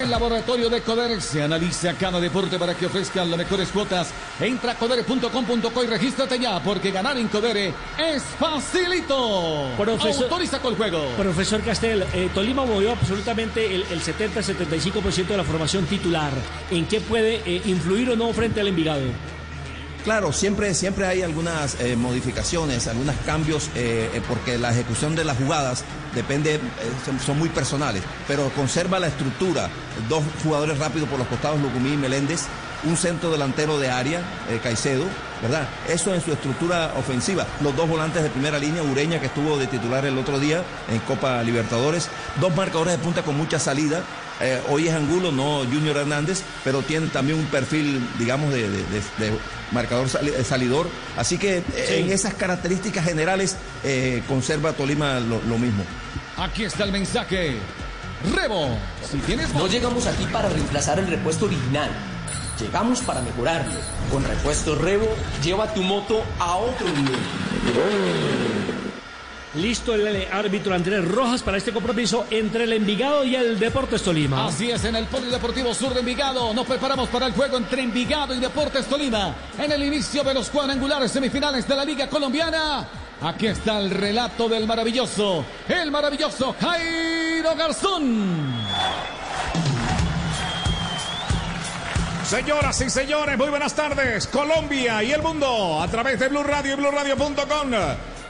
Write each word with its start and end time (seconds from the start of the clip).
El 0.00 0.10
laboratorio 0.10 0.68
de 0.68 0.80
Coder 0.80 1.22
se 1.22 1.40
analiza 1.40 1.94
cada 1.94 2.18
deporte 2.18 2.58
para 2.58 2.74
que 2.74 2.86
ofrezcan 2.86 3.30
las 3.30 3.38
mejores 3.38 3.68
cuotas. 3.68 4.12
Entra 4.40 4.72
a 4.72 4.74
codere.com.co 4.76 5.84
y 5.84 5.86
regístrate 5.86 6.36
ya, 6.36 6.60
porque 6.60 6.90
ganar 6.90 7.16
en 7.16 7.28
Codere 7.28 7.72
es 7.96 8.20
facilito. 8.36 9.68
Profesor- 9.76 10.24
Autoriza 10.24 10.58
con 10.60 10.72
el 10.72 10.76
juego. 10.78 10.98
Profesor 11.16 11.60
Castel, 11.62 12.04
eh, 12.12 12.28
Tolima 12.34 12.66
movió 12.66 12.90
absolutamente 12.90 13.72
el, 13.72 13.82
el 13.88 14.00
70-75% 14.02 15.26
de 15.28 15.36
la 15.36 15.44
formación 15.44 15.86
titular. 15.86 16.32
¿En 16.72 16.86
qué 16.86 17.00
puede 17.00 17.36
eh, 17.46 17.62
influir 17.66 18.10
o 18.10 18.16
no 18.16 18.32
frente 18.32 18.60
al 18.60 18.66
Envigado? 18.66 19.02
Claro, 20.04 20.34
siempre, 20.34 20.74
siempre 20.74 21.06
hay 21.06 21.22
algunas 21.22 21.80
eh, 21.80 21.96
modificaciones, 21.96 22.86
algunos 22.88 23.16
cambios, 23.24 23.70
eh, 23.74 24.10
eh, 24.12 24.20
porque 24.28 24.58
la 24.58 24.70
ejecución 24.70 25.16
de 25.16 25.24
las 25.24 25.38
jugadas 25.38 25.82
depende, 26.14 26.60
son, 27.06 27.18
son 27.18 27.38
muy 27.38 27.48
personales, 27.48 28.02
pero 28.28 28.50
conserva 28.50 28.98
la 28.98 29.06
estructura. 29.06 29.70
Dos 30.10 30.22
jugadores 30.42 30.78
rápidos 30.78 31.08
por 31.08 31.18
los 31.18 31.26
costados, 31.26 31.58
Lucumí 31.58 31.94
y 31.94 31.96
Meléndez, 31.96 32.42
un 32.84 32.98
centro 32.98 33.30
delantero 33.30 33.78
de 33.78 33.88
área, 33.88 34.20
Caicedo, 34.62 35.04
¿verdad? 35.40 35.66
Eso 35.88 36.14
en 36.14 36.20
su 36.20 36.32
estructura 36.32 36.92
ofensiva. 36.98 37.46
Los 37.62 37.74
dos 37.74 37.88
volantes 37.88 38.22
de 38.22 38.28
primera 38.28 38.58
línea, 38.58 38.82
Ureña, 38.82 39.20
que 39.20 39.26
estuvo 39.26 39.56
de 39.56 39.66
titular 39.68 40.04
el 40.04 40.18
otro 40.18 40.38
día 40.38 40.62
en 40.90 40.98
Copa 41.00 41.42
Libertadores, 41.42 42.10
dos 42.42 42.54
marcadores 42.54 42.98
de 42.98 43.02
punta 43.02 43.22
con 43.22 43.38
mucha 43.38 43.58
salida. 43.58 44.02
Eh, 44.40 44.60
hoy 44.68 44.88
es 44.88 44.94
Angulo, 44.94 45.30
no 45.30 45.58
Junior 45.64 45.96
Hernández, 45.96 46.42
pero 46.64 46.82
tiene 46.82 47.06
también 47.08 47.38
un 47.38 47.46
perfil, 47.46 48.00
digamos, 48.18 48.52
de, 48.52 48.62
de- 48.68 48.78
de- 48.84 49.26
de 49.30 49.38
marcador 49.70 50.08
sali- 50.08 50.32
eh, 50.36 50.42
salidor. 50.44 50.88
Así 51.16 51.38
que 51.38 51.58
eh, 51.58 52.00
en 52.04 52.10
esas 52.10 52.34
características 52.34 53.04
generales 53.04 53.56
eh, 53.84 54.22
conserva 54.28 54.72
Tolima 54.72 55.20
lo, 55.20 55.40
lo 55.42 55.58
mismo. 55.58 55.84
Aquí 56.36 56.64
está 56.64 56.84
el 56.84 56.92
mensaje. 56.92 57.56
Rebo, 58.34 58.76
si 59.10 59.18
tienes 59.18 59.52
No 59.54 59.66
llegamos 59.66 60.06
aquí 60.06 60.24
para 60.32 60.48
reemplazar 60.48 60.98
el 60.98 61.06
repuesto 61.06 61.44
original. 61.44 61.90
Llegamos 62.58 63.00
para 63.02 63.20
mejorarlo. 63.20 63.72
Con 64.10 64.24
repuesto 64.24 64.74
Revo, 64.76 65.06
lleva 65.42 65.72
tu 65.74 65.82
moto 65.82 66.22
a 66.38 66.56
otro 66.56 66.86
nivel. 66.88 67.18
Listo 69.56 69.94
el 69.94 70.26
árbitro 70.32 70.74
Andrés 70.74 71.06
Rojas 71.06 71.42
para 71.42 71.58
este 71.58 71.72
compromiso 71.72 72.26
entre 72.28 72.64
el 72.64 72.72
Envigado 72.72 73.24
y 73.24 73.36
el 73.36 73.56
Deportes 73.56 74.02
Tolima. 74.02 74.48
Así 74.48 74.68
es, 74.68 74.84
en 74.84 74.96
el 74.96 75.06
Polideportivo 75.06 75.72
Sur 75.72 75.94
de 75.94 76.00
Envigado 76.00 76.52
nos 76.52 76.66
preparamos 76.66 77.08
para 77.08 77.26
el 77.26 77.32
juego 77.34 77.58
entre 77.58 77.82
Envigado 77.82 78.34
y 78.34 78.40
Deportes 78.40 78.86
Tolima. 78.86 79.32
En 79.56 79.70
el 79.70 79.84
inicio 79.84 80.24
de 80.24 80.34
los 80.34 80.50
cuadrangulares 80.50 81.12
semifinales 81.12 81.68
de 81.68 81.76
la 81.76 81.84
Liga 81.84 82.08
Colombiana. 82.08 82.88
Aquí 83.20 83.46
está 83.46 83.78
el 83.78 83.90
relato 83.90 84.48
del 84.48 84.66
maravilloso, 84.66 85.44
el 85.68 85.88
maravilloso 85.92 86.56
Jairo 86.60 87.54
Garzón. 87.54 88.54
Señoras 92.26 92.80
y 92.80 92.90
señores, 92.90 93.38
muy 93.38 93.50
buenas 93.50 93.74
tardes. 93.74 94.26
Colombia 94.26 95.04
y 95.04 95.12
el 95.12 95.22
mundo 95.22 95.80
a 95.80 95.86
través 95.86 96.18
de 96.18 96.28
Blue 96.28 96.42
Radio 96.42 96.72
y 96.72 96.76
BlueRadio.com. 96.76 97.70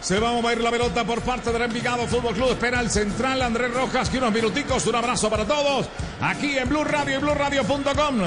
Se 0.05 0.21
va 0.21 0.29
a 0.29 0.33
mover 0.33 0.61
la 0.61 0.71
pelota 0.71 1.03
por 1.03 1.23
parte 1.23 1.51
del 1.51 1.63
Envigado 1.63 2.07
Fútbol 2.07 2.35
Club. 2.35 2.51
Espera 2.51 2.79
el 2.81 2.91
central 2.91 3.41
Andrés 3.41 3.73
Rojas, 3.73 4.11
que 4.11 4.19
unos 4.19 4.33
minuticos. 4.35 4.87
Un 4.87 4.97
abrazo 4.97 5.31
para 5.31 5.47
todos. 5.47 5.87
Aquí 6.21 6.59
en 6.59 6.69
Blue 6.69 6.85
Radio 6.85 7.17
y 7.19 7.23
BlueRadio.com. 7.23 8.21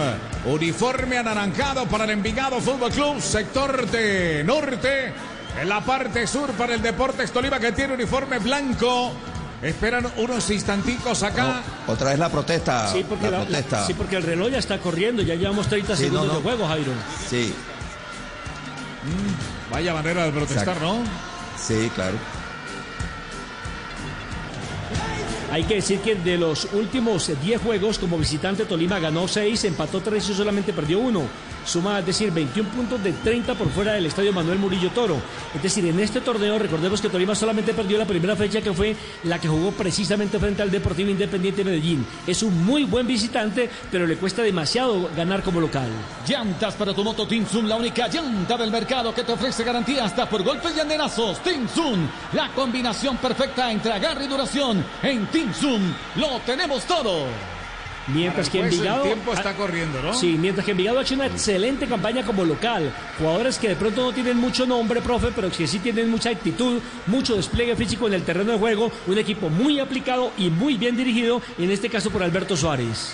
Uniforme 0.45 1.19
anaranjado 1.19 1.85
para 1.85 2.05
el 2.05 2.09
Envigado 2.09 2.59
Fútbol 2.61 2.91
Club, 2.91 3.21
sector 3.21 3.85
de 3.91 4.43
norte. 4.43 5.13
En 5.61 5.69
la 5.69 5.81
parte 5.81 6.25
sur 6.25 6.49
para 6.53 6.73
el 6.73 6.81
Deportes 6.81 7.31
Tolima, 7.31 7.59
que 7.59 7.71
tiene 7.71 7.93
uniforme 7.93 8.39
blanco. 8.39 9.11
Esperan 9.61 10.07
unos 10.17 10.49
instanticos 10.49 11.21
acá. 11.21 11.61
Otra 11.85 12.09
vez 12.09 12.17
la 12.17 12.29
protesta. 12.29 12.91
Sí 12.91 13.05
porque, 13.07 13.25
la 13.25 13.31
la- 13.31 13.37
la- 13.39 13.43
protesta. 13.45 13.85
sí, 13.85 13.93
porque 13.93 14.15
el 14.15 14.23
reloj 14.23 14.49
ya 14.49 14.57
está 14.59 14.79
corriendo, 14.79 15.21
ya 15.21 15.35
llevamos 15.35 15.67
30 15.67 15.95
Sí, 15.95 16.05
segundos 16.05 16.25
no, 16.25 16.33
no. 16.33 16.37
de 16.39 16.43
juego, 16.43 16.67
Jairo. 16.67 16.91
Sí, 17.29 17.53
Vaya 19.71 19.93
manera 19.93 20.25
de 20.25 20.31
protestar, 20.31 20.77
Exacto. 20.77 20.85
¿no? 20.95 21.36
Sí, 21.57 21.91
claro. 21.93 22.17
Hay 25.51 25.63
que 25.63 25.75
decir 25.75 26.01
que 26.01 26.15
de 26.15 26.37
los 26.37 26.67
últimos 26.73 27.31
10 27.41 27.61
juegos 27.61 27.99
como 27.99 28.17
visitante 28.17 28.65
Tolima 28.65 28.99
ganó 28.99 29.27
6, 29.27 29.63
empató 29.63 30.01
3 30.01 30.29
y 30.29 30.33
solamente 30.33 30.73
perdió 30.73 30.99
1. 30.99 31.21
Suma, 31.67 31.99
es 31.99 32.05
decir, 32.05 32.31
21 32.31 32.69
puntos 32.69 33.03
de 33.03 33.11
30 33.11 33.53
por 33.55 33.69
fuera 33.69 33.93
del 33.93 34.05
estadio 34.05 34.31
Manuel 34.31 34.57
Murillo 34.57 34.89
Toro. 34.91 35.17
Es 35.53 35.61
decir, 35.61 35.85
en 35.85 35.99
este 35.99 36.21
torneo 36.21 36.57
recordemos 36.57 37.01
que 37.01 37.09
Tolima 37.09 37.35
solamente 37.35 37.73
perdió 37.73 37.97
la 37.97 38.05
primera 38.05 38.35
fecha 38.35 38.61
que 38.61 38.73
fue 38.73 38.95
la 39.23 39.39
que 39.39 39.49
jugó 39.49 39.71
precisamente 39.71 40.39
frente 40.39 40.61
al 40.61 40.71
Deportivo 40.71 41.09
Independiente 41.09 41.63
de 41.63 41.71
Medellín. 41.71 42.05
Es 42.25 42.41
un 42.41 42.65
muy 42.65 42.85
buen 42.85 43.05
visitante, 43.05 43.69
pero 43.91 44.07
le 44.07 44.15
cuesta 44.15 44.41
demasiado 44.41 45.09
ganar 45.15 45.43
como 45.43 45.59
local. 45.59 45.89
Llantas 46.27 46.75
para 46.75 46.93
tu 46.93 47.03
moto 47.03 47.27
Tinsun, 47.27 47.67
la 47.67 47.75
única 47.75 48.07
llanta 48.07 48.55
del 48.55 48.71
mercado 48.71 49.13
que 49.13 49.23
te 49.23 49.33
ofrece 49.33 49.63
garantía 49.63 50.05
hasta 50.05 50.29
por 50.29 50.43
golpes 50.43 50.73
y 50.75 50.79
andenazos. 50.79 51.43
Tinsun, 51.43 52.09
la 52.33 52.49
combinación 52.53 53.17
perfecta 53.17 53.71
entre 53.71 53.91
agarre 53.91 54.25
y 54.25 54.27
duración. 54.27 54.85
En 55.03 55.27
Tinsun 55.27 55.93
lo 56.15 56.39
tenemos 56.45 56.85
todo. 56.85 57.56
Mientras 58.07 58.49
que 58.49 58.59
Envigado... 58.61 59.03
el 59.03 59.13
tiempo 59.13 59.33
está 59.33 59.53
corriendo, 59.53 60.01
¿no? 60.01 60.13
Sí, 60.13 60.37
mientras 60.39 60.65
que 60.65 60.71
Envigado 60.71 60.99
ha 60.99 61.01
hecho 61.01 61.15
una 61.15 61.27
excelente 61.27 61.87
campaña 61.87 62.23
como 62.23 62.45
local. 62.45 62.93
Jugadores 63.17 63.57
que 63.59 63.69
de 63.69 63.75
pronto 63.75 64.01
no 64.03 64.13
tienen 64.13 64.37
mucho 64.37 64.65
nombre, 64.65 65.01
profe, 65.01 65.27
pero 65.35 65.51
que 65.51 65.67
sí 65.67 65.79
tienen 65.79 66.09
mucha 66.09 66.29
actitud, 66.29 66.79
mucho 67.05 67.35
despliegue 67.35 67.75
físico 67.75 68.07
en 68.07 68.13
el 68.13 68.23
terreno 68.23 68.53
de 68.53 68.59
juego. 68.59 68.91
Un 69.07 69.17
equipo 69.17 69.49
muy 69.49 69.79
aplicado 69.79 70.31
y 70.37 70.49
muy 70.49 70.77
bien 70.77 70.95
dirigido, 70.95 71.41
en 71.57 71.69
este 71.69 71.89
caso 71.89 72.09
por 72.09 72.23
Alberto 72.23 72.55
Suárez. 72.55 73.13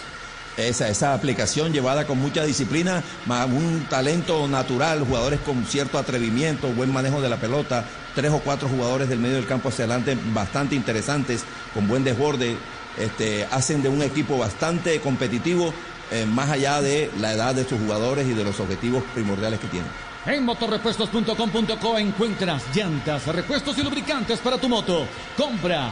Esa, 0.55 0.87
esa 0.87 1.15
aplicación 1.15 1.73
llevada 1.73 2.05
con 2.05 2.19
mucha 2.19 2.43
disciplina, 2.43 3.01
más 3.25 3.47
un 3.47 3.87
talento 3.89 4.47
natural, 4.47 4.99
jugadores 4.99 5.39
con 5.39 5.65
cierto 5.65 5.97
atrevimiento, 5.97 6.67
buen 6.67 6.93
manejo 6.93 7.19
de 7.21 7.29
la 7.29 7.37
pelota, 7.37 7.85
tres 8.13 8.31
o 8.31 8.39
cuatro 8.39 8.69
jugadores 8.69 9.09
del 9.09 9.17
medio 9.17 9.37
del 9.37 9.47
campo 9.47 9.69
hacia 9.69 9.85
adelante 9.85 10.15
bastante 10.31 10.75
interesantes, 10.75 11.43
con 11.73 11.87
buen 11.87 12.03
desborde, 12.03 12.55
este, 12.97 13.45
hacen 13.51 13.81
de 13.81 13.89
un 13.89 14.01
equipo 14.01 14.37
bastante 14.37 14.99
competitivo, 14.99 15.73
eh, 16.11 16.25
más 16.25 16.49
allá 16.49 16.81
de 16.81 17.11
la 17.19 17.33
edad 17.33 17.55
de 17.55 17.67
sus 17.67 17.79
jugadores 17.79 18.27
y 18.27 18.33
de 18.33 18.43
los 18.43 18.59
objetivos 18.59 19.03
primordiales 19.13 19.59
que 19.59 19.67
tienen. 19.67 19.89
En 20.25 20.45
motorrepuestos.com.co 20.45 21.97
encuentras 21.97 22.63
llantas, 22.73 23.27
repuestos 23.27 23.77
y 23.77 23.83
lubricantes 23.83 24.39
para 24.39 24.57
tu 24.57 24.69
moto. 24.69 25.05
Compra 25.35 25.91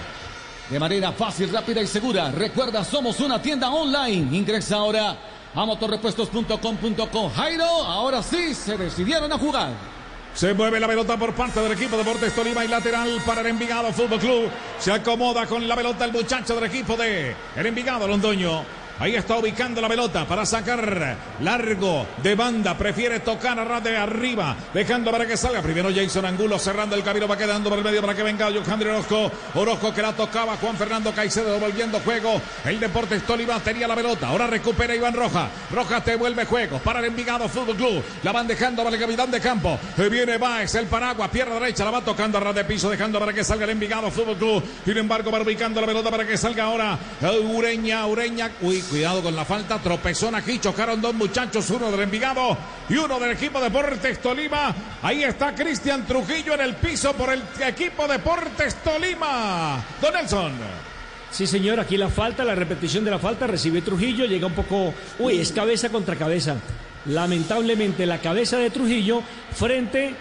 de 0.69 0.79
manera 0.79 1.11
fácil, 1.11 1.51
rápida 1.51 1.81
y 1.81 1.87
segura. 1.87 2.31
Recuerda, 2.31 2.83
somos 2.85 3.19
una 3.19 3.41
tienda 3.41 3.69
online. 3.69 4.37
Ingresa 4.37 4.77
ahora 4.77 5.17
a 5.53 5.65
motorrepuestos.com.co. 5.65 7.29
Jairo, 7.35 7.65
ahora 7.65 8.23
sí 8.23 8.53
se 8.53 8.77
decidieron 8.77 9.31
a 9.33 9.37
jugar. 9.37 9.90
Se 10.33 10.53
mueve 10.53 10.79
la 10.79 10.87
pelota 10.87 11.17
por 11.17 11.33
parte 11.33 11.59
del 11.59 11.73
equipo 11.73 11.97
Deportes 11.97 12.33
Tolima 12.33 12.63
y 12.63 12.67
lateral 12.67 13.21
para 13.25 13.41
el 13.41 13.47
Envigado 13.47 13.91
Fútbol 13.91 14.19
Club. 14.19 14.49
Se 14.79 14.91
acomoda 14.91 15.45
con 15.45 15.67
la 15.67 15.75
pelota 15.75 16.05
el 16.05 16.13
muchacho 16.13 16.55
del 16.55 16.63
equipo 16.63 16.95
de 16.95 17.35
el 17.55 17.65
Envigado 17.65 18.07
Londoño. 18.07 18.80
Ahí 19.01 19.15
está 19.15 19.35
ubicando 19.35 19.81
la 19.81 19.87
pelota 19.89 20.27
para 20.27 20.45
sacar 20.45 21.17
largo 21.39 22.05
de 22.21 22.35
banda. 22.35 22.77
Prefiere 22.77 23.21
tocar 23.21 23.57
a 23.57 23.65
ras 23.65 23.83
de 23.83 23.97
arriba, 23.97 24.55
dejando 24.75 25.09
para 25.09 25.25
que 25.25 25.35
salga. 25.35 25.59
Primero 25.63 25.89
Jason 25.91 26.23
Angulo 26.23 26.59
cerrando 26.59 26.95
el 26.95 27.01
camino, 27.01 27.27
va 27.27 27.35
quedando 27.35 27.67
por 27.67 27.79
el 27.79 27.83
medio 27.83 27.99
para 28.01 28.13
que 28.13 28.21
venga 28.21 28.45
Alejandro 28.45 28.91
Orozco. 28.91 29.31
Orozco 29.55 29.91
que 29.91 30.03
la 30.03 30.13
tocaba 30.13 30.55
Juan 30.57 30.77
Fernando 30.77 31.11
Caicedo 31.13 31.51
devolviendo 31.51 31.99
juego. 32.01 32.39
El 32.63 32.79
Deportes 32.79 33.25
Tolima 33.25 33.59
tenía 33.59 33.87
la 33.87 33.95
pelota. 33.95 34.27
Ahora 34.27 34.45
recupera 34.45 34.95
Iván 34.95 35.15
Roja. 35.15 35.49
Rojas 35.73 36.05
te 36.05 36.15
vuelve 36.15 36.45
juego 36.45 36.77
para 36.77 36.99
el 36.99 37.05
Envigado 37.05 37.49
Fútbol 37.49 37.77
Club. 37.77 38.03
La 38.21 38.31
van 38.31 38.45
dejando 38.45 38.83
para 38.83 38.95
el 38.95 39.01
capitán 39.01 39.31
de 39.31 39.41
campo. 39.41 39.79
Eh, 39.97 40.09
Viene 40.09 40.37
Baez, 40.37 40.75
el 40.75 40.85
paraguas, 40.85 41.31
pierna 41.31 41.55
derecha, 41.55 41.83
la 41.85 41.89
va 41.89 42.01
tocando 42.01 42.37
a 42.37 42.41
ras 42.41 42.53
de 42.53 42.65
piso, 42.65 42.87
dejando 42.87 43.17
para 43.17 43.33
que 43.33 43.43
salga 43.43 43.63
el 43.63 43.71
Envigado 43.71 44.11
Fútbol 44.11 44.37
Club. 44.37 44.63
Sin 44.85 44.95
embargo, 44.95 45.31
va 45.31 45.41
ubicando 45.41 45.81
la 45.81 45.87
pelota 45.87 46.11
para 46.11 46.27
que 46.27 46.37
salga 46.37 46.65
ahora 46.65 46.99
eh, 47.19 47.39
Ureña, 47.39 48.05
Ureña. 48.05 48.51
Uy, 48.61 48.83
cuidado 48.91 49.23
con 49.23 49.35
la 49.35 49.45
falta. 49.45 49.79
Tropezón 49.79 50.35
aquí. 50.35 50.59
Chocaron 50.59 51.01
dos 51.01 51.15
muchachos, 51.15 51.69
uno 51.69 51.89
del 51.89 52.01
Envigado 52.01 52.57
y 52.89 52.97
uno 52.97 53.19
del 53.19 53.31
equipo 53.31 53.61
Deportes 53.61 54.21
Tolima. 54.21 54.75
Ahí 55.01 55.23
está 55.23 55.55
Cristian 55.55 56.05
Trujillo 56.05 56.53
en 56.53 56.61
el 56.61 56.75
piso 56.75 57.13
por 57.13 57.31
el 57.31 57.41
equipo 57.65 58.07
Deportes 58.07 58.75
Tolima. 58.83 59.83
Don 60.01 60.13
Nelson. 60.13 60.51
Sí, 61.31 61.47
señor, 61.47 61.79
aquí 61.79 61.95
la 61.95 62.09
falta, 62.09 62.43
la 62.43 62.53
repetición 62.53 63.05
de 63.05 63.11
la 63.11 63.19
falta, 63.19 63.47
recibe 63.47 63.81
Trujillo, 63.81 64.25
llega 64.25 64.47
un 64.47 64.53
poco, 64.53 64.93
uy, 65.19 65.39
es 65.39 65.53
cabeza 65.53 65.87
contra 65.87 66.17
cabeza. 66.17 66.57
Lamentablemente 67.05 68.05
la 68.05 68.19
cabeza 68.19 68.57
de 68.57 68.69
Trujillo 68.69 69.23
frente 69.55 70.13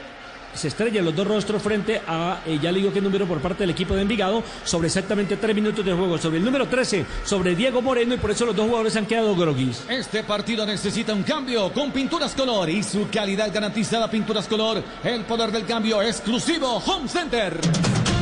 se 0.55 0.69
estrellan 0.69 1.05
los 1.05 1.15
dos 1.15 1.27
rostros 1.27 1.63
frente 1.63 2.01
a, 2.07 2.41
eh, 2.47 2.59
ya 2.61 2.73
le 2.73 2.81
digo 2.81 2.93
qué 2.93 3.01
número 3.01 3.27
por 3.27 3.41
parte 3.41 3.63
del 3.63 3.71
equipo 3.71 3.95
de 3.95 4.03
Envigado, 4.03 4.43
sobre 4.65 4.89
exactamente 4.89 5.37
tres 5.37 5.55
minutos 5.55 5.85
de 5.85 5.93
juego, 5.93 6.19
sobre 6.19 6.39
el 6.39 6.45
número 6.45 6.67
13, 6.69 7.05
sobre 7.25 7.55
Diego 7.55 7.83
Moreno, 7.83 8.15
y 8.15 8.19
por 8.19 8.31
eso 8.31 8.47
los 8.47 8.57
dos 8.57 8.67
jugadores 8.67 8.97
han 8.97 9.07
quedado 9.07 9.35
groguis. 9.35 9.85
Este 9.89 10.23
partido 10.23 10.67
necesita 10.67 11.15
un 11.15 11.23
cambio 11.23 11.73
con 11.73 11.93
Pinturas 11.93 12.35
Color 12.35 12.71
y 12.71 12.83
su 12.83 13.09
calidad 13.11 13.53
garantizada 13.53 14.11
Pinturas 14.11 14.47
Color. 14.49 14.83
El 15.05 15.25
poder 15.25 15.51
del 15.53 15.67
cambio 15.67 16.03
exclusivo 16.03 16.83
Home 16.87 17.09
Center. 17.09 18.20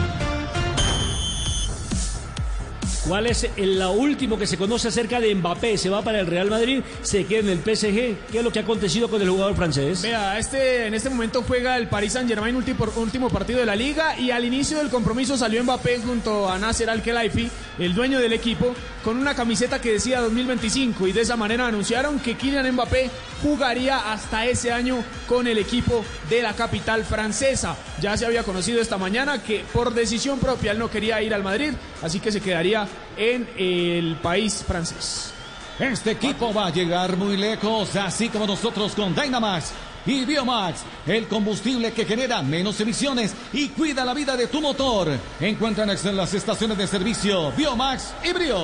¿Cuál 3.08 3.26
es 3.26 3.48
el 3.56 3.82
último 3.82 4.38
que 4.38 4.46
se 4.46 4.58
conoce 4.58 4.88
acerca 4.88 5.18
de 5.18 5.34
Mbappé? 5.34 5.78
Se 5.78 5.88
va 5.88 6.02
para 6.02 6.20
el 6.20 6.26
Real 6.26 6.50
Madrid, 6.50 6.82
se 7.00 7.24
queda 7.24 7.40
en 7.40 7.48
el 7.48 7.60
PSG. 7.60 8.30
¿Qué 8.30 8.38
es 8.38 8.44
lo 8.44 8.52
que 8.52 8.58
ha 8.58 8.62
acontecido 8.62 9.08
con 9.08 9.22
el 9.22 9.30
jugador 9.30 9.56
francés? 9.56 10.02
Vea, 10.02 10.38
este, 10.38 10.86
en 10.86 10.92
este 10.92 11.08
momento 11.08 11.42
juega 11.42 11.78
el 11.78 11.88
Paris 11.88 12.12
Saint 12.12 12.28
Germain 12.28 12.54
último, 12.54 12.86
último 12.96 13.30
partido 13.30 13.60
de 13.60 13.64
la 13.64 13.74
liga 13.74 14.18
y 14.18 14.30
al 14.30 14.44
inicio 14.44 14.76
del 14.76 14.90
compromiso 14.90 15.38
salió 15.38 15.64
Mbappé 15.64 16.00
junto 16.00 16.50
a 16.50 16.58
Nasser 16.58 16.90
Al-Khelaifi, 16.90 17.48
el 17.78 17.94
dueño 17.94 18.20
del 18.20 18.34
equipo, 18.34 18.74
con 19.02 19.16
una 19.16 19.34
camiseta 19.34 19.80
que 19.80 19.92
decía 19.92 20.20
2025 20.20 21.06
y 21.06 21.12
de 21.12 21.22
esa 21.22 21.36
manera 21.36 21.66
anunciaron 21.66 22.20
que 22.20 22.36
Kylian 22.36 22.72
Mbappé 22.72 23.10
jugaría 23.42 24.12
hasta 24.12 24.44
ese 24.44 24.70
año 24.70 25.02
con 25.26 25.46
el 25.46 25.56
equipo 25.56 26.04
de 26.28 26.42
la 26.42 26.52
capital 26.52 27.04
francesa. 27.04 27.74
Ya 28.02 28.18
se 28.18 28.26
había 28.26 28.42
conocido 28.42 28.82
esta 28.82 28.98
mañana 28.98 29.42
que 29.42 29.64
por 29.72 29.94
decisión 29.94 30.38
propia 30.38 30.72
él 30.72 30.78
no 30.78 30.90
quería 30.90 31.22
ir 31.22 31.32
al 31.32 31.42
Madrid, 31.42 31.72
así 32.02 32.20
que 32.20 32.30
se 32.30 32.42
quedaría 32.42 32.86
en 33.16 33.48
el 33.56 34.16
país 34.16 34.64
francés. 34.66 35.32
Este 35.78 36.12
equipo 36.12 36.52
va 36.52 36.66
a 36.66 36.70
llegar 36.70 37.16
muy 37.16 37.36
lejos, 37.36 37.94
así 37.96 38.28
como 38.28 38.46
nosotros 38.46 38.92
con 38.94 39.14
Dynamax 39.14 39.72
y 40.06 40.24
Biomax, 40.24 40.80
el 41.06 41.28
combustible 41.28 41.92
que 41.92 42.04
genera 42.04 42.42
menos 42.42 42.80
emisiones 42.80 43.34
y 43.52 43.68
cuida 43.68 44.04
la 44.04 44.14
vida 44.14 44.36
de 44.36 44.46
tu 44.48 44.60
motor. 44.60 45.08
Encuentran 45.40 45.88
en 45.90 46.16
las 46.16 46.34
estaciones 46.34 46.78
de 46.78 46.86
servicio 46.86 47.52
Biomax 47.52 48.12
y 48.28 48.32
Brio. 48.32 48.58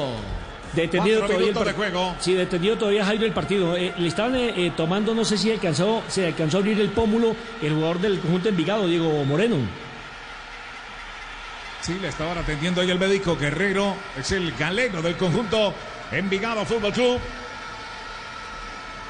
Detenido 0.73 1.19
todavía 1.21 1.37
el 1.37 1.43
minutos 1.43 1.63
par- 1.63 1.73
de 1.73 1.79
juego. 1.79 2.15
Sí, 2.19 2.33
detenido 2.35 2.77
todavía 2.77 3.05
Jairo 3.05 3.27
el 3.27 3.33
partido. 3.33 3.77
Eh, 3.77 3.95
le 3.97 4.09
estaban 4.09 4.35
eh, 4.35 4.55
eh, 4.57 4.73
tomando, 4.77 5.15
no 5.15 5.25
sé 5.25 5.39
si 5.39 5.53
alcanzó, 5.53 6.03
se 6.09 6.27
alcanzó 6.27 6.57
a 6.57 6.61
abrir 6.61 6.81
el 6.81 6.89
pómulo 6.89 7.37
el 7.63 7.75
jugador 7.75 8.01
del 8.01 8.19
conjunto 8.19 8.49
Envigado, 8.49 8.89
Diego 8.89 9.25
Moreno. 9.25 9.57
Sí, 11.85 11.99
le 12.01 12.09
estaban 12.09 12.39
atendiendo 12.39 12.81
ahí 12.81 12.91
el 12.91 12.99
médico 12.99 13.37
Guerrero. 13.37 13.95
Es 14.19 14.33
el 14.33 14.53
galeno 14.53 15.03
del 15.03 15.19
conjunto 15.19 15.75
Envigado 16.13 16.65
Fútbol 16.65 16.95
Club. 16.95 17.21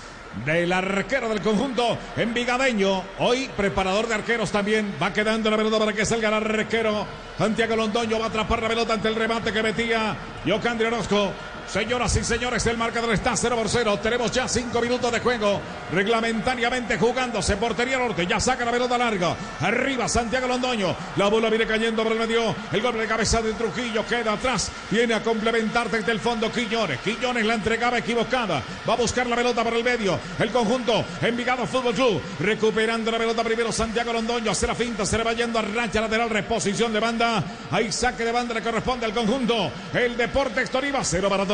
del 0.47 0.73
arquero 0.73 1.29
del 1.29 1.41
conjunto 1.41 1.99
envigadeño. 2.17 3.02
Hoy 3.19 3.50
preparador 3.56 4.06
de 4.06 4.14
arqueros 4.14 4.53
también. 4.53 4.94
Va 5.03 5.12
quedando 5.12 5.50
la 5.50 5.56
pelota 5.56 5.76
para 5.79 5.93
que 5.93 6.06
salga 6.06 6.29
el 6.29 6.35
arquero. 6.35 7.05
Santiago 7.37 7.75
Londoño 7.75 8.20
va 8.20 8.26
a 8.26 8.29
atrapar 8.29 8.62
la 8.62 8.69
pelota 8.69 8.94
ante 8.94 9.08
el 9.08 9.17
remate 9.17 9.53
que 9.53 9.61
metía 9.62 10.17
Yocandri 10.44 10.87
Orozco. 10.87 11.32
Señoras 11.72 12.17
y 12.17 12.25
señores, 12.25 12.67
el 12.67 12.76
marcador 12.76 13.14
está 13.14 13.37
0 13.37 13.55
por 13.55 13.69
0. 13.69 14.00
Tenemos 14.02 14.32
ya 14.32 14.49
5 14.49 14.81
minutos 14.81 15.12
de 15.12 15.20
juego. 15.20 15.61
Reglamentariamente 15.93 16.99
jugándose. 16.99 17.56
Portería 17.58 17.96
norte. 17.96 18.26
Ya 18.26 18.40
saca 18.40 18.64
la 18.64 18.72
pelota 18.72 18.99
larga. 18.99 19.37
Arriba 19.61 20.08
Santiago 20.08 20.49
Londoño. 20.49 20.96
La 21.17 21.28
bola 21.28 21.49
viene 21.49 21.69
cayendo 21.69 22.02
por 22.02 22.11
el 22.11 22.19
medio. 22.19 22.56
El 22.72 22.82
golpe 22.82 22.99
de 22.99 23.06
cabeza 23.06 23.40
de 23.40 23.52
Trujillo 23.52 24.05
queda 24.05 24.32
atrás. 24.32 24.72
Viene 24.90 25.14
a 25.14 25.22
complementar 25.22 25.88
desde 25.88 26.11
el 26.11 26.19
fondo 26.19 26.50
Quiñones. 26.50 26.99
Quiñones 27.02 27.46
la 27.46 27.55
entregaba 27.55 27.99
equivocada. 27.99 28.61
Va 28.88 28.94
a 28.94 28.96
buscar 28.96 29.28
la 29.28 29.37
pelota 29.37 29.62
por 29.62 29.75
el 29.75 29.84
medio. 29.84 30.19
El 30.40 30.50
conjunto 30.50 31.05
Envigado 31.22 31.69
Fútbol 31.69 31.94
Club. 31.94 32.20
Recuperando 32.40 33.12
la 33.12 33.19
pelota 33.19 33.44
primero 33.44 33.70
Santiago 33.70 34.12
Londoño. 34.12 34.50
Hace 34.50 34.67
la 34.67 34.75
finta. 34.75 35.06
Se 35.06 35.17
le 35.17 35.22
va 35.22 35.34
yendo 35.34 35.61
a 35.61 35.62
rancha 35.62 36.00
lateral. 36.00 36.31
Reposición 36.31 36.93
de 36.93 36.99
banda. 36.99 37.44
Ahí 37.70 37.93
saque 37.93 38.25
de 38.25 38.32
banda 38.32 38.55
le 38.55 38.61
corresponde 38.61 39.06
al 39.06 39.14
conjunto. 39.14 39.70
El 39.94 40.17
Deportes 40.17 40.69
Tolima. 40.69 41.05
Cero 41.05 41.28
para 41.28 41.46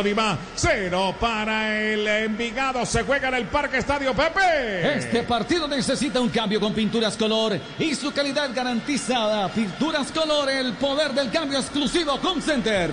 Cero 0.55 1.17
para 1.19 1.77
el 1.81 2.07
Envigado. 2.07 2.87
Se 2.87 3.03
juega 3.03 3.29
en 3.29 3.35
el 3.35 3.47
Parque 3.47 3.79
Estadio 3.79 4.15
Pepe. 4.15 4.99
Este 4.99 5.25
partido 5.25 5.67
necesita 5.67 6.21
un 6.21 6.29
cambio 6.29 6.61
con 6.61 6.73
Pinturas 6.73 7.17
Color 7.17 7.59
y 7.79 7.95
su 7.95 8.13
calidad 8.13 8.51
garantizada. 8.55 9.49
Pinturas 9.49 10.13
Color, 10.13 10.51
el 10.51 10.75
poder 10.75 11.13
del 11.13 11.31
cambio 11.31 11.59
exclusivo 11.59 12.13
Home 12.23 12.41
Center. 12.41 12.91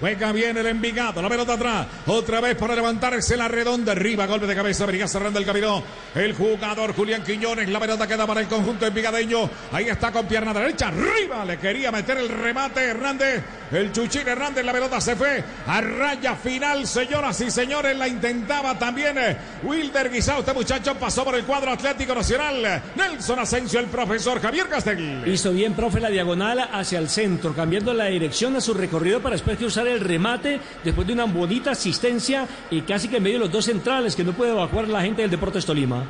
Juega 0.00 0.30
bien 0.30 0.56
el 0.56 0.66
Envigado, 0.66 1.20
la 1.20 1.28
pelota 1.28 1.54
atrás, 1.54 1.86
otra 2.06 2.40
vez 2.40 2.54
para 2.56 2.76
levantarse 2.76 3.36
la 3.36 3.48
redonda, 3.48 3.92
arriba, 3.92 4.26
golpe 4.26 4.46
de 4.46 4.54
cabeza, 4.54 4.86
venía 4.86 5.08
cerrando 5.08 5.40
el 5.40 5.44
camino, 5.44 5.82
el 6.14 6.34
jugador 6.34 6.94
Julián 6.94 7.24
Quiñones, 7.24 7.68
la 7.68 7.80
pelota 7.80 8.06
queda 8.06 8.24
para 8.24 8.40
el 8.40 8.46
conjunto 8.46 8.86
envigadeño, 8.86 9.50
ahí 9.72 9.88
está 9.88 10.12
con 10.12 10.26
pierna 10.26 10.54
derecha, 10.54 10.88
arriba, 10.88 11.44
le 11.44 11.58
quería 11.58 11.90
meter 11.90 12.16
el 12.18 12.28
remate 12.28 12.84
Hernández, 12.84 13.42
el 13.72 13.90
Chuchín 13.90 14.28
Hernández, 14.28 14.64
la 14.64 14.72
pelota 14.72 15.00
se 15.00 15.16
fue 15.16 15.42
a 15.66 15.80
raya 15.80 16.36
final, 16.36 16.86
señoras 16.86 17.40
y 17.40 17.50
señores, 17.50 17.96
la 17.96 18.06
intentaba 18.06 18.78
también 18.78 19.18
eh, 19.18 19.36
Wilder 19.64 20.12
Guisao, 20.12 20.40
este 20.40 20.52
muchacho 20.52 20.94
pasó 20.94 21.24
por 21.24 21.34
el 21.34 21.42
cuadro 21.42 21.72
Atlético 21.72 22.14
Nacional, 22.14 22.82
Nelson 22.94 23.40
Asensio, 23.40 23.80
el 23.80 23.86
profesor 23.86 24.40
Javier 24.40 24.68
Castel. 24.68 25.24
Hizo 25.26 25.50
bien, 25.50 25.74
profe, 25.74 25.98
la 25.98 26.08
diagonal 26.08 26.68
hacia 26.72 27.00
el 27.00 27.08
centro, 27.08 27.52
cambiando 27.52 27.92
la 27.92 28.04
dirección 28.06 28.54
a 28.54 28.60
su 28.60 28.74
recorrido 28.74 29.20
para 29.20 29.34
después 29.34 29.58
de 29.58 29.66
usar 29.66 29.87
el 29.88 30.00
remate, 30.00 30.60
después 30.84 31.06
de 31.06 31.12
una 31.12 31.24
bonita 31.24 31.72
asistencia 31.72 32.46
y 32.70 32.82
casi 32.82 33.08
que 33.08 33.16
en 33.16 33.22
medio 33.22 33.38
de 33.38 33.44
los 33.44 33.52
dos 33.52 33.64
centrales 33.64 34.14
que 34.14 34.24
no 34.24 34.32
puede 34.32 34.52
evacuar 34.52 34.88
la 34.88 35.02
gente 35.02 35.22
del 35.22 35.30
Deportes 35.30 35.66
Tolima. 35.66 36.04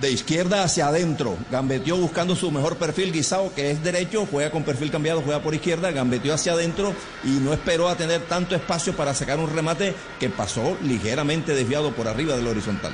De 0.00 0.10
izquierda 0.10 0.64
hacia 0.64 0.88
adentro, 0.88 1.38
gambeteó 1.52 1.96
buscando 1.96 2.34
su 2.34 2.50
mejor 2.50 2.76
perfil, 2.76 3.12
Guisao, 3.12 3.54
que 3.54 3.70
es 3.70 3.82
derecho, 3.82 4.26
juega 4.28 4.50
con 4.50 4.64
perfil 4.64 4.90
cambiado, 4.90 5.22
juega 5.22 5.40
por 5.40 5.54
izquierda, 5.54 5.92
gambeteó 5.92 6.34
hacia 6.34 6.52
adentro 6.52 6.92
y 7.22 7.28
no 7.28 7.52
esperó 7.52 7.88
a 7.88 7.96
tener 7.96 8.22
tanto 8.22 8.56
espacio 8.56 8.94
para 8.96 9.14
sacar 9.14 9.38
un 9.38 9.54
remate 9.54 9.94
que 10.18 10.28
pasó 10.28 10.76
ligeramente 10.82 11.54
desviado 11.54 11.92
por 11.92 12.08
arriba 12.08 12.36
del 12.36 12.48
horizontal. 12.48 12.92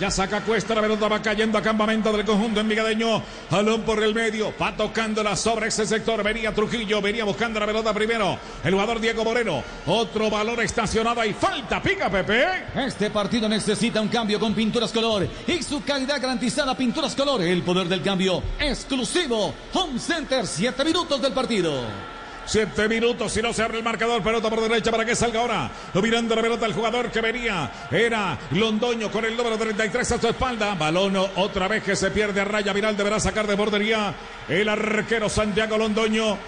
Ya 0.00 0.12
saca 0.12 0.40
Cuesta, 0.42 0.76
la 0.76 0.80
pelota 0.80 1.08
va 1.08 1.20
cayendo 1.20 1.58
a 1.58 1.62
campamento 1.62 2.12
del 2.12 2.24
conjunto 2.24 2.60
envigadeño. 2.60 3.20
Jalón 3.50 3.82
por 3.82 4.00
el 4.00 4.14
medio, 4.14 4.54
va 4.60 4.76
tocándola 4.76 5.34
sobre 5.34 5.68
ese 5.68 5.86
sector. 5.86 6.22
Venía 6.22 6.54
Trujillo, 6.54 7.02
venía 7.02 7.24
buscando 7.24 7.58
la 7.58 7.66
pelota 7.66 7.92
primero. 7.92 8.38
El 8.62 8.74
jugador 8.74 9.00
Diego 9.00 9.24
Moreno. 9.24 9.64
Otro 9.86 10.30
valor 10.30 10.62
estacionado 10.62 11.24
y 11.24 11.32
falta, 11.32 11.82
pica 11.82 12.08
Pepe. 12.08 12.44
Este 12.76 13.10
partido 13.10 13.48
necesita 13.48 14.00
un 14.00 14.08
cambio 14.08 14.38
con 14.38 14.54
Pinturas 14.54 14.92
Color 14.92 15.28
y 15.48 15.62
su 15.64 15.82
calidad 15.82 16.20
garantizada 16.20 16.76
Pinturas 16.76 17.16
Color, 17.16 17.42
el 17.42 17.62
poder 17.62 17.88
del 17.88 18.02
cambio 18.02 18.40
exclusivo 18.60 19.52
Home 19.72 19.98
Center, 19.98 20.46
7 20.46 20.84
minutos 20.84 21.20
del 21.20 21.32
partido. 21.32 22.17
Siete 22.48 22.88
minutos 22.88 23.36
y 23.36 23.42
no 23.42 23.52
se 23.52 23.62
abre 23.62 23.76
el 23.76 23.84
marcador. 23.84 24.22
Pelota 24.22 24.48
por 24.48 24.62
derecha 24.62 24.90
para 24.90 25.04
que 25.04 25.14
salga 25.14 25.40
ahora. 25.40 25.70
Mirando 26.02 26.34
la 26.34 26.40
pelota 26.40 26.64
el 26.64 26.72
jugador 26.72 27.10
que 27.10 27.20
venía. 27.20 27.70
Era 27.90 28.38
Londoño 28.52 29.10
con 29.10 29.26
el 29.26 29.36
número 29.36 29.58
33 29.58 30.12
a 30.12 30.18
su 30.18 30.28
espalda. 30.28 30.74
Balón 30.74 31.14
otra 31.36 31.68
vez 31.68 31.82
que 31.82 31.94
se 31.94 32.10
pierde 32.10 32.40
a 32.40 32.46
raya 32.46 32.72
viral. 32.72 32.96
Deberá 32.96 33.20
sacar 33.20 33.46
de 33.46 33.54
bordería 33.54 34.14
el 34.48 34.66
arquero 34.66 35.28
Santiago 35.28 35.76
Londoño 35.76 36.38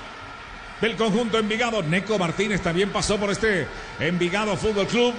del 0.81 0.97
conjunto 0.97 1.39
Envigado. 1.39 1.83
Neco 1.83 2.19
Martínez 2.19 2.63
también 2.63 2.89
pasó 2.89 3.19
por 3.19 3.31
este 3.31 3.67
Envigado 3.99 4.57
Fútbol 4.57 4.87
Club. 4.87 5.13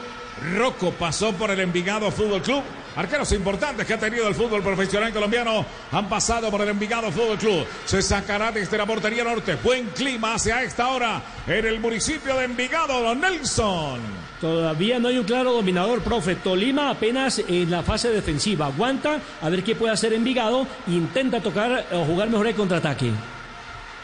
Rocco 0.55 0.89
pasó 0.93 1.31
por 1.33 1.51
el 1.51 1.59
Envigado 1.59 2.09
Fútbol 2.09 2.41
Club. 2.41 2.63
Arqueros 2.95 3.31
importantes 3.31 3.85
que 3.85 3.93
ha 3.93 3.99
tenido 3.99 4.27
el 4.27 4.35
fútbol 4.35 4.61
profesional 4.61 5.11
colombiano, 5.13 5.65
han 5.91 6.09
pasado 6.09 6.49
por 6.49 6.61
el 6.61 6.69
Envigado 6.69 7.11
Fútbol 7.11 7.37
Club. 7.37 7.65
Se 7.85 8.01
sacará 8.01 8.51
desde 8.51 8.77
la 8.77 8.85
portería 8.85 9.23
norte. 9.23 9.57
Buen 9.63 9.87
clima 9.89 10.35
hacia 10.35 10.63
esta 10.63 10.87
hora 10.89 11.21
en 11.47 11.65
el 11.65 11.79
municipio 11.79 12.35
de 12.37 12.45
Envigado, 12.45 13.01
Don 13.01 13.19
Nelson. 13.19 13.99
Todavía 14.39 14.97
no 14.97 15.07
hay 15.07 15.19
un 15.19 15.25
claro 15.25 15.53
dominador, 15.53 16.01
profe. 16.01 16.35
Tolima 16.35 16.89
apenas 16.89 17.39
en 17.47 17.69
la 17.69 17.83
fase 17.83 18.09
defensiva. 18.09 18.65
Aguanta 18.65 19.19
a 19.41 19.49
ver 19.49 19.63
qué 19.63 19.75
puede 19.75 19.93
hacer 19.93 20.13
Envigado. 20.13 20.65
Intenta 20.87 21.39
tocar 21.39 21.85
o 21.91 22.05
jugar 22.05 22.29
mejor 22.29 22.47
el 22.47 22.55
contraataque. 22.55 23.11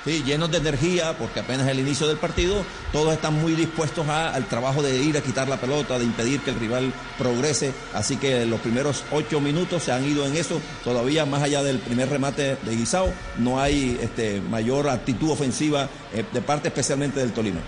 Sí, 0.08 0.24
llenos 0.24 0.50
de 0.50 0.60
energía, 0.60 1.18
porque 1.18 1.42
apenas 1.42 1.68
el 1.68 1.82
inicio 1.82 2.08
del 2.08 2.16
partido, 2.16 2.64
todos 2.94 3.14
están 3.14 3.34
muy 3.34 3.56
dispuestos 3.56 4.08
al 4.08 4.48
trabajo 4.48 4.82
de 4.82 5.04
ir 5.04 5.18
a 5.18 5.22
quitar 5.22 5.50
la 5.50 5.58
pelota, 5.58 6.00
de 6.00 6.06
impedir 6.06 6.40
que 6.40 6.52
el 6.52 6.60
rival 6.62 6.94
progrese. 7.18 7.74
Así 7.94 8.16
que 8.16 8.46
los 8.46 8.62
primeros 8.62 9.04
ocho 9.12 9.42
minutos 9.42 9.84
se 9.84 9.92
han 9.92 10.06
ido 10.06 10.26
en 10.26 10.38
eso. 10.38 10.62
Todavía 10.86 11.26
más 11.26 11.44
allá 11.44 11.62
del 11.62 11.80
primer 11.80 12.08
remate 12.10 12.56
de 12.56 12.76
Guisao, 12.78 13.12
no 13.38 13.60
hay 13.60 14.00
este, 14.02 14.40
mayor 14.40 14.88
actitud 14.88 15.30
ofensiva 15.30 15.90
eh, 16.14 16.24
de 16.32 16.42
parte 16.42 16.70
especialmente 16.70 17.20
del 17.20 17.34
Tolima. 17.34 17.60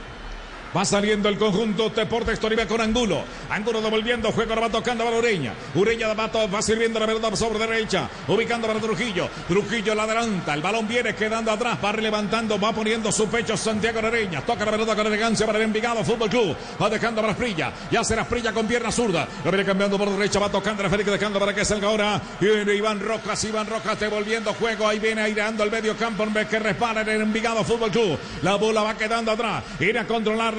Va 0.76 0.86
saliendo 0.86 1.30
el 1.30 1.38
conjunto 1.38 1.90
Deportes 1.90 2.40
Tolima 2.40 2.68
con 2.68 2.80
Angulo. 2.80 3.24
Angulo 3.50 3.82
devolviendo, 3.82 4.32
juego 4.32 4.52
ahora 4.52 4.68
va 4.68 4.70
tocando 4.70 5.04
para 5.04 5.18
Ureña. 5.18 5.54
Ureña 5.74 6.14
va, 6.14 6.28
va 6.28 6.62
sirviendo 6.62 7.00
la 7.00 7.08
pelota 7.08 7.36
sobre 7.36 7.60
derecha, 7.60 8.08
ubicando 8.28 8.68
para 8.68 8.80
Trujillo. 8.80 9.28
Trujillo 9.48 9.96
la 9.96 10.04
adelanta, 10.04 10.54
el 10.54 10.62
balón 10.62 10.88
viene 10.88 11.16
quedando 11.16 11.52
atrás, 11.52 11.80
va 11.84 11.92
levantando, 11.94 12.60
va 12.60 12.72
poniendo 12.72 13.12
su 13.12 13.28
pecho 13.28 13.58
Santiago 13.58 14.00
Ureña. 14.00 14.42
Toca 14.42 14.64
la 14.64 14.72
pelota 14.72 14.96
con 14.96 15.08
elegancia 15.08 15.46
para 15.48 15.58
el 15.58 15.66
Envigado 15.66 16.04
Fútbol 16.04 16.30
Club. 16.30 16.56
Va 16.80 16.90
dejando 16.90 17.22
para 17.22 17.34
Asprilla, 17.34 17.74
ya 17.90 18.04
será 18.04 18.22
Asprilla 18.22 18.54
con 18.54 18.68
pierna 18.68 18.92
zurda. 18.92 19.28
Lo 19.44 19.52
viene 19.52 19.66
cambiando 19.66 19.98
por 19.98 20.10
derecha, 20.12 20.40
va 20.40 20.50
tocando 20.50 20.84
la 20.84 20.90
Félix, 20.90 21.10
dejando 21.10 21.40
para 21.40 21.54
que 21.54 21.66
salga 21.66 21.88
ahora. 21.88 22.22
Viene 22.40 22.76
Iván 22.76 23.00
Rojas, 23.00 23.44
Iván 23.44 23.66
Rojas 23.66 24.00
devolviendo 24.00 24.54
juego. 24.54 24.88
Ahí 24.88 25.00
viene 25.00 25.22
aireando 25.22 25.64
el 25.64 25.72
medio 25.72 25.98
campo 25.98 26.26
que 26.50 26.60
respara 26.60 27.02
en 27.02 27.10
el 27.10 27.22
Envigado 27.22 27.64
Fútbol 27.64 27.92
Club. 27.92 28.20
La 28.44 28.56
bola 28.56 28.84
va 28.84 28.96
quedando 28.96 29.32
atrás. 29.32 29.64
Viene 29.80 30.00
a 30.00 30.06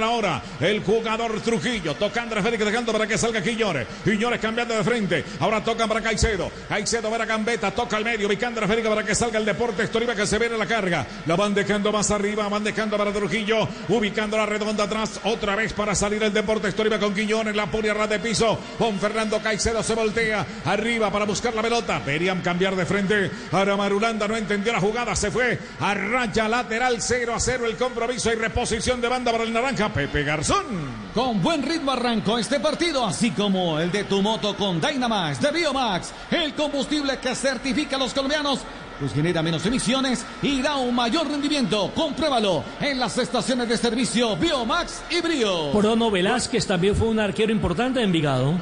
controlarla 0.00 0.06
ahora 0.06 0.42
el 0.60 0.82
jugador 0.82 1.40
Trujillo. 1.40 1.94
Tocando 1.94 2.38
a 2.38 2.42
Félix, 2.42 2.64
dejando 2.64 2.92
para 2.92 3.06
que 3.06 3.18
salga 3.18 3.42
Quiñones. 3.42 3.86
Quiñones 4.04 4.40
cambiando 4.40 4.74
de 4.74 4.84
frente. 4.84 5.24
Ahora 5.40 5.62
tocan 5.62 5.88
para 5.88 6.00
Caicedo. 6.00 6.50
Caicedo 6.68 7.10
para 7.10 7.24
Gambetta. 7.24 7.70
Toca 7.70 7.96
al 7.96 8.04
medio. 8.04 8.26
Ubicando 8.26 8.62
a 8.62 8.66
Félix 8.66 8.88
para 8.88 9.04
que 9.04 9.14
salga 9.14 9.38
el 9.38 9.44
Deportes 9.44 9.90
Tolima 9.90 10.14
que 10.14 10.26
se 10.26 10.38
viene 10.38 10.56
la 10.56 10.66
carga. 10.66 11.06
La 11.26 11.36
van 11.36 11.54
dejando 11.54 11.92
más 11.92 12.10
arriba. 12.10 12.48
Van 12.48 12.64
dejando 12.64 12.96
para 12.96 13.12
Trujillo. 13.12 13.68
Ubicando 13.88 14.36
la 14.36 14.46
redonda 14.46 14.84
atrás. 14.84 15.20
Otra 15.24 15.56
vez 15.56 15.72
para 15.72 15.94
salir 15.94 16.22
el 16.22 16.32
Deportes 16.32 16.74
Tolima 16.74 16.98
con 16.98 17.14
Quiñones. 17.14 17.54
La 17.54 17.66
pone 17.66 17.90
a 17.90 18.06
de 18.06 18.18
piso. 18.18 18.58
Con 18.78 18.98
Fernando 18.98 19.40
Caicedo 19.40 19.82
se 19.82 19.94
voltea. 19.94 20.46
Arriba 20.64 21.10
para 21.10 21.24
buscar 21.24 21.54
la 21.54 21.62
pelota. 21.62 22.00
Verían 22.00 22.40
cambiar 22.40 22.76
de 22.76 22.86
frente. 22.86 23.30
Ahora 23.52 23.76
Marulanda 23.76 24.26
no 24.28 24.36
entendió 24.36 24.72
la 24.72 24.80
jugada. 24.80 25.14
Se 25.14 25.30
fue 25.30 25.58
a 25.80 25.94
raya 25.94 26.48
lateral 26.48 26.96
0 27.00 27.34
a 27.34 27.40
0 27.40 27.66
el 27.66 27.76
compromiso 27.76 28.32
y 28.32 28.36
reposición 28.36 29.00
de 29.00 29.08
banda 29.08 29.32
para 29.32 29.44
el 29.44 29.52
naranja. 29.52 29.89
Pepe 29.94 30.22
Garzón. 30.24 30.64
Con 31.14 31.42
buen 31.42 31.62
ritmo 31.62 31.92
arrancó 31.92 32.38
este 32.38 32.60
partido, 32.60 33.04
así 33.04 33.32
como 33.32 33.78
el 33.78 33.90
de 33.90 34.04
tu 34.04 34.22
moto 34.22 34.56
con 34.56 34.80
Dynamax 34.80 35.40
de 35.40 35.50
Biomax, 35.50 36.12
el 36.30 36.54
combustible 36.54 37.18
que 37.18 37.34
certifica 37.34 37.96
a 37.96 37.98
los 37.98 38.14
colombianos, 38.14 38.60
pues 38.98 39.12
genera 39.12 39.42
menos 39.42 39.64
emisiones 39.66 40.24
y 40.42 40.62
da 40.62 40.76
un 40.76 40.94
mayor 40.94 41.28
rendimiento. 41.28 41.90
Compruébalo 41.94 42.62
en 42.80 42.98
las 42.98 43.18
estaciones 43.18 43.68
de 43.68 43.76
servicio 43.76 44.36
Biomax 44.36 45.02
y 45.10 45.20
Brio. 45.20 45.72
Prono 45.72 46.10
Velázquez 46.10 46.66
también 46.66 46.94
fue 46.94 47.08
un 47.08 47.18
arquero 47.18 47.50
importante 47.50 47.98
de 47.98 48.04
Envigado. 48.04 48.54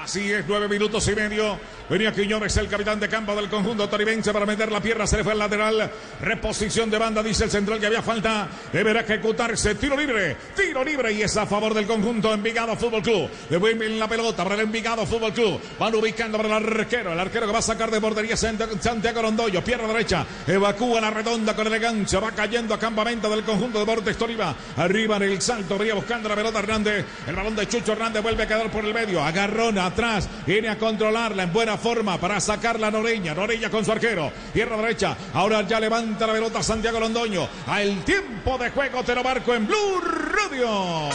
Así 0.00 0.32
es, 0.32 0.44
nueve 0.46 0.68
minutos 0.68 1.06
y 1.08 1.14
medio. 1.14 1.58
Venía 1.88 2.12
Quiñones, 2.12 2.56
el 2.56 2.68
capitán 2.68 2.98
de 2.98 3.08
campo 3.08 3.34
del 3.36 3.48
conjunto 3.48 3.88
toribense 3.88 4.32
para 4.32 4.44
meter 4.44 4.72
la 4.72 4.80
pierna. 4.80 5.06
Se 5.06 5.18
le 5.18 5.22
fue 5.24 5.32
al 5.32 5.38
lateral. 5.38 5.90
Reposición 6.20 6.90
de 6.90 6.98
banda, 6.98 7.22
dice 7.22 7.44
el 7.44 7.50
central 7.50 7.78
que 7.78 7.86
había 7.86 8.02
falta. 8.02 8.48
Deberá 8.72 9.00
ejecutarse. 9.02 9.76
Tiro 9.76 9.96
libre, 9.96 10.36
tiro 10.56 10.82
libre 10.82 11.12
y 11.12 11.22
es 11.22 11.36
a 11.36 11.46
favor 11.46 11.74
del 11.74 11.86
conjunto 11.86 12.32
Envigado 12.34 12.74
Fútbol 12.76 13.02
Club. 13.02 13.30
Devuelven 13.48 13.98
la 13.98 14.08
pelota 14.08 14.42
para 14.42 14.56
el 14.56 14.62
Envigado 14.62 15.06
Fútbol 15.06 15.32
Club. 15.32 15.60
Van 15.78 15.94
ubicando 15.94 16.38
para 16.38 16.58
el 16.58 16.66
arquero. 16.66 17.12
El 17.12 17.20
arquero 17.20 17.46
que 17.46 17.52
va 17.52 17.60
a 17.60 17.62
sacar 17.62 17.90
de 17.90 18.00
portería 18.00 18.34
Sant- 18.34 18.80
Santiago 18.80 19.22
Rondoyo. 19.22 19.62
Pierna 19.62 19.86
derecha. 19.86 20.26
Evacúa 20.46 21.00
la 21.00 21.10
redonda 21.10 21.54
con 21.54 21.66
elegancia. 21.68 22.18
Va 22.18 22.32
cayendo 22.32 22.74
a 22.74 22.78
campamento 22.80 23.28
del 23.30 23.44
conjunto 23.44 23.78
de 23.78 23.84
Deportes 23.86 24.16
Tolima. 24.16 24.54
Arriba 24.76 25.16
en 25.18 25.22
el 25.22 25.40
salto. 25.40 25.78
Venía 25.78 25.94
buscando 25.94 26.28
la 26.28 26.34
pelota 26.34 26.58
Hernández. 26.58 27.04
El 27.28 27.36
balón 27.36 27.54
de 27.54 27.68
Chucho 27.68 27.92
Hernández 27.92 28.22
vuelve 28.22 28.42
a 28.42 28.48
quedar 28.48 28.70
por 28.72 28.84
el 28.84 28.92
medio. 28.92 29.22
Agarrona 29.22 29.86
atrás. 29.86 30.28
Viene 30.46 30.68
a 30.68 30.76
controlarla 30.78 31.44
en 31.44 31.52
buena 31.52 31.75
forma 31.76 32.18
para 32.18 32.40
sacarla 32.40 32.90
Noreña. 32.90 33.34
Noreña 33.34 33.70
con 33.70 33.84
su 33.84 33.92
arquero. 33.92 34.32
Pierna 34.52 34.76
derecha. 34.76 35.16
Ahora 35.34 35.62
ya 35.62 35.80
levanta 35.80 36.26
la 36.26 36.32
pelota 36.32 36.62
Santiago 36.62 37.00
Londoño. 37.00 37.48
Al 37.66 38.04
tiempo 38.04 38.58
de 38.58 38.70
juego 38.70 39.02
te 39.02 39.14
lo 39.14 39.22
marco 39.22 39.54
en 39.54 39.66
Blue 39.66 40.00
Radio. 40.00 41.08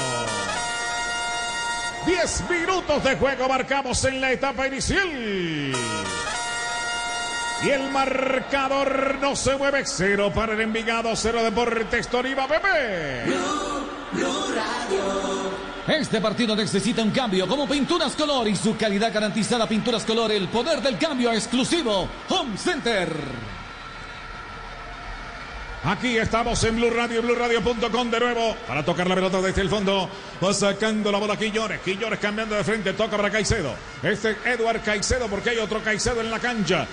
10 2.06 2.50
minutos 2.50 3.04
de 3.04 3.16
juego 3.16 3.48
marcamos 3.48 4.04
en 4.06 4.22
la 4.22 4.32
etapa 4.32 4.68
inicial. 4.68 5.72
Y 7.64 7.70
el 7.70 7.92
marcador 7.92 9.20
no 9.22 9.36
se 9.36 9.56
mueve. 9.56 9.84
Cero 9.86 10.32
para 10.34 10.54
el 10.54 10.62
Envigado, 10.62 11.16
cero 11.16 11.44
Deportes 11.44 12.08
Tolima, 12.08 12.48
Pepe. 12.48 13.26
Este 15.88 16.22
partido 16.22 16.56
necesita 16.56 17.02
un 17.02 17.10
cambio 17.10 17.48
como 17.48 17.68
Pinturas 17.68 18.16
Color 18.16 18.48
y 18.48 18.56
su 18.56 18.78
calidad 18.78 19.12
garantizada 19.12 19.68
Pinturas 19.68 20.06
Color, 20.06 20.32
el 20.32 20.48
poder 20.48 20.80
del 20.82 20.98
cambio 20.98 21.32
exclusivo. 21.32 22.08
Home 22.30 22.56
Center. 22.56 23.61
Aquí 25.84 26.16
estamos 26.16 26.64
en 26.64 26.76
Blue 26.76 26.92
Radio, 26.92 27.24
BlueRadio.com 27.24 28.12
de 28.12 28.20
nuevo 28.20 28.56
para 28.68 28.86
tocar 28.86 29.08
la 29.08 29.16
pelota 29.16 29.42
desde 29.42 29.62
el 29.62 29.70
fondo. 29.70 30.08
Va 30.44 30.54
sacando 30.54 31.12
la 31.12 31.18
bola 31.18 31.36
Quillones. 31.36 31.82
Quillones 31.82 32.20
cambiando 32.20 32.56
de 32.56 32.64
frente, 32.64 32.94
toca 32.94 33.18
para 33.18 33.32
Caicedo. 33.32 33.74
Este 34.04 34.32
es 34.32 34.38
Eduard 34.46 34.82
Caicedo 34.84 35.28
porque 35.28 35.50
hay 35.50 35.58
otro 35.58 35.84
Caicedo 35.84 36.22
en 36.22 36.30
la 36.30 36.38
cancha. 36.38 36.86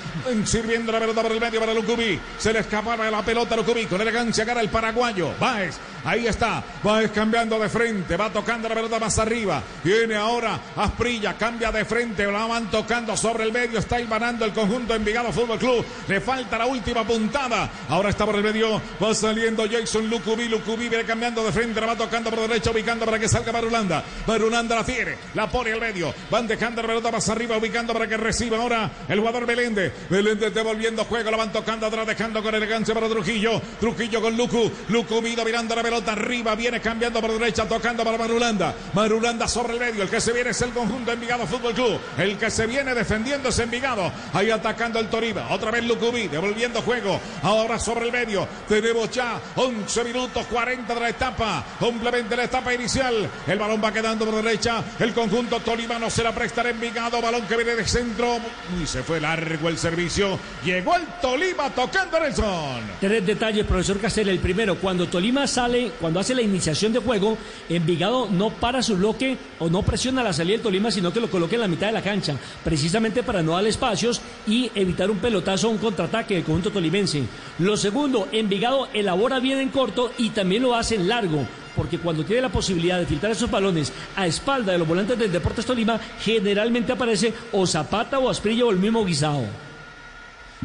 Sirviendo 0.45 0.91
la 0.91 1.01
pelota 1.01 1.21
por 1.21 1.33
el 1.33 1.41
medio 1.41 1.61
para 1.61 1.75
Lucubí. 1.75 2.19
Se 2.39 2.51
le 2.51 2.61
escapaba 2.61 3.11
la 3.11 3.23
pelota 3.23 3.55
a 3.55 3.59
Lucubí. 3.59 3.85
Con 3.85 4.01
elegancia 4.01 4.47
gana 4.47 4.63
el 4.63 4.71
paraguayo. 4.71 5.35
Baez, 5.39 5.77
ahí 6.07 6.27
está. 6.27 6.65
Baez 6.83 7.11
cambiando 7.11 7.59
de 7.59 7.69
frente. 7.69 8.17
Va 8.17 8.31
tocando 8.31 8.71
la 8.71 8.75
pelota 8.75 8.99
más 8.99 9.19
arriba. 9.19 9.63
Viene 9.85 10.17
ahora 10.17 10.59
Asprilla, 10.77 11.37
cambia 11.37 11.71
de 11.71 11.85
frente. 11.85 12.25
La 12.25 12.47
van 12.47 12.71
tocando 12.71 13.15
sobre 13.19 13.45
el 13.45 13.53
medio. 13.53 13.79
Está 13.81 14.01
hilvanando 14.01 14.47
el 14.47 14.55
conjunto 14.55 14.95
Envigado 14.95 15.31
Fútbol 15.31 15.59
Club. 15.59 15.85
Le 16.09 16.23
falta 16.23 16.57
la 16.57 16.65
última 16.65 17.05
puntada. 17.05 17.69
Ahora 17.91 18.09
está 18.09 18.25
por 18.25 18.37
el 18.37 18.43
medio. 18.43 18.78
Va 19.03 19.15
saliendo 19.15 19.65
Jason 19.71 20.09
Lucubí. 20.09 20.49
Lucubí 20.49 20.89
viene 20.89 21.05
cambiando 21.05 21.43
de 21.45 21.53
frente. 21.53 21.81
La 21.81 21.89
va 21.89 21.97
tocando 21.97 22.31
por 22.31 22.41
derecha, 22.49 22.71
ubicando 22.71 23.05
para 23.05 23.19
que 23.19 23.29
salga 23.29 23.53
Marulanda. 23.53 24.05
Marulanda 24.27 24.77
la 24.77 24.85
tiene. 24.85 25.17
La 25.35 25.51
pone 25.51 25.73
al 25.73 25.81
medio. 25.81 26.15
Van 26.31 26.47
dejando 26.47 26.83
la 26.83 26.89
pelota 26.89 27.11
más 27.11 27.29
arriba, 27.29 27.57
ubicando 27.57 27.93
para 27.93 28.07
que 28.07 28.17
reciba 28.17 28.59
ahora 28.59 28.91
el 29.09 29.19
jugador 29.19 29.47
Meléndez. 29.47 29.93
Meléndez 30.11 30.53
devolviendo 30.53 31.05
juego. 31.05 31.31
La 31.31 31.37
van 31.37 31.53
tocando 31.53 31.87
atrás, 31.87 32.07
dejando 32.07 32.43
con 32.43 32.55
elegancia 32.55 32.95
para 32.95 33.09
Trujillo. 33.09 33.61
Trujillo 33.81 34.21
con 34.21 34.37
Lucu. 34.37 34.71
Lucubí 34.89 35.37
mirando 35.45 35.75
la 35.75 35.83
pelota 35.83 36.13
arriba. 36.13 36.55
Viene 36.55 36.81
cambiando 36.81 37.21
por 37.21 37.33
derecha, 37.39 37.67
tocando 37.67 38.05
para 38.05 38.19
Marulanda. 38.19 38.75
Marulanda 38.95 39.49
sobre 39.49 39.75
el 39.75 39.81
medio. 39.81 40.03
El 40.03 40.11
que 40.11 40.21
se 40.21 40.33
viene 40.33 40.51
es 40.51 40.61
el 40.63 40.71
conjunto 40.71 41.13
Envigado 41.13 41.47
Fútbol 41.47 41.75
Club. 41.75 41.99
El 42.17 42.37
que 42.37 42.51
se 42.51 42.67
viene 42.67 42.95
defendiendo 42.95 43.49
es 43.49 43.59
Envigado. 43.59 44.11
Ahí 44.33 44.51
atacando 44.51 44.99
el 44.99 45.09
Toriba. 45.09 45.49
Otra 45.51 45.71
vez 45.71 45.85
Lucubí, 45.85 46.29
devolviendo 46.29 46.83
juego. 46.83 47.21
Ahora 47.43 47.79
sobre 47.79 48.07
el 48.07 48.13
medio. 48.13 48.47
Tenemos 48.69 49.11
ya 49.11 49.41
11 49.57 50.05
minutos 50.05 50.45
40 50.47 50.95
de 50.95 51.01
la 51.01 51.09
etapa. 51.09 51.65
Complementa 51.81 52.37
la 52.37 52.45
etapa 52.45 52.75
inicial. 52.75 53.29
El 53.47 53.59
balón 53.59 53.81
va 53.83 53.91
quedando 53.91 54.27
por 54.27 54.43
derecha. 54.43 54.85
El 54.99 55.15
conjunto 55.15 55.59
Tolima 55.61 55.99
no 55.99 56.11
se 56.11 56.23
la 56.23 56.35
presta 56.35 56.61
a 56.61 56.69
Envigado. 56.69 57.23
Balón 57.23 57.47
que 57.47 57.57
viene 57.57 57.75
de 57.75 57.87
centro. 57.87 58.37
Y 58.79 58.87
se 58.87 59.03
fue 59.03 59.21
largo 59.21 59.71
el 59.71 59.79
servicio. 59.79 60.39
Llegó 60.63 60.97
el 60.97 61.07
Tolima 61.23 61.71
tocando 61.71 62.21
Nelson. 62.21 62.83
Tres 63.01 63.25
detalles, 63.25 63.65
profesor 63.65 63.99
Castel. 64.01 64.29
El 64.29 64.39
primero, 64.39 64.77
cuando 64.77 65.09
Tolima 65.09 65.47
sale, 65.47 65.93
cuando 65.99 66.21
hace 66.21 66.35
la 66.35 66.43
iniciación 66.43 66.93
de 66.93 66.99
juego, 66.99 67.39
Envigado 67.71 68.29
no 68.31 68.51
para 68.51 68.83
su 68.83 68.97
bloque 68.99 69.39
o 69.61 69.71
no 69.71 69.83
presiona 69.83 70.23
la 70.23 70.35
salida 70.35 70.57
del 70.57 70.63
Tolima, 70.63 70.91
sino 70.91 71.11
que 71.11 71.21
lo 71.21 71.31
coloca 71.31 71.55
en 71.55 71.63
la 71.63 71.69
mitad 71.69 71.87
de 71.87 71.95
la 71.95 72.03
cancha, 72.03 72.37
precisamente 72.63 73.23
para 73.23 73.43
no 73.43 73.53
dar 73.53 73.67
espacios 73.67 74.21
y 74.47 74.71
evitar 74.75 75.11
un 75.11 75.19
pelotazo 75.19 75.71
un 75.71 75.79
contraataque 75.79 76.35
del 76.35 76.45
conjunto 76.45 76.71
tolimense. 76.71 77.23
Lo 77.61 77.75
segundo, 77.77 78.29
Envigado 78.31 78.58
elabora 78.93 79.41
bien 79.41 79.59
en 79.59 79.69
corto 79.69 80.13
y 80.19 80.31
también 80.31 80.63
lo 80.63 80.75
hace 80.75 80.97
en 80.97 81.09
largo. 81.09 81.47
Porque 81.77 81.99
cuando 81.99 82.25
tiene 82.25 82.43
la 82.43 82.49
posibilidad 82.49 82.99
de 82.99 83.07
filtrar 83.07 83.33
esos 83.33 83.51
balones 83.51 83.93
a 84.17 84.27
espalda 84.27 84.73
de 84.73 84.79
los 84.79 84.89
volantes 84.89 85.19
del 85.19 85.31
Deportes 85.31 85.65
Tolima, 85.65 86.01
generalmente 86.21 86.93
aparece 86.93 87.33
o 87.53 87.67
Zapata 87.67 88.19
o 88.19 88.29
Asprilla 88.29 88.65
o 88.65 88.71
el 88.71 88.79
mismo 88.79 89.05
Guisao. 89.05 89.68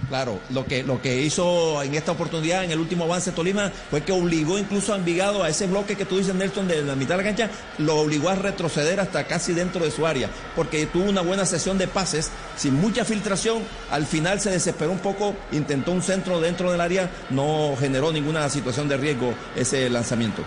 Claro, 0.10 0.40
lo 0.50 0.66
que, 0.66 0.84
lo 0.84 1.02
que 1.02 1.22
hizo 1.22 1.82
en 1.84 1.94
esta 1.94 2.12
oportunidad, 2.12 2.64
en 2.64 2.72
el 2.72 2.80
último 2.80 3.04
avance 3.04 3.30
de 3.30 3.36
Tolima, 3.36 3.72
fue 3.92 4.02
que 4.02 4.12
obligó 4.12 4.58
incluso 4.58 4.94
a 4.94 4.98
Envigado 4.98 5.44
a 5.44 5.50
ese 5.50 5.68
bloque 5.68 5.96
que 5.96 6.06
tú 6.06 6.18
dices, 6.18 6.34
Nelson, 6.34 6.68
de 6.68 6.82
la 6.82 6.96
mitad 6.96 7.18
de 7.18 7.24
la 7.24 7.30
cancha, 7.30 7.50
lo 7.78 7.98
obligó 7.98 8.30
a 8.30 8.36
retroceder 8.36 9.00
hasta 9.00 9.26
casi 9.26 9.54
dentro 9.54 9.84
de 9.84 9.92
su 9.92 10.08
área, 10.08 10.30
porque 10.56 10.86
tuvo 10.88 11.06
una 11.06 11.22
buena 11.22 11.46
sesión 11.46 11.78
de 11.78 11.88
pases, 11.88 12.32
sin 12.58 12.74
mucha 12.76 13.06
filtración, 13.06 13.64
al 13.92 14.06
final 14.06 14.40
se 14.40 14.50
desesperó 14.50 14.92
un 14.92 15.00
poco, 15.00 15.36
intentó 15.52 15.92
un 15.92 16.02
centro 16.02 16.40
dentro 16.40 16.72
del 16.72 16.82
área, 16.82 17.10
no 17.30 17.76
generó 17.80 18.12
ninguna 18.12 18.50
situación 18.50 18.88
de 18.88 18.98
riesgo 18.98 19.34
ese 19.56 19.90
lanzamiento. 19.90 20.44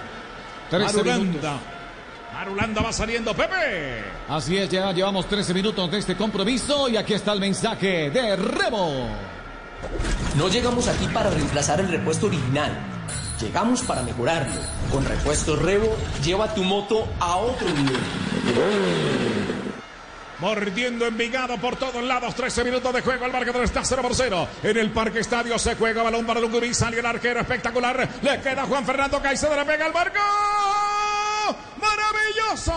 Marulanda. 0.73 1.61
Marulanda 2.33 2.83
va 2.83 2.93
saliendo, 2.93 3.35
Pepe. 3.35 4.05
Así 4.29 4.57
es, 4.59 4.69
ya 4.69 4.93
llevamos 4.93 5.27
13 5.29 5.55
minutos 5.55 5.91
de 5.91 5.99
este 5.99 6.17
compromiso 6.17 6.89
y 6.89 6.97
aquí 6.97 7.15
está 7.15 7.33
el 7.33 7.41
mensaje 7.41 8.11
de 8.11 8.37
Remo. 8.37 9.36
No 10.37 10.49
llegamos 10.49 10.89
aquí 10.89 11.07
para 11.09 11.31
reemplazar 11.31 11.81
el 11.81 11.89
repuesto 11.89 12.27
original. 12.27 12.77
Llegamos 13.41 13.83
para 13.83 14.03
mejorarlo. 14.03 14.61
Con 14.91 15.05
repuestos 15.05 15.61
Revo, 15.61 15.97
lleva 16.25 16.55
tu 16.55 16.63
moto 16.63 17.07
a 17.21 17.37
otro 17.37 17.69
nivel. 17.69 17.97
Mordiendo 20.39 21.07
Envigado 21.07 21.57
por 21.59 21.77
todos 21.77 22.03
lados. 22.03 22.35
13 22.35 22.65
minutos 22.65 22.93
de 22.93 23.01
juego. 23.03 23.25
El 23.25 23.33
marcador 23.33 23.65
está 23.65 23.85
0 23.85 24.03
por 24.03 24.15
0. 24.15 24.49
En 24.63 24.77
el 24.77 24.91
Parque 24.91 25.21
Estadio 25.21 25.59
se 25.59 25.75
juega 25.77 26.03
balón 26.03 26.27
para 26.27 26.41
Lungurí. 26.41 26.75
Sale 26.75 26.99
el 26.99 27.07
arquero 27.07 27.41
espectacular. 27.41 28.09
Le 28.23 28.41
queda 28.41 28.65
Juan 28.65 28.85
Fernando 28.85 29.21
Caicedo. 29.23 29.57
Le 29.57 29.65
pega 29.65 29.87
al 29.87 29.93
marco. 29.93 30.21
¡Maravilloso! 31.81 32.73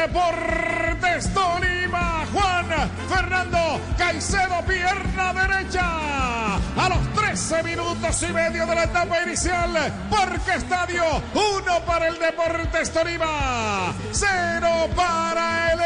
Deportes 0.00 1.34
Tolima. 1.34 2.24
Juan 2.32 2.66
Fernando 3.06 3.78
Caicedo, 3.98 4.62
pierna 4.66 5.34
derecha. 5.34 6.56
A 6.56 6.88
los 6.88 7.12
13 7.12 7.62
minutos 7.64 8.22
y 8.22 8.32
medio 8.32 8.64
de 8.66 8.74
la 8.76 8.84
etapa 8.84 9.22
inicial. 9.22 9.72
Parque 10.08 10.54
Estadio, 10.54 11.04
uno 11.34 11.80
para 11.84 12.08
el 12.08 12.18
Deportes 12.18 12.90
Tolima, 12.90 13.92
cero 14.12 14.88
para 14.96 15.72
el 15.72 15.80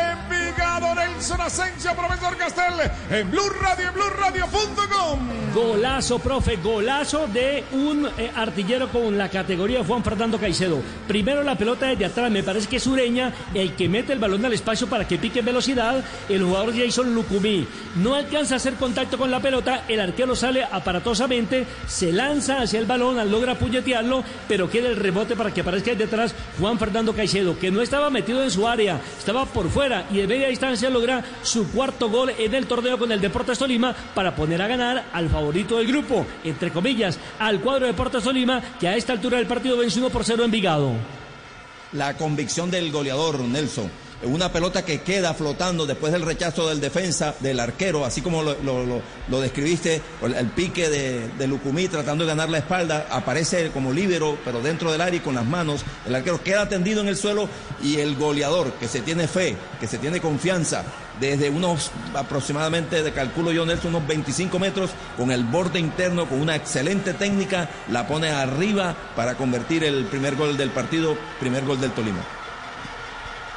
Envigado 0.54 0.94
Nelson 0.94 1.40
Asensio, 1.40 1.90
profesor 1.96 2.36
Castel, 2.36 2.74
en 3.10 3.28
Blue 3.28 3.48
Radio, 3.60 3.88
en 3.88 3.94
BlueRadio.com. 3.94 5.18
Golazo, 5.52 6.18
profe, 6.20 6.56
golazo 6.56 7.26
de 7.26 7.64
un 7.72 8.08
eh, 8.18 8.30
artillero 8.34 8.88
con 8.88 9.16
la 9.18 9.28
categoría 9.28 9.84
Juan 9.84 10.04
Fernando 10.04 10.38
Caicedo. 10.38 10.80
Primero 11.08 11.42
la 11.42 11.56
pelota 11.56 11.86
desde 11.86 12.04
atrás, 12.04 12.30
me 12.30 12.42
parece 12.42 12.68
que 12.68 12.76
es 12.76 12.86
Ureña 12.86 13.32
el 13.52 13.74
que 13.74 13.88
mete 13.88 14.12
el 14.12 14.18
balón 14.20 14.44
al 14.44 14.52
espacio 14.52 14.88
para 14.88 15.08
que 15.08 15.18
pique 15.18 15.40
en 15.40 15.44
velocidad. 15.44 16.04
El 16.28 16.44
jugador 16.44 16.76
Jason 16.76 17.14
Lucumí 17.14 17.66
no 17.96 18.14
alcanza 18.14 18.54
a 18.54 18.56
hacer 18.58 18.74
contacto 18.74 19.18
con 19.18 19.30
la 19.30 19.40
pelota, 19.40 19.84
el 19.88 20.00
arquero 20.00 20.36
sale 20.36 20.64
aparatosamente, 20.64 21.66
se 21.86 22.12
lanza 22.12 22.62
hacia 22.62 22.78
el 22.78 22.86
balón, 22.86 23.30
logra 23.30 23.58
puñetearlo, 23.58 24.22
pero 24.46 24.70
queda 24.70 24.88
el 24.88 24.96
rebote 24.96 25.34
para 25.34 25.52
que 25.52 25.62
aparezca 25.62 25.94
detrás 25.94 26.34
Juan 26.60 26.78
Fernando 26.78 27.12
Caicedo, 27.12 27.58
que 27.58 27.70
no 27.70 27.80
estaba 27.80 28.10
metido 28.10 28.42
en 28.42 28.50
su 28.50 28.68
área, 28.68 29.00
estaba 29.18 29.46
por 29.46 29.68
fuera 29.70 30.06
y 30.10 30.18
de 30.18 30.43
media 30.44 30.50
distancia 30.50 30.90
logra 30.90 31.24
su 31.42 31.70
cuarto 31.70 32.10
gol 32.10 32.30
en 32.36 32.54
el 32.54 32.66
torneo 32.66 32.98
con 32.98 33.10
el 33.10 33.20
Deportes 33.20 33.58
Tolima 33.58 33.94
para 34.14 34.36
poner 34.36 34.60
a 34.60 34.66
ganar 34.66 35.06
al 35.12 35.30
favorito 35.30 35.78
del 35.78 35.86
grupo, 35.86 36.26
entre 36.44 36.70
comillas, 36.70 37.18
al 37.38 37.60
cuadro 37.60 37.86
de 37.86 37.92
Deportes 37.92 38.24
Tolima, 38.24 38.60
que 38.78 38.88
a 38.88 38.96
esta 38.96 39.14
altura 39.14 39.38
del 39.38 39.46
partido 39.46 39.78
vence 39.78 39.98
1 39.98 40.10
por 40.10 40.24
0 40.24 40.44
en 40.44 40.50
Vigado. 40.50 40.92
La 41.92 42.14
convicción 42.16 42.70
del 42.70 42.92
goleador, 42.92 43.40
Nelson 43.40 44.03
una 44.22 44.50
pelota 44.50 44.84
que 44.84 45.02
queda 45.02 45.34
flotando 45.34 45.86
después 45.86 46.12
del 46.12 46.22
rechazo 46.22 46.68
del 46.68 46.80
defensa, 46.80 47.34
del 47.40 47.60
arquero, 47.60 48.04
así 48.04 48.20
como 48.20 48.42
lo, 48.42 48.54
lo, 48.62 48.84
lo, 48.84 49.02
lo 49.28 49.40
describiste, 49.40 50.00
el, 50.22 50.46
pique 50.48 50.88
de, 50.88 51.28
de, 51.28 51.46
Lucumí 51.46 51.88
tratando 51.88 52.24
de 52.24 52.28
ganar 52.28 52.48
la 52.48 52.58
espalda, 52.58 53.06
aparece 53.10 53.70
como 53.70 53.92
líbero, 53.92 54.38
pero 54.44 54.60
dentro 54.60 54.92
del 54.92 55.00
área 55.00 55.18
y 55.18 55.20
con 55.20 55.34
las 55.34 55.44
manos, 55.44 55.84
el 56.06 56.14
arquero 56.14 56.42
queda 56.42 56.68
tendido 56.68 57.00
en 57.00 57.08
el 57.08 57.16
suelo 57.16 57.48
y 57.82 57.98
el 57.98 58.16
goleador, 58.16 58.72
que 58.74 58.88
se 58.88 59.00
tiene 59.00 59.28
fe, 59.28 59.56
que 59.80 59.86
se 59.86 59.98
tiene 59.98 60.20
confianza, 60.20 60.84
desde 61.20 61.50
unos 61.50 61.90
aproximadamente, 62.14 63.02
de 63.02 63.12
calculo 63.12 63.52
yo 63.52 63.66
Nelson, 63.66 63.94
unos 63.94 64.08
25 64.08 64.58
metros, 64.58 64.90
con 65.16 65.30
el 65.30 65.44
borde 65.44 65.78
interno, 65.78 66.28
con 66.28 66.40
una 66.40 66.56
excelente 66.56 67.14
técnica, 67.14 67.68
la 67.90 68.06
pone 68.06 68.30
arriba 68.30 68.96
para 69.14 69.34
convertir 69.34 69.84
el 69.84 70.04
primer 70.06 70.36
gol 70.36 70.56
del 70.56 70.70
partido, 70.70 71.16
primer 71.40 71.64
gol 71.64 71.80
del 71.80 71.92
Tolima. 71.92 72.43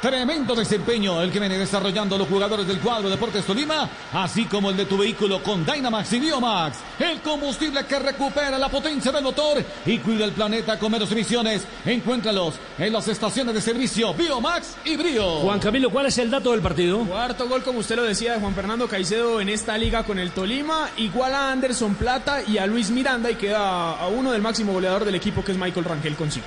Tremendo 0.00 0.54
desempeño 0.54 1.20
el 1.20 1.32
que 1.32 1.40
viene 1.40 1.58
desarrollando 1.58 2.16
los 2.16 2.28
jugadores 2.28 2.68
del 2.68 2.78
cuadro 2.78 3.10
Deportes 3.10 3.44
Tolima, 3.44 3.90
así 4.12 4.44
como 4.44 4.70
el 4.70 4.76
de 4.76 4.86
tu 4.86 4.96
vehículo 4.96 5.42
con 5.42 5.66
Dynamax 5.66 6.12
y 6.12 6.20
Biomax, 6.20 6.78
el 7.00 7.20
combustible 7.20 7.84
que 7.84 7.98
recupera 7.98 8.56
la 8.58 8.68
potencia 8.68 9.10
del 9.10 9.24
motor 9.24 9.64
y 9.84 9.98
cuida 9.98 10.24
el 10.24 10.30
planeta 10.30 10.78
con 10.78 10.92
menos 10.92 11.10
emisiones. 11.10 11.66
Encuéntralos 11.84 12.54
en 12.78 12.92
las 12.92 13.08
estaciones 13.08 13.54
de 13.54 13.60
servicio 13.60 14.14
Biomax 14.14 14.76
y 14.84 14.96
Brio. 14.96 15.40
Juan 15.40 15.58
Camilo, 15.58 15.90
¿cuál 15.90 16.06
es 16.06 16.18
el 16.18 16.30
dato 16.30 16.52
del 16.52 16.60
partido? 16.60 17.00
Cuarto 17.00 17.48
gol, 17.48 17.64
como 17.64 17.80
usted 17.80 17.96
lo 17.96 18.04
decía, 18.04 18.34
de 18.34 18.40
Juan 18.40 18.54
Fernando 18.54 18.86
Caicedo 18.86 19.40
en 19.40 19.48
esta 19.48 19.76
liga 19.76 20.04
con 20.04 20.20
el 20.20 20.30
Tolima, 20.30 20.90
igual 20.98 21.34
a 21.34 21.50
Anderson 21.50 21.96
Plata 21.96 22.42
y 22.46 22.58
a 22.58 22.66
Luis 22.66 22.90
Miranda 22.90 23.32
y 23.32 23.34
queda 23.34 23.98
a 23.98 24.06
uno 24.06 24.30
del 24.30 24.42
máximo 24.42 24.72
goleador 24.72 25.04
del 25.04 25.16
equipo 25.16 25.42
que 25.42 25.50
es 25.50 25.58
Michael 25.58 25.84
Rangel 25.84 26.14
con 26.14 26.30
cinco. 26.30 26.46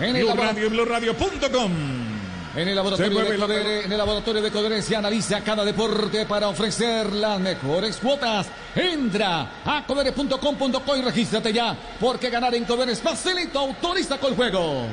En 0.00 0.16
el 0.16 0.36
Radio, 0.36 0.70
BlueRadio.com. 0.70 2.27
En 2.56 2.66
el, 2.66 2.74
laboratorio 2.74 3.20
de 3.20 3.36
Codere, 3.36 3.84
en 3.84 3.92
el 3.92 3.98
laboratorio 3.98 4.42
de 4.42 4.50
Codere 4.50 4.82
se 4.82 4.96
analiza 4.96 5.42
cada 5.42 5.64
deporte 5.64 6.26
para 6.26 6.48
ofrecer 6.48 7.12
las 7.12 7.38
mejores 7.38 7.96
cuotas. 7.98 8.48
Entra 8.74 9.62
a 9.64 9.84
codere.com.co 9.86 10.96
y 10.96 11.02
regístrate 11.02 11.52
ya, 11.52 11.76
porque 12.00 12.30
ganar 12.30 12.54
en 12.54 12.64
Codere 12.64 12.92
es 12.92 13.00
facilito. 13.00 13.58
Autoriza 13.58 14.18
con 14.18 14.34
juegos. 14.34 14.88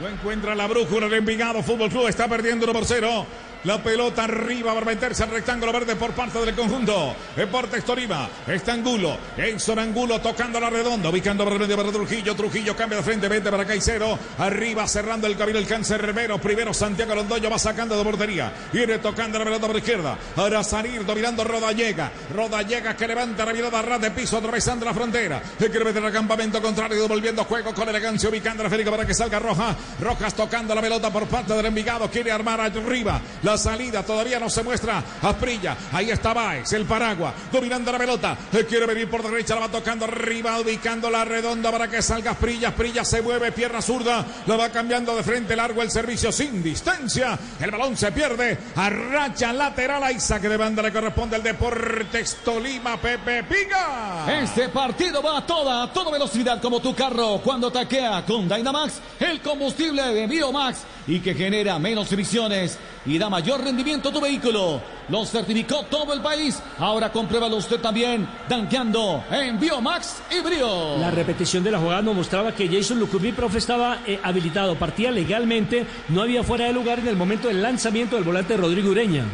No 0.00 0.08
encuentra 0.08 0.54
la 0.54 0.66
brújula 0.66 1.08
de 1.08 1.18
Envigado 1.18 1.62
Fútbol 1.62 1.88
Club. 1.88 2.08
Está 2.08 2.28
perdiendo 2.28 2.64
1 2.64 2.72
por 2.72 2.84
0. 2.84 3.26
La 3.64 3.82
pelota 3.82 4.24
arriba 4.24 4.74
para 4.74 4.84
meterse 4.84 5.22
al 5.22 5.30
rectángulo 5.30 5.72
verde 5.72 5.96
por 5.96 6.10
parte 6.10 6.38
del 6.38 6.54
conjunto. 6.54 7.16
Deportes 7.34 7.82
Tolima. 7.82 8.28
Está 8.46 8.74
Angulo. 8.74 9.16
Edson 9.38 9.78
Angulo 9.78 10.20
tocando 10.20 10.60
la 10.60 10.68
redonda. 10.68 11.08
Ubicando 11.08 11.46
para 11.46 11.58
para 11.58 11.90
Trujillo. 11.90 12.36
Trujillo 12.36 12.76
cambia 12.76 12.98
de 12.98 13.04
frente. 13.04 13.26
Vete 13.26 13.50
para 13.50 13.64
Caicedo. 13.64 14.18
Arriba 14.36 14.86
cerrando 14.86 15.26
el 15.26 15.38
camino 15.38 15.58
el 15.58 15.66
cancerbero. 15.66 16.38
Primero 16.38 16.74
Santiago 16.74 17.14
Londoño 17.14 17.48
va 17.48 17.58
sacando 17.58 17.96
de 17.96 18.04
portería. 18.04 18.52
Viene 18.70 18.98
tocando 18.98 19.38
la 19.38 19.46
pelota 19.46 19.66
por 19.66 19.76
izquierda. 19.78 20.18
Ahora 20.36 20.62
salir 20.62 21.06
dominando 21.06 21.42
Rodallega. 21.42 22.12
Rodallega 22.34 22.94
que 22.94 23.08
levanta 23.08 23.46
la 23.46 23.54
mirada 23.54 23.80
ras 23.80 24.00
de 24.00 24.10
piso 24.10 24.36
atravesando 24.36 24.84
la 24.84 24.92
frontera. 24.92 25.42
Se 25.58 25.70
quiere 25.70 25.86
meter 25.86 26.04
al 26.04 26.12
campamento 26.12 26.60
contrario. 26.60 27.00
Devolviendo 27.00 27.42
juego 27.44 27.72
con 27.72 27.88
elegancia. 27.88 28.28
Ubicando 28.28 28.62
a 28.62 28.68
Férica 28.68 28.90
para 28.90 29.06
que 29.06 29.14
salga 29.14 29.38
Roja. 29.38 29.74
Rojas 30.02 30.34
tocando 30.34 30.74
la 30.74 30.82
pelota 30.82 31.10
por 31.10 31.26
parte 31.28 31.54
del 31.54 31.64
Envigado. 31.64 32.10
Quiere 32.10 32.30
armar 32.30 32.60
arriba. 32.60 33.22
Salida 33.58 34.02
todavía 34.02 34.38
no 34.38 34.50
se 34.50 34.62
muestra 34.62 35.02
Asprilla. 35.22 35.76
Ahí 35.92 36.10
está 36.10 36.32
Baez, 36.32 36.72
el 36.72 36.84
Paragua, 36.84 37.34
dominando 37.52 37.92
la 37.92 37.98
pelota. 37.98 38.36
Quiere 38.68 38.86
venir 38.86 39.08
por 39.08 39.22
derecha, 39.22 39.54
la 39.54 39.62
va 39.62 39.68
tocando 39.68 40.04
arriba, 40.04 40.58
ubicando 40.58 41.10
la 41.10 41.24
redonda 41.24 41.70
para 41.70 41.88
que 41.88 42.02
salga 42.02 42.32
Asprilla. 42.32 42.68
Asprilla 42.68 43.04
se 43.04 43.22
mueve, 43.22 43.52
pierna 43.52 43.82
zurda, 43.82 44.24
la 44.46 44.56
va 44.56 44.70
cambiando 44.70 45.14
de 45.16 45.22
frente, 45.22 45.56
largo 45.56 45.82
el 45.82 45.90
servicio 45.90 46.32
sin 46.32 46.62
distancia. 46.62 47.38
El 47.60 47.70
balón 47.70 47.96
se 47.96 48.12
pierde, 48.12 48.58
arracha 48.76 49.52
lateral 49.52 50.02
a 50.02 50.12
Isa 50.12 50.40
que 50.40 50.48
de 50.48 50.56
banda 50.56 50.82
le 50.82 50.92
corresponde 50.92 51.36
al 51.36 51.42
Deportes 51.42 52.38
Tolima, 52.44 52.96
Pepe 52.96 53.44
Piga. 53.44 54.26
Este 54.42 54.68
partido 54.68 55.22
va 55.22 55.38
a 55.38 55.46
toda, 55.46 55.84
a 55.84 55.92
toda 55.92 56.10
velocidad 56.10 56.60
como 56.60 56.80
tu 56.80 56.94
carro 56.94 57.40
cuando 57.42 57.70
taquea 57.70 58.24
con 58.26 58.48
Dynamax, 58.48 59.00
el 59.20 59.40
combustible 59.40 60.02
de 60.02 60.26
Biomax 60.26 60.78
y 61.06 61.20
que 61.20 61.34
genera 61.34 61.78
menos 61.78 62.10
emisiones 62.12 62.78
y 63.06 63.18
da 63.18 63.28
mayor 63.28 63.43
rendimiento 63.58 64.08
a 64.08 64.12
tu 64.12 64.20
vehículo. 64.20 64.80
Lo 65.08 65.24
certificó 65.26 65.84
todo 65.84 66.12
el 66.12 66.20
país. 66.20 66.60
Ahora 66.78 67.12
compruébalo 67.12 67.56
usted 67.56 67.80
también, 67.80 68.28
danqueando 68.48 69.24
en 69.30 69.58
Biomax 69.58 70.22
y 70.30 70.40
Brio. 70.40 70.98
La 70.98 71.10
repetición 71.10 71.62
de 71.62 71.70
la 71.70 71.78
jugada 71.78 72.02
nos 72.02 72.16
mostraba 72.16 72.54
que 72.54 72.68
Jason 72.68 72.98
Lucumí, 72.98 73.32
profe, 73.32 73.58
estaba 73.58 73.98
eh, 74.06 74.18
habilitado, 74.22 74.76
partía 74.76 75.10
legalmente, 75.10 75.86
no 76.08 76.22
había 76.22 76.42
fuera 76.42 76.66
de 76.66 76.72
lugar 76.72 77.00
en 77.00 77.08
el 77.08 77.16
momento 77.16 77.48
del 77.48 77.62
lanzamiento 77.62 78.16
del 78.16 78.24
volante 78.24 78.56
Rodrigo 78.56 78.90
Ureña. 78.90 79.24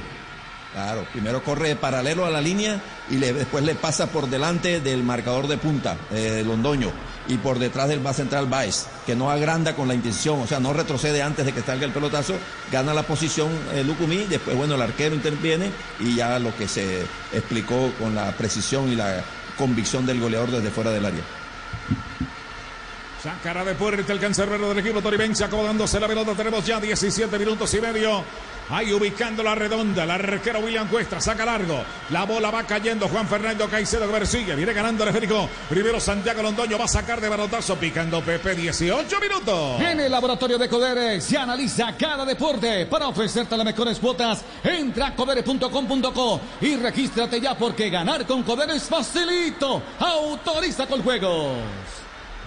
Claro, 0.73 1.05
primero 1.13 1.43
corre 1.43 1.75
paralelo 1.75 2.25
a 2.25 2.31
la 2.31 2.41
línea 2.41 2.81
y 3.11 3.17
le, 3.17 3.33
después 3.33 3.65
le 3.65 3.75
pasa 3.75 4.07
por 4.07 4.29
delante 4.29 4.81
del 4.81 5.03
marcador 5.03 5.49
de 5.49 5.59
punta, 5.59 5.97
eh, 6.13 6.45
Londoño, 6.47 6.93
y 7.29 7.37
por 7.39 7.59
detrás 7.59 7.89
del 7.89 8.01
más 8.01 8.17
central 8.17 8.47
Baez, 8.47 8.87
que 9.07 9.15
no 9.15 9.31
agranda 9.31 9.75
con 9.75 9.89
la 9.89 9.95
intención, 9.95 10.41
o 10.41 10.47
sea, 10.47 10.61
no 10.61 10.73
retrocede 10.73 11.23
antes 11.23 11.47
de 11.47 11.53
que 11.53 11.63
salga 11.63 11.87
el 11.87 11.93
pelotazo, 11.93 12.35
gana 12.73 12.95
la 12.95 13.03
posición 13.03 13.49
eh, 13.73 13.85
Lucumí, 13.85 14.25
después, 14.29 14.57
bueno, 14.57 14.75
el 14.75 14.83
arquero 14.83 15.15
interviene 15.15 15.71
y 16.01 16.17
ya 16.17 16.39
lo 16.39 16.57
que 16.57 16.67
se 16.67 17.03
explicó 17.33 17.93
con 17.99 18.15
la 18.15 18.33
precisión 18.33 18.91
y 18.91 18.97
la 18.97 19.23
convicción 19.57 20.07
del 20.07 20.21
goleador 20.21 20.51
desde 20.51 20.71
fuera 20.71 20.91
del 20.91 21.07
área. 21.07 21.23
Sacará 23.23 23.65
de 23.67 23.75
puerta 23.75 24.13
el 24.15 24.19
cancerbero 24.19 24.71
del 24.71 24.79
equipo 24.79 25.03
toribense 25.03 25.45
acomodándose 25.45 26.01
la 26.01 26.09
pelota. 26.09 26.35
Tenemos 26.35 26.65
ya 26.65 26.81
17 26.81 27.39
minutos 27.39 27.75
y 27.75 27.81
medio. 27.81 28.25
Ahí 28.71 28.95
ubicando 28.95 29.43
la 29.43 29.55
redonda. 29.55 30.07
La 30.07 30.15
arquero 30.15 30.61
William 30.61 30.89
Cuesta 30.89 31.21
saca 31.21 31.45
largo. 31.45 31.85
La 32.11 32.25
bola 32.25 32.51
va 32.51 32.63
cayendo. 32.63 33.09
Juan 33.09 33.29
Fernando 33.29 33.69
Caicedo 33.69 34.07
que 34.07 34.13
persigue. 34.13 34.55
Viene 34.55 34.73
ganando 34.73 35.03
el 35.03 35.11
esférico. 35.11 35.51
Primero 35.69 36.01
Santiago 36.01 36.43
Londoño 36.43 36.79
va 36.79 36.87
a 36.87 36.89
sacar 36.89 37.21
de 37.21 37.29
balotazo. 37.29 37.77
Picando 37.77 38.23
Pepe 38.23 38.55
18 38.55 39.21
minutos. 39.21 39.81
En 39.83 40.01
el 40.01 40.11
laboratorio 40.11 40.57
de 40.57 40.69
Coderes 40.71 41.23
se 41.23 41.37
analiza 41.37 41.95
cada 41.99 42.25
deporte 42.25 42.87
para 42.87 43.09
ofrecerte 43.09 43.55
las 43.55 43.67
mejores 43.67 43.99
cuotas. 43.99 44.43
Entra 44.65 45.09
a 45.09 45.15
codere.com.co 45.15 46.41
y 46.63 46.77
regístrate 46.77 47.39
ya 47.39 47.55
porque 47.55 47.91
ganar 47.91 48.25
con 48.25 48.45
Coderes 48.45 48.85
facilito. 48.85 49.83
Autoriza 49.99 50.87
con 50.87 51.03
juegos. 51.03 52.00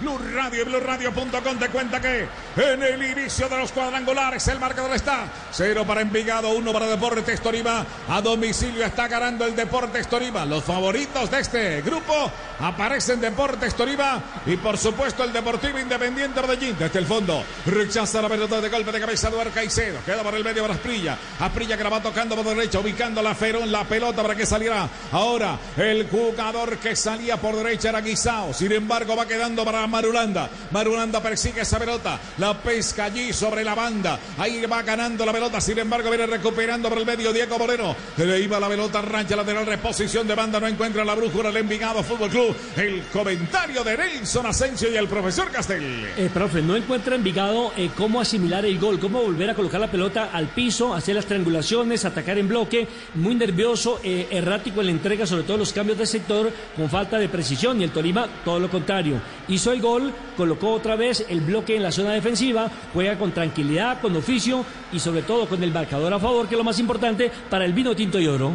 Blue 0.03 0.19
Radio 0.35 0.63
y 0.63 0.65
BlueRadio.com 0.65 1.57
te 1.57 1.69
cuenta 1.69 2.01
que 2.01 2.27
en 2.57 2.83
el 2.83 3.01
inicio 3.03 3.47
de 3.47 3.57
los 3.57 3.71
cuadrangulares 3.71 4.45
el 4.49 4.59
marcador 4.59 4.93
está 4.93 5.31
cero 5.49 5.85
para 5.87 6.01
Envigado, 6.01 6.49
uno 6.49 6.73
para 6.73 6.87
Deportes 6.87 7.39
Torima. 7.39 7.85
A 8.09 8.21
domicilio 8.21 8.85
está 8.85 9.07
ganando 9.07 9.45
el 9.45 9.55
Deportes 9.55 10.09
Torima. 10.09 10.45
Los 10.45 10.65
favoritos 10.65 11.31
de 11.31 11.39
este 11.39 11.81
grupo 11.83 12.29
aparecen 12.59 13.21
Deportes 13.21 13.75
Torima 13.75 14.21
y 14.45 14.57
por 14.57 14.77
supuesto 14.77 15.23
el 15.23 15.31
Deportivo 15.31 15.79
Independiente 15.79 16.41
Medellín. 16.41 16.75
Desde 16.77 16.99
el 16.99 17.05
fondo 17.05 17.41
rechaza 17.65 18.21
la 18.21 18.27
pelota 18.27 18.59
de 18.59 18.67
golpe 18.67 18.91
de 18.91 18.99
cabeza 18.99 19.29
de 19.29 19.51
Caicedo. 19.51 19.99
Queda 20.05 20.21
por 20.21 20.35
el 20.35 20.43
medio 20.43 20.63
para 20.63 20.73
Asprilla. 20.73 21.17
Asprilla 21.39 21.77
que 21.77 21.83
la 21.83 21.89
va 21.89 22.03
tocando 22.03 22.35
por 22.35 22.45
derecha, 22.45 22.79
ubicando 22.79 23.21
la 23.21 23.35
Ferón, 23.35 23.71
la 23.71 23.85
pelota 23.85 24.21
para 24.21 24.35
que 24.35 24.45
saliera. 24.45 24.89
Ahora 25.13 25.57
el 25.77 26.09
jugador 26.09 26.77
que 26.77 26.93
salía 26.93 27.37
por 27.37 27.55
derecha 27.55 27.87
era 27.87 28.01
Guisao. 28.01 28.53
Sin 28.53 28.73
embargo 28.73 29.15
va 29.15 29.25
quedando 29.25 29.63
para 29.63 29.87
Marulanda. 29.93 30.49
Marulanda 30.71 31.21
persigue 31.21 31.62
esa 31.62 31.77
pelota. 31.77 32.19
La 32.39 32.58
pesca 32.58 33.06
allí 33.06 33.32
sobre 33.32 33.63
la 33.63 33.75
banda. 33.75 34.19
Ahí 34.39 34.65
va 34.65 34.82
ganando 34.82 35.23
la 35.23 35.32
pelota. 35.32 35.62
Sin 35.62 35.77
embargo, 35.77 36.10
viene 36.10 36.25
recuperando 36.25 36.89
por 36.89 36.97
el 36.97 37.06
medio 37.06 37.32
Diego 37.32 37.60
Moreno. 37.60 37.95
Le 38.17 38.39
iba 38.39 38.60
la 38.60 38.67
pelota, 38.67 39.03
rancha 39.03 39.36
lateral, 39.36 39.67
reposición 39.67 40.27
de 40.27 40.34
banda. 40.34 40.60
No 40.60 40.67
encuentra 40.67 41.06
la 41.06 41.13
brújula 41.13 41.49
el 41.49 41.58
Envigado 41.58 42.01
Fútbol 42.01 42.32
Club. 42.32 42.56
El 42.75 43.03
comentario 43.13 43.84
de 43.84 43.95
Nelson 43.95 44.47
Asensio 44.47 44.91
y 44.91 44.95
el 44.95 45.08
profesor 45.08 45.51
Castel. 45.51 46.08
Eh, 46.17 46.32
profe, 46.34 46.63
no 46.63 46.75
encuentra 46.75 47.15
Envigado 47.15 47.71
eh, 47.77 47.91
cómo 47.95 48.19
asimilar 48.19 48.65
el 48.65 48.79
gol, 48.79 48.99
cómo 48.99 49.21
volver 49.21 49.51
a 49.51 49.53
colocar 49.53 49.79
la 49.79 49.91
pelota 49.91 50.32
al 50.34 50.47
piso, 50.47 50.95
hacer 50.95 51.13
las 51.13 51.25
triangulaciones, 51.25 52.03
atacar 52.03 52.39
en 52.39 52.47
bloque. 52.47 52.88
Muy 53.13 53.36
nervioso, 53.36 53.99
eh, 54.03 54.27
errático 54.32 54.79
en 54.79 54.88
la 54.88 54.91
entrega, 54.93 55.27
sobre 55.27 55.43
todo 55.43 55.58
los 55.58 55.71
cambios 55.71 55.99
de 55.99 56.08
sector, 56.08 56.51
con 56.75 56.89
falta 56.89 57.19
de 57.19 57.29
precisión. 57.29 57.79
Y 57.79 57.84
el 57.84 57.91
Tolima, 57.91 58.27
todo 58.43 58.60
lo 58.60 58.71
contrario. 58.71 59.21
Hizo 59.47 59.71
el 59.71 59.83
gol, 59.84 60.12
colocó 60.36 60.72
otra 60.72 60.96
vez 60.96 61.24
el 61.30 61.41
bloque 61.41 61.76
en 61.76 61.84
la 61.84 61.91
zona 61.91 62.13
defensiva, 62.13 62.72
juega 62.91 63.19
con 63.19 63.32
tranquilidad, 63.32 64.02
con 64.02 64.15
oficio 64.15 64.65
y 64.91 65.00
sobre 65.00 65.22
todo 65.22 65.48
con 65.48 65.62
el 65.62 65.72
marcador 65.72 66.12
a 66.12 66.19
favor, 66.19 66.48
que 66.48 66.56
es 66.56 66.58
lo 66.58 66.63
más 66.63 66.80
importante 66.80 67.32
para 67.52 67.65
el 67.65 67.74
vino 67.74 67.96
tinto 67.96 68.19
y 68.19 68.28
oro. 68.28 68.54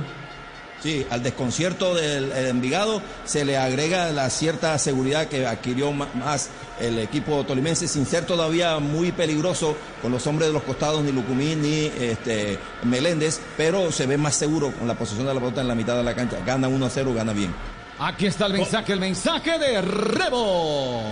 Sí, 0.82 1.04
al 1.10 1.24
desconcierto 1.24 1.94
del 1.94 2.30
Envigado 2.32 3.02
se 3.24 3.44
le 3.44 3.56
agrega 3.56 4.12
la 4.12 4.30
cierta 4.30 4.78
seguridad 4.78 5.26
que 5.26 5.44
adquirió 5.44 5.90
más 5.92 6.50
el 6.78 7.00
equipo 7.00 7.44
tolimense, 7.44 7.88
sin 7.88 8.06
ser 8.06 8.24
todavía 8.24 8.78
muy 8.78 9.10
peligroso 9.10 9.76
con 10.00 10.12
los 10.12 10.24
hombres 10.28 10.48
de 10.48 10.54
los 10.54 10.62
costados, 10.62 11.02
ni 11.02 11.10
Lucumín 11.10 11.62
ni 11.62 11.90
este, 11.98 12.58
Meléndez, 12.84 13.40
pero 13.56 13.90
se 13.90 14.06
ve 14.06 14.16
más 14.16 14.36
seguro 14.36 14.72
con 14.72 14.86
la 14.86 14.94
posición 14.94 15.26
de 15.26 15.34
la 15.34 15.40
pelota 15.40 15.60
en 15.60 15.68
la 15.68 15.74
mitad 15.74 15.96
de 15.96 16.04
la 16.04 16.14
cancha. 16.14 16.38
Gana 16.46 16.68
1 16.68 16.86
a 16.86 16.90
0, 16.90 17.12
gana 17.12 17.32
bien. 17.32 17.52
Aquí 18.00 18.26
está 18.26 18.46
el 18.46 18.52
mensaje, 18.52 18.92
el 18.92 19.00
mensaje 19.00 19.58
de 19.58 19.82
Rebo. 19.82 21.02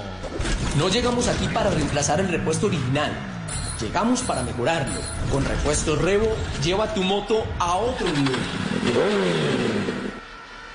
No 0.79 0.89
llegamos 0.89 1.27
aquí 1.27 1.49
para 1.49 1.71
reemplazar 1.71 2.21
el 2.21 2.29
repuesto 2.29 2.67
original. 2.67 3.13
Llegamos 3.81 4.23
para 4.23 4.43
mejorarlo. 4.43 5.01
Con 5.33 5.45
repuestos 5.45 6.01
Rebo, 6.01 6.29
lleva 6.63 6.95
tu 6.95 7.03
moto 7.03 7.45
a 7.59 7.77
otro 7.77 8.07
nivel. 8.07 8.37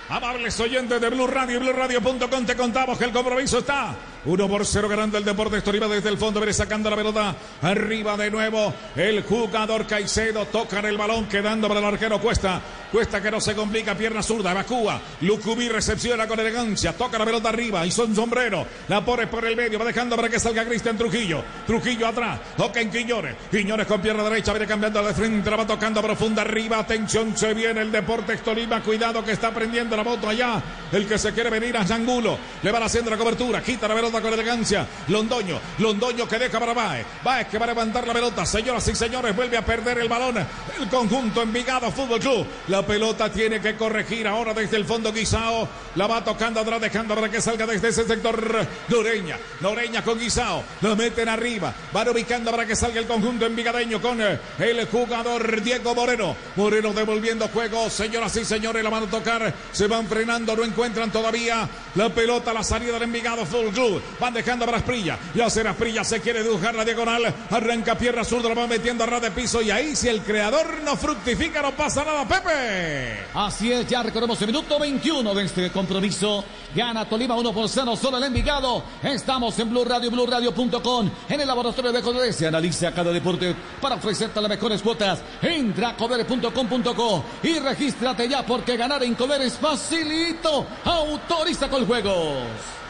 Amables 0.09 0.59
oyentes 0.59 0.99
de 0.99 1.09
Blue 1.09 1.27
Radio 1.27 1.57
y 1.57 1.59
BlueRadio.com 1.59 2.45
te 2.45 2.57
contamos 2.57 2.97
que 2.97 3.05
el 3.05 3.13
compromiso 3.13 3.59
está 3.59 3.95
1 4.23 4.47
por 4.47 4.65
0 4.65 4.87
ganando 4.87 5.17
el 5.17 5.25
Deportes 5.25 5.63
Torima 5.63 5.87
desde 5.87 6.09
el 6.09 6.17
fondo. 6.17 6.39
Viene 6.39 6.53
sacando 6.53 6.89
la 6.89 6.95
pelota. 6.95 7.35
Arriba 7.61 8.15
de 8.17 8.29
nuevo. 8.29 8.71
El 8.95 9.23
jugador 9.23 9.87
Caicedo 9.87 10.45
toca 10.45 10.79
el 10.79 10.97
balón 10.97 11.25
quedando 11.25 11.67
para 11.67 11.79
el 11.79 11.85
arquero 11.87 12.21
Cuesta. 12.21 12.61
Cuesta 12.91 13.21
que 13.21 13.31
no 13.31 13.41
se 13.41 13.55
complica. 13.55 13.95
Pierna 13.95 14.21
zurda. 14.21 14.51
Evacúa. 14.51 15.01
Lucubí 15.21 15.69
recepciona 15.69 16.27
con 16.27 16.39
elegancia. 16.39 16.93
Toca 16.93 17.17
la 17.17 17.25
pelota 17.25 17.49
arriba. 17.49 17.83
Y 17.85 17.89
son 17.89 18.15
sombrero. 18.15 18.67
La 18.89 19.03
pone 19.03 19.25
por 19.25 19.43
el 19.43 19.55
medio. 19.55 19.79
Va 19.79 19.85
dejando 19.85 20.15
para 20.15 20.29
que 20.29 20.39
salga 20.39 20.65
Cristian 20.65 20.97
Trujillo. 20.97 21.43
Trujillo 21.65 22.05
atrás. 22.05 22.39
Toca 22.55 22.79
en 22.79 22.91
Quiñones. 22.91 23.35
Quiñones 23.49 23.87
con 23.87 24.01
pierna 24.01 24.23
derecha. 24.23 24.53
Viene 24.53 24.67
cambiando 24.67 25.01
de 25.03 25.15
frente. 25.15 25.49
La 25.49 25.55
va 25.57 25.65
tocando 25.65 25.99
profunda 25.99 26.43
arriba. 26.43 26.77
Atención. 26.77 27.35
Se 27.35 27.55
viene 27.55 27.81
el 27.81 27.91
Deportes 27.91 28.43
Tolima. 28.43 28.83
Cuidado 28.83 29.25
que 29.25 29.31
está 29.31 29.51
prendiendo 29.51 29.97
la 29.97 30.03
moto 30.03 30.29
allá. 30.29 30.61
El 30.91 31.07
que 31.07 31.17
se 31.17 31.33
quiere 31.33 31.49
venir 31.49 31.75
a 31.75 31.87
Zangulo. 31.87 32.37
Le 32.61 32.71
van 32.71 32.83
haciendo 32.83 33.09
la 33.09 33.17
cobertura. 33.17 33.63
Quita 33.63 33.87
la 33.87 33.95
pelota 33.95 34.10
con 34.19 34.33
elegancia. 34.33 34.87
Londoño, 35.07 35.59
Londoño 35.77 36.27
que 36.27 36.39
deja 36.39 36.59
para 36.59 36.73
Baez. 36.73 37.05
Baez 37.23 37.47
que 37.47 37.57
va 37.57 37.65
a 37.65 37.67
levantar 37.67 38.07
la 38.07 38.13
pelota. 38.13 38.45
Señoras 38.45 38.87
y 38.87 38.95
señores, 38.95 39.35
vuelve 39.35 39.57
a 39.57 39.65
perder 39.65 39.99
el 39.99 40.09
balón. 40.09 40.37
El 40.79 40.89
conjunto 40.89 41.43
Envigado 41.43 41.91
Fútbol 41.91 42.19
Club. 42.19 42.47
La 42.67 42.85
pelota 42.85 43.31
tiene 43.31 43.61
que 43.61 43.75
corregir 43.75 44.27
ahora 44.27 44.53
desde 44.53 44.77
el 44.77 44.85
fondo 44.85 45.13
Guisao. 45.13 45.67
La 45.95 46.07
va 46.07 46.23
tocando 46.23 46.59
atrás, 46.59 46.81
dejando 46.81 47.13
para 47.13 47.29
que 47.29 47.41
salga 47.41 47.67
desde 47.67 47.89
ese 47.89 48.05
sector. 48.05 48.65
Noreña, 48.87 49.37
Noreña 49.59 50.03
con 50.03 50.17
Guisao. 50.17 50.63
Lo 50.81 50.95
meten 50.95 51.29
arriba. 51.29 51.73
Van 51.93 52.09
ubicando 52.09 52.51
para 52.51 52.65
que 52.65 52.75
salga 52.75 52.99
el 52.99 53.07
conjunto 53.07 53.45
envigadeño 53.45 54.01
con 54.01 54.19
el 54.21 54.87
jugador 54.87 55.61
Diego 55.61 55.93
Moreno. 55.93 56.35
Moreno 56.55 56.93
devolviendo 56.93 57.47
juego. 57.49 57.89
Señoras 57.89 58.35
y 58.37 58.45
señores, 58.45 58.83
la 58.83 58.89
van 58.89 59.03
a 59.03 59.07
tocar. 59.07 59.53
Se 59.71 59.87
van 59.87 60.07
frenando, 60.07 60.55
no 60.55 60.63
encuentran 60.63 61.11
todavía 61.11 61.69
la 61.95 62.09
pelota, 62.09 62.53
la 62.53 62.63
salida 62.63 62.93
del 62.93 63.03
Envigado 63.03 63.45
Fútbol 63.45 63.71
Club. 63.73 64.00
Van 64.19 64.33
dejando 64.33 64.65
para 64.65 64.77
Asprilla. 64.77 65.17
Y 65.33 65.41
hacer 65.41 65.67
Asprilla 65.67 66.03
se 66.03 66.21
quiere 66.21 66.43
dibujar 66.43 66.75
la 66.75 66.85
diagonal. 66.85 67.33
Arranca 67.49 67.97
pierna 67.97 68.23
zurda, 68.23 68.49
la 68.49 68.55
va 68.55 68.67
metiendo 68.67 69.03
a 69.03 69.07
ras 69.07 69.21
de 69.21 69.31
piso. 69.31 69.61
Y 69.61 69.71
ahí, 69.71 69.95
si 69.95 70.07
el 70.07 70.21
creador 70.21 70.81
no 70.83 70.95
fructifica, 70.95 71.61
no 71.61 71.71
pasa 71.71 72.03
nada, 72.03 72.27
Pepe. 72.27 73.25
Así 73.33 73.71
es, 73.71 73.87
ya 73.87 74.03
recordemos 74.03 74.39
el 74.41 74.47
minuto 74.47 74.79
21 74.79 75.33
de 75.33 75.43
este 75.43 75.71
compromiso. 75.71 76.43
Gana 76.75 77.07
Tolima 77.07 77.35
1 77.35 77.53
por 77.53 77.67
0 77.67 77.95
solo 77.95 78.17
el 78.17 78.23
Envigado. 78.23 78.83
Estamos 79.03 79.57
en 79.59 79.69
Blue 79.69 79.85
Radio, 79.85 80.09
BlueRadio.com. 80.11 81.11
En 81.29 81.41
el 81.41 81.47
laboratorio 81.47 81.91
de 81.91 82.01
Coderes 82.01 82.35
se 82.35 82.47
analiza 82.47 82.91
cada 82.91 83.11
deporte 83.11 83.55
para 83.81 83.95
ofrecerte 83.95 84.39
las 84.41 84.49
mejores 84.49 84.81
cuotas. 84.81 85.19
Entra 85.41 85.89
a 85.89 85.97
coderes.com.co 85.97 87.23
y 87.43 87.59
regístrate 87.59 88.29
ya 88.29 88.45
porque 88.45 88.77
ganar 88.77 89.03
en 89.03 89.15
Coderes 89.15 89.53
facilito. 89.53 90.65
Autoriza 90.85 91.69
con 91.69 91.85
juegos. 91.85 92.80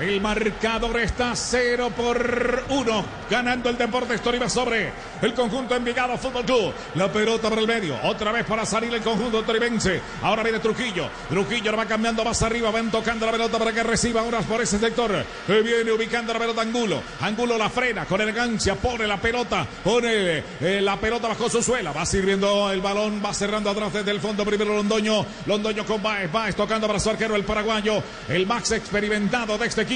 El 0.00 0.20
marcador 0.20 0.98
está 1.00 1.36
0 1.36 1.92
por 1.94 2.64
1. 2.68 3.04
Ganando 3.30 3.68
el 3.68 3.78
Deportes 3.78 4.20
Tolima 4.22 4.48
sobre 4.48 4.90
el 5.20 5.34
conjunto 5.34 5.76
Envigado 5.76 6.16
Fútbol 6.16 6.44
Club. 6.44 6.72
La 6.94 7.12
pelota 7.12 7.48
por 7.48 7.58
el 7.58 7.66
medio. 7.66 7.96
Otra 8.02 8.32
vez 8.32 8.44
para 8.44 8.66
salir 8.66 8.92
el 8.92 9.02
conjunto 9.02 9.42
toribense. 9.42 10.00
Ahora 10.22 10.42
viene 10.42 10.58
Trujillo. 10.58 11.08
Trujillo 11.28 11.76
va 11.76 11.86
cambiando 11.86 12.24
más 12.24 12.42
arriba. 12.42 12.70
Van 12.70 12.90
tocando 12.90 13.26
la 13.26 13.32
pelota 13.32 13.58
para 13.58 13.72
que 13.72 13.82
reciba 13.82 14.22
ahora 14.22 14.40
por 14.40 14.60
ese 14.60 14.78
sector. 14.78 15.24
Viene 15.46 15.92
ubicando 15.92 16.32
la 16.32 16.38
pelota 16.38 16.62
Angulo. 16.62 17.02
Angulo 17.20 17.56
la 17.56 17.68
frena 17.68 18.04
con 18.06 18.20
elegancia. 18.20 18.74
Pone 18.74 19.06
la 19.06 19.18
pelota. 19.18 19.66
Pone 19.84 20.42
eh, 20.60 20.80
la 20.80 20.96
pelota 20.96 21.28
bajo 21.28 21.48
su 21.48 21.62
suela. 21.62 21.92
Va 21.92 22.04
sirviendo 22.04 22.72
el 22.72 22.80
balón. 22.80 23.22
Va 23.24 23.32
cerrando 23.32 23.70
atrás 23.70 23.92
desde 23.92 24.10
el 24.10 24.20
fondo. 24.20 24.44
Primero 24.44 24.74
Londoño. 24.74 25.24
Londoño 25.46 25.84
con 25.84 26.02
Baez. 26.02 26.32
Baez 26.32 26.56
tocando 26.56 26.86
para 26.86 26.98
su 26.98 27.10
arquero 27.10 27.36
el 27.36 27.44
paraguayo. 27.44 28.02
El 28.28 28.46
Max 28.46 28.72
experimentado 28.72 29.56
de 29.58 29.66
este 29.66 29.82
equipo. 29.82 29.91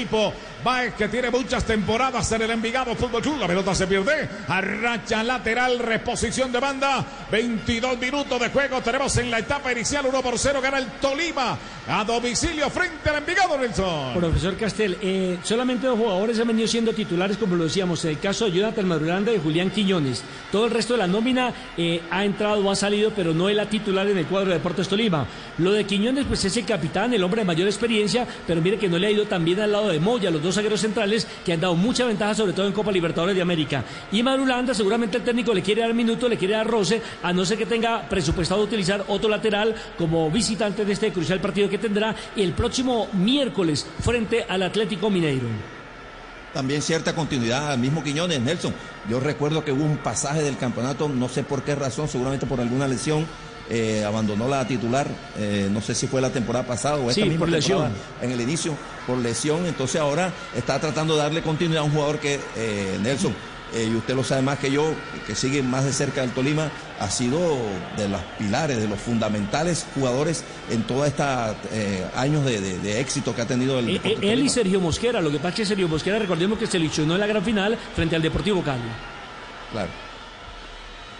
Baez 0.63 0.93
que 0.95 1.07
tiene 1.07 1.29
muchas 1.29 1.63
temporadas 1.63 2.31
en 2.31 2.41
el 2.41 2.51
Envigado 2.51 2.95
Fútbol 2.95 3.21
Club. 3.21 3.39
La 3.39 3.47
pelota 3.47 3.73
se 3.73 3.87
pierde. 3.87 4.27
Arracha 4.47 5.23
lateral, 5.23 5.79
reposición 5.79 6.51
de 6.51 6.59
banda. 6.59 7.05
22 7.31 7.97
minutos 7.97 8.39
de 8.39 8.49
juego. 8.49 8.81
Tenemos 8.81 9.15
en 9.17 9.31
la 9.31 9.39
etapa 9.39 9.71
inicial 9.71 10.05
1 10.05 10.21
por 10.21 10.37
0. 10.37 10.59
Gana 10.61 10.79
el 10.79 10.87
Tolima 10.99 11.57
a 11.87 12.03
domicilio 12.03 12.69
frente 12.69 13.09
al 13.09 13.17
Envigado, 13.17 13.57
Nelson. 13.57 14.13
Profesor 14.15 14.57
Castel, 14.57 14.97
eh, 15.01 15.37
solamente 15.43 15.87
dos 15.87 15.97
jugadores 15.97 16.39
han 16.39 16.47
venido 16.47 16.67
siendo 16.67 16.91
titulares, 16.91 17.37
como 17.37 17.55
lo 17.55 17.63
decíamos, 17.63 18.03
el 18.05 18.19
caso 18.19 18.45
de 18.45 18.51
Jonathan 18.51 18.87
Maduranda 18.87 19.31
y 19.31 19.39
Julián 19.39 19.69
Quiñones. 19.69 20.23
Todo 20.51 20.65
el 20.65 20.71
resto 20.71 20.93
de 20.93 20.99
la 20.99 21.07
nómina 21.07 21.53
eh, 21.77 22.01
ha 22.11 22.25
entrado 22.25 22.59
o 22.59 22.69
ha 22.69 22.75
salido, 22.75 23.11
pero 23.15 23.33
no 23.33 23.47
es 23.47 23.55
la 23.55 23.69
titular 23.69 24.07
en 24.07 24.17
el 24.17 24.25
cuadro 24.25 24.49
de 24.49 24.55
Deportes 24.55 24.89
Tolima. 24.89 25.25
Lo 25.59 25.71
de 25.71 25.85
Quiñones, 25.85 26.25
pues 26.25 26.43
es 26.43 26.57
el 26.57 26.65
capitán, 26.65 27.13
el 27.13 27.23
hombre 27.23 27.41
de 27.41 27.45
mayor 27.45 27.67
experiencia, 27.67 28.27
pero 28.45 28.61
mire 28.61 28.77
que 28.77 28.89
no 28.89 28.97
le 28.97 29.07
ha 29.07 29.11
ido 29.11 29.25
tan 29.25 29.45
bien 29.45 29.61
al 29.61 29.71
de 29.85 29.99
Moya, 29.99 30.31
los 30.31 30.41
dos 30.41 30.55
zagueros 30.55 30.81
centrales, 30.81 31.27
que 31.45 31.53
han 31.53 31.61
dado 31.61 31.75
mucha 31.75 32.05
ventaja, 32.05 32.33
sobre 32.33 32.53
todo 32.53 32.65
en 32.65 32.73
Copa 32.73 32.91
Libertadores 32.91 33.35
de 33.35 33.41
América. 33.41 33.83
Y 34.11 34.23
Maduranda, 34.23 34.73
seguramente 34.73 35.17
el 35.17 35.23
técnico 35.23 35.53
le 35.53 35.61
quiere 35.61 35.81
dar 35.81 35.93
minuto, 35.93 36.27
le 36.27 36.37
quiere 36.37 36.55
dar 36.55 36.67
roce, 36.67 37.01
a 37.21 37.31
no 37.31 37.45
ser 37.45 37.57
que 37.57 37.65
tenga 37.65 38.07
presupuestado 38.09 38.63
utilizar 38.63 39.05
otro 39.07 39.29
lateral 39.29 39.75
como 39.97 40.31
visitante 40.31 40.83
de 40.83 40.93
este 40.93 41.11
crucial 41.11 41.39
partido 41.39 41.69
que 41.69 41.77
tendrá 41.77 42.15
el 42.35 42.53
próximo 42.53 43.07
miércoles 43.13 43.85
frente 44.01 44.45
al 44.47 44.63
Atlético 44.63 45.09
Mineiro. 45.09 45.47
también 46.53 46.81
cierta 46.81 47.13
continuidad 47.13 47.71
al 47.71 47.79
mismo 47.79 48.03
Quiñones, 48.03 48.41
Nelson. 48.41 48.73
Yo 49.09 49.19
recuerdo 49.19 49.63
que 49.63 49.71
hubo 49.71 49.83
un 49.83 49.97
pasaje 49.97 50.41
del 50.41 50.57
campeonato, 50.57 51.07
no 51.07 51.29
sé 51.29 51.43
por 51.43 51.61
qué 51.61 51.75
razón, 51.75 52.07
seguramente 52.07 52.47
por 52.47 52.59
alguna 52.59 52.87
lesión, 52.87 53.27
eh, 53.69 54.03
abandonó 54.05 54.47
la 54.47 54.65
titular, 54.67 55.07
eh, 55.37 55.67
no 55.71 55.81
sé 55.81 55.93
si 55.95 56.07
fue 56.07 56.21
la 56.21 56.29
temporada 56.29 56.65
pasada 56.65 56.95
o 56.97 57.09
esta 57.09 57.15
Sí, 57.21 57.23
misma 57.23 57.39
por 57.39 57.49
lesión. 57.49 57.91
en 58.21 58.31
el 58.31 58.41
inicio, 58.41 58.73
por 59.05 59.17
lesión, 59.17 59.65
entonces 59.65 59.99
ahora 60.01 60.31
está 60.55 60.79
tratando 60.79 61.15
de 61.15 61.23
darle 61.23 61.41
continuidad 61.41 61.81
a 61.81 61.85
un 61.85 61.91
jugador 61.91 62.19
que, 62.19 62.39
eh, 62.55 62.97
Nelson, 63.01 63.33
y 63.75 63.93
usted 63.95 64.15
lo 64.15 64.23
sabe 64.23 64.41
más 64.41 64.59
que 64.59 64.71
yo, 64.71 64.93
que 65.27 65.35
sigue 65.35 65.61
más 65.61 65.83
de 65.83 65.91
cerca 65.91 66.21
del 66.21 66.31
Tolima, 66.31 66.71
ha 67.01 67.09
sido 67.09 67.37
de 67.97 68.07
los 68.07 68.21
pilares, 68.39 68.77
de 68.77 68.87
los 68.87 68.97
fundamentales 68.97 69.85
jugadores 69.93 70.45
en 70.71 70.83
todos 70.83 71.05
estos 71.05 71.25
años 72.15 72.45
de, 72.45 72.61
de- 72.61 72.79
de 72.79 73.01
éxito 73.01 73.35
que 73.35 73.41
ha 73.41 73.45
tenido 73.45 73.77
el 73.79 73.87
Deportes 73.87 74.23
eh, 74.23 74.31
Él 74.31 74.45
y. 74.45 74.49
Sergio 74.49 74.79
Mosquera, 74.79 75.19
lo 75.19 75.29
que 75.29 75.37
pasa 75.39 75.49
es 75.49 75.55
que 75.55 75.65
Sergio 75.65 75.89
Mosquera, 75.89 76.17
recordemos 76.17 76.57
que 76.57 76.65
se 76.65 76.79
lesionó 76.79 77.15
en 77.15 77.19
la 77.19 77.27
gran 77.27 77.43
final 77.43 77.77
frente 77.93 78.15
al 78.15 78.21
Deportivo 78.21 78.63
Cali. 78.63 78.79
Claro. 79.73 79.89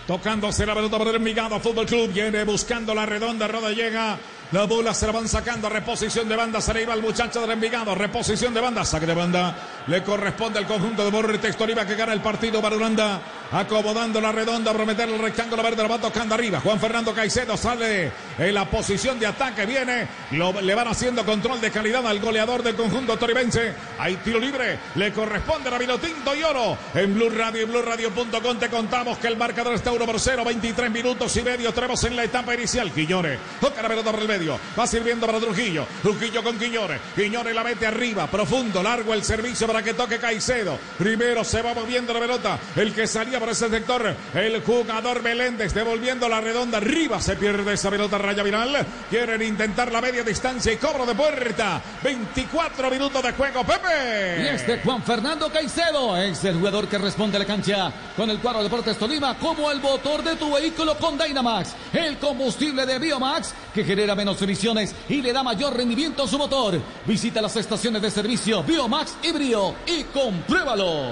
Tocándose 0.08 0.66
la 0.66 0.74
pelota 0.74 0.98
por 0.98 1.10
el 1.10 1.16
Envigado 1.16 1.60
Fútbol 1.60 1.86
Club. 1.86 2.14
Viene 2.14 2.46
buscando 2.46 2.96
la 2.96 3.06
redonda. 3.06 3.46
Roda 3.46 3.72
llega. 3.72 4.18
La 4.54 4.64
bola 4.64 4.94
se 4.94 5.06
la 5.06 5.12
van 5.12 5.28
sacando. 5.28 5.68
Reposición 5.68 6.30
de 6.30 6.36
banda. 6.38 6.62
Se 6.62 6.74
le 6.74 6.84
iba 6.84 6.94
el 6.94 7.02
muchacho 7.02 7.42
del 7.42 7.52
Envigado. 7.52 7.94
Reposición 7.94 8.54
de 8.54 8.62
banda. 8.62 8.86
Saque 8.86 9.06
de 9.06 9.14
banda. 9.14 9.54
Le 9.88 10.04
corresponde 10.04 10.60
al 10.60 10.66
conjunto 10.66 11.04
de 11.04 11.12
Borritex 11.12 11.58
Tolima 11.58 11.86
que 11.86 11.96
gana 11.96 12.14
el 12.14 12.22
partido 12.22 12.62
para 12.62 12.78
Uranda. 12.78 13.20
Acomodando 13.52 14.20
la 14.20 14.32
redonda. 14.32 14.72
Para 14.72 14.86
meter 14.86 15.10
el 15.10 15.20
rectángulo 15.20 15.64
verde. 15.64 15.84
Lo 15.84 15.90
va 15.90 16.00
tocando 16.00 16.36
arriba. 16.36 16.60
Juan 16.60 16.80
Fernando 16.80 17.14
Caicedo 17.14 17.56
sale 17.58 18.12
en 18.38 18.54
la 18.54 18.66
posición 18.70 19.20
de 19.20 19.28
ataque. 19.28 19.66
Viene. 19.66 20.08
Le 20.32 20.76
van 20.76 20.88
haciendo 20.88 21.26
control 21.26 21.62
de 21.62 21.72
calidad 21.72 22.06
al 22.06 22.20
goleador 22.20 22.64
del 22.64 22.76
conjunto 22.76 23.18
toribense. 23.18 23.74
Hay 24.00 24.16
tiro 24.18 24.40
libre. 24.40 24.80
Le 24.96 25.12
corresponde 25.12 25.70
a 25.74 25.78
Vinotinto 25.78 26.36
y 26.36 26.44
Oro. 26.44 26.78
En 26.94 27.14
Blue 27.14 27.30
Radio 27.30 27.62
y 27.62 27.66
BlueRadio.com 27.66 28.58
te 28.60 28.70
contamos 28.70 29.18
que 29.18 29.28
el 29.28 29.38
marcador 29.38 29.74
está 29.74 29.92
1 29.92 30.06
por 30.06 30.20
0. 30.20 30.44
23 30.46 30.92
minutos 30.92 31.36
y 31.38 31.42
medio. 31.42 31.74
Tenemos 31.74 32.04
en 32.04 32.16
la 32.16 32.24
etapa 32.24 32.54
inicial. 32.54 32.92
Quiñones. 32.92 33.40
Toca 33.62 33.82
la 33.82 33.88
pelota 33.88 34.12
por 34.12 34.22
el 34.22 34.28
medio. 34.28 34.60
Va 34.78 34.88
sirviendo 34.88 35.26
para 35.26 35.40
Trujillo. 35.40 35.88
Trujillo 36.02 36.44
con 36.44 36.58
Quiñones. 36.58 37.00
Quiñones 37.16 37.56
la 37.56 37.64
mete 37.64 37.88
arriba. 37.88 38.28
Profundo. 38.28 38.84
Largo 38.84 39.14
el 39.14 39.24
servicio 39.24 39.68
para 39.68 39.82
que 39.82 39.94
toque 39.94 40.18
Caicedo. 40.18 40.78
Primero 40.98 41.44
se 41.44 41.62
va 41.62 41.74
moviendo 41.74 42.14
la 42.14 42.20
pelota. 42.20 42.60
El 42.76 42.94
que 42.94 43.08
salía 43.08 43.37
por 43.40 43.50
ese 43.50 43.70
sector. 43.70 44.16
El 44.34 44.62
jugador 44.62 45.22
Meléndez 45.22 45.74
devolviendo 45.74 46.28
la 46.30 46.42
redonda. 46.42 46.78
Arriba 46.78 47.22
se 47.22 47.36
pierde 47.36 47.74
esa 47.74 47.90
pelota 47.90 48.18
raya 48.18 48.44
viral. 48.44 48.86
Quieren 49.10 49.42
intentar 49.42 49.92
la 49.92 50.02
media 50.02 50.24
distancia 50.24 50.72
y 50.72 50.78
cobro 50.78 51.06
de 51.06 51.16
puerta. 51.16 51.82
24 52.04 52.90
minutos 52.90 53.24
de 53.24 53.32
juego. 53.34 53.64
Pepe. 53.64 54.44
Y 54.44 54.48
este 54.48 54.80
Juan 54.80 55.04
Fernando 55.04 55.50
Caicedo 55.52 56.18
es 56.18 56.44
el 56.44 56.56
jugador 56.56 56.88
que 56.88 56.98
responde 56.98 57.38
a 57.38 57.40
la 57.40 57.46
cancha 57.46 57.92
con 58.16 58.30
el 58.30 58.40
cuadro 58.40 58.64
Deportes 58.64 58.98
Tolima 58.98 59.38
como 59.38 59.72
el 59.72 59.80
motor 59.80 60.24
de 60.24 60.36
tu 60.36 60.54
vehículo 60.54 60.98
con 60.98 61.18
Dynamax, 61.18 61.74
el 61.94 62.18
combustible 62.18 62.86
de 62.86 63.00
Biomax 63.00 63.54
que 63.74 63.84
genera 63.84 64.16
menos 64.16 64.42
emisiones 64.42 64.96
y 65.10 65.22
le 65.22 65.34
da 65.34 65.44
mayor 65.44 65.76
rendimiento 65.76 66.24
a 66.24 66.28
su 66.28 66.38
motor. 66.38 66.80
Visita 67.06 67.42
las 67.42 67.56
estaciones 67.56 68.02
de 68.02 68.12
servicio 68.12 68.64
Biomax 68.64 69.16
y 69.24 69.32
Brio 69.32 69.76
y 69.86 70.04
compruébalo. 70.06 71.12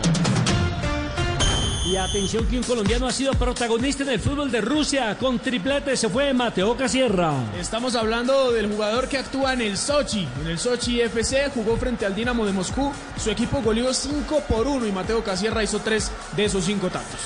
Y 1.85 1.97
atención 1.97 2.47
que 2.47 2.57
un 2.57 2.63
colombiano 2.63 3.05
ha 3.05 3.11
sido 3.11 3.31
protagonista 3.33 4.01
en 4.01 4.09
el 4.09 4.19
fútbol 4.19 4.49
de 4.49 4.59
Rusia. 4.59 5.15
Con 5.19 5.37
triplete 5.37 5.95
se 5.95 6.09
fue 6.09 6.33
Mateo 6.33 6.75
Casierra. 6.75 7.31
Estamos 7.59 7.93
hablando 7.95 8.51
del 8.51 8.71
jugador 8.71 9.07
que 9.07 9.19
actúa 9.19 9.53
en 9.53 9.61
el 9.61 9.77
Sochi. 9.77 10.27
En 10.41 10.47
el 10.47 10.57
Sochi 10.57 11.01
FC 11.01 11.51
jugó 11.53 11.77
frente 11.77 12.03
al 12.07 12.15
Dinamo 12.15 12.43
de 12.43 12.53
Moscú. 12.53 12.91
Su 13.23 13.29
equipo 13.29 13.61
goleó 13.61 13.93
5 13.93 14.45
por 14.49 14.65
1 14.65 14.87
y 14.87 14.91
Mateo 14.91 15.23
Casierra 15.23 15.63
hizo 15.63 15.79
3 15.79 16.11
de 16.35 16.45
esos 16.45 16.65
5 16.65 16.89
tantos. 16.89 17.19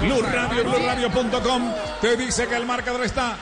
Blue 0.00 0.22
Radio, 0.22 0.64
BlueRadio.com 0.64 1.72
te 2.00 2.16
dice 2.16 2.46
que 2.46 2.56
el 2.56 2.64
marcador 2.64 3.04
está 3.04 3.36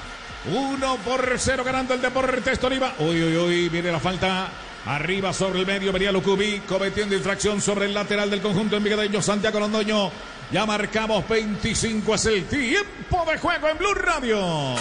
1 0.53 0.97
por 1.05 1.35
0 1.37 1.63
ganando 1.65 1.95
el 1.95 2.03
Deportes 2.03 2.59
Tolima. 2.59 2.93
Uy, 2.99 3.23
uy, 3.23 3.37
uy, 3.37 3.69
viene 3.69 3.93
la 3.93 4.01
falta. 4.01 4.49
Arriba 4.87 5.33
sobre 5.33 5.61
el 5.61 5.67
medio, 5.67 5.93
venía 5.93 6.13
Lucubi 6.13 6.61
cometiendo 6.69 7.15
infracción 7.15 7.61
sobre 7.61 7.87
el 7.87 7.95
lateral 7.95 8.31
del 8.31 8.43
conjunto 8.43 8.77
envigadeño 8.77 9.23
Santiago 9.23 9.59
Londoño. 9.59 10.11
Ya 10.53 10.67
marcamos 10.67 11.27
25, 11.27 12.15
es 12.15 12.27
el 12.27 12.45
tiempo 12.45 13.25
de 13.27 13.39
juego 13.39 13.69
en 13.69 13.79
Blue 13.79 13.95
Radio. 13.95 14.75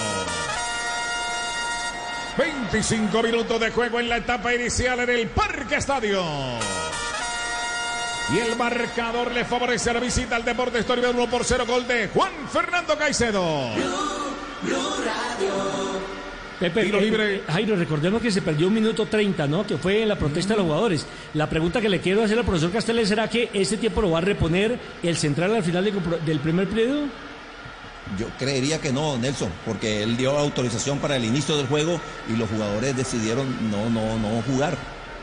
25 2.38 3.24
minutos 3.24 3.60
de 3.60 3.72
juego 3.72 4.00
en 4.00 4.10
la 4.10 4.18
etapa 4.18 4.54
inicial 4.54 5.00
en 5.00 5.10
el 5.10 5.28
Parque 5.28 5.76
Estadio. 5.76 6.22
Y 8.34 8.39
el 8.39 8.58
marcador 8.58 9.32
le 9.32 9.46
favorece 9.46 9.94
la 9.94 10.00
visita 10.00 10.36
al 10.36 10.44
Deportes 10.44 10.86
Tolima 10.86 11.10
1 11.12 11.30
por 11.30 11.46
0 11.46 11.66
gol 11.66 11.88
de 11.88 12.10
Juan 12.10 12.32
Fernando 12.52 12.98
Caicedo. 12.98 13.70
Pepe, 16.63 16.86
Tiro 16.86 17.02
libre. 17.02 17.41
Jairo, 17.45 17.76
recordemos 17.76 18.21
que 18.21 18.32
se 18.32 18.41
perdió 18.41 18.69
un 18.69 18.73
minuto 18.73 19.06
30, 19.06 19.47
¿no? 19.47 19.67
Que 19.67 19.78
fue 19.78 20.04
en 20.04 20.08
la 20.08 20.15
protesta 20.15 20.54
de 20.54 20.60
los 20.60 20.67
jugadores. 20.67 21.06
La 21.34 21.49
pregunta 21.49 21.82
que 21.82 21.89
le 21.89 21.99
quiero 21.99 22.23
hacer 22.23 22.39
al 22.39 22.45
profesor 22.45 22.71
Castells 22.71 23.10
será 23.10 23.30
que 23.30 23.49
ese 23.54 23.76
tiempo 23.76 24.02
lo 24.02 24.12
va 24.12 24.19
a 24.19 24.21
reponer 24.21 24.80
el 25.04 25.17
central 25.17 25.54
al 25.54 25.63
final 25.63 25.84
de 25.84 25.91
del 26.26 26.39
primer 26.39 26.69
periodo. 26.69 27.02
Yo 28.17 28.28
creería 28.39 28.80
que 28.80 28.93
no, 28.93 29.17
Nelson, 29.17 29.49
porque 29.65 30.04
él 30.04 30.15
dio 30.15 30.38
autorización 30.38 30.99
para 30.99 31.17
el 31.17 31.26
inicio 31.26 31.58
del 31.58 31.67
juego 31.67 31.99
y 32.34 32.38
los 32.38 32.49
jugadores 32.49 32.95
decidieron 32.95 33.45
no, 33.69 33.89
no, 33.89 34.17
no 34.17 34.41
jugar. 34.43 34.78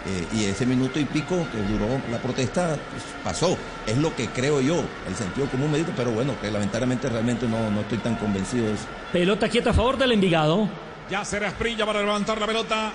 Eh, 0.06 0.26
y 0.34 0.44
ese 0.44 0.66
minuto 0.66 1.00
y 1.00 1.06
pico 1.06 1.46
que 1.52 1.72
duró 1.72 2.02
la 2.10 2.18
protesta 2.18 2.76
pues, 2.90 3.02
pasó. 3.24 3.56
Es 3.86 3.96
lo 3.96 4.14
que 4.14 4.28
creo 4.28 4.60
yo, 4.60 4.82
el 5.08 5.14
sentido 5.14 5.46
común 5.46 5.72
me 5.72 5.78
dice, 5.78 5.92
pero 5.96 6.10
bueno, 6.10 6.34
que 6.42 6.50
lamentablemente 6.50 7.08
realmente 7.08 7.48
no, 7.48 7.70
no 7.70 7.80
estoy 7.80 7.98
tan 7.98 8.16
convencido 8.16 8.66
de 8.66 8.74
eso. 8.74 8.84
Pelota 9.10 9.48
quieta 9.48 9.70
a 9.70 9.72
favor 9.72 9.96
del 9.96 10.12
Envigado. 10.12 10.68
Ya 11.10 11.24
será 11.24 11.48
Esprilla 11.48 11.84
para 11.84 12.00
levantar 12.00 12.38
la 12.38 12.46
pelota. 12.46 12.92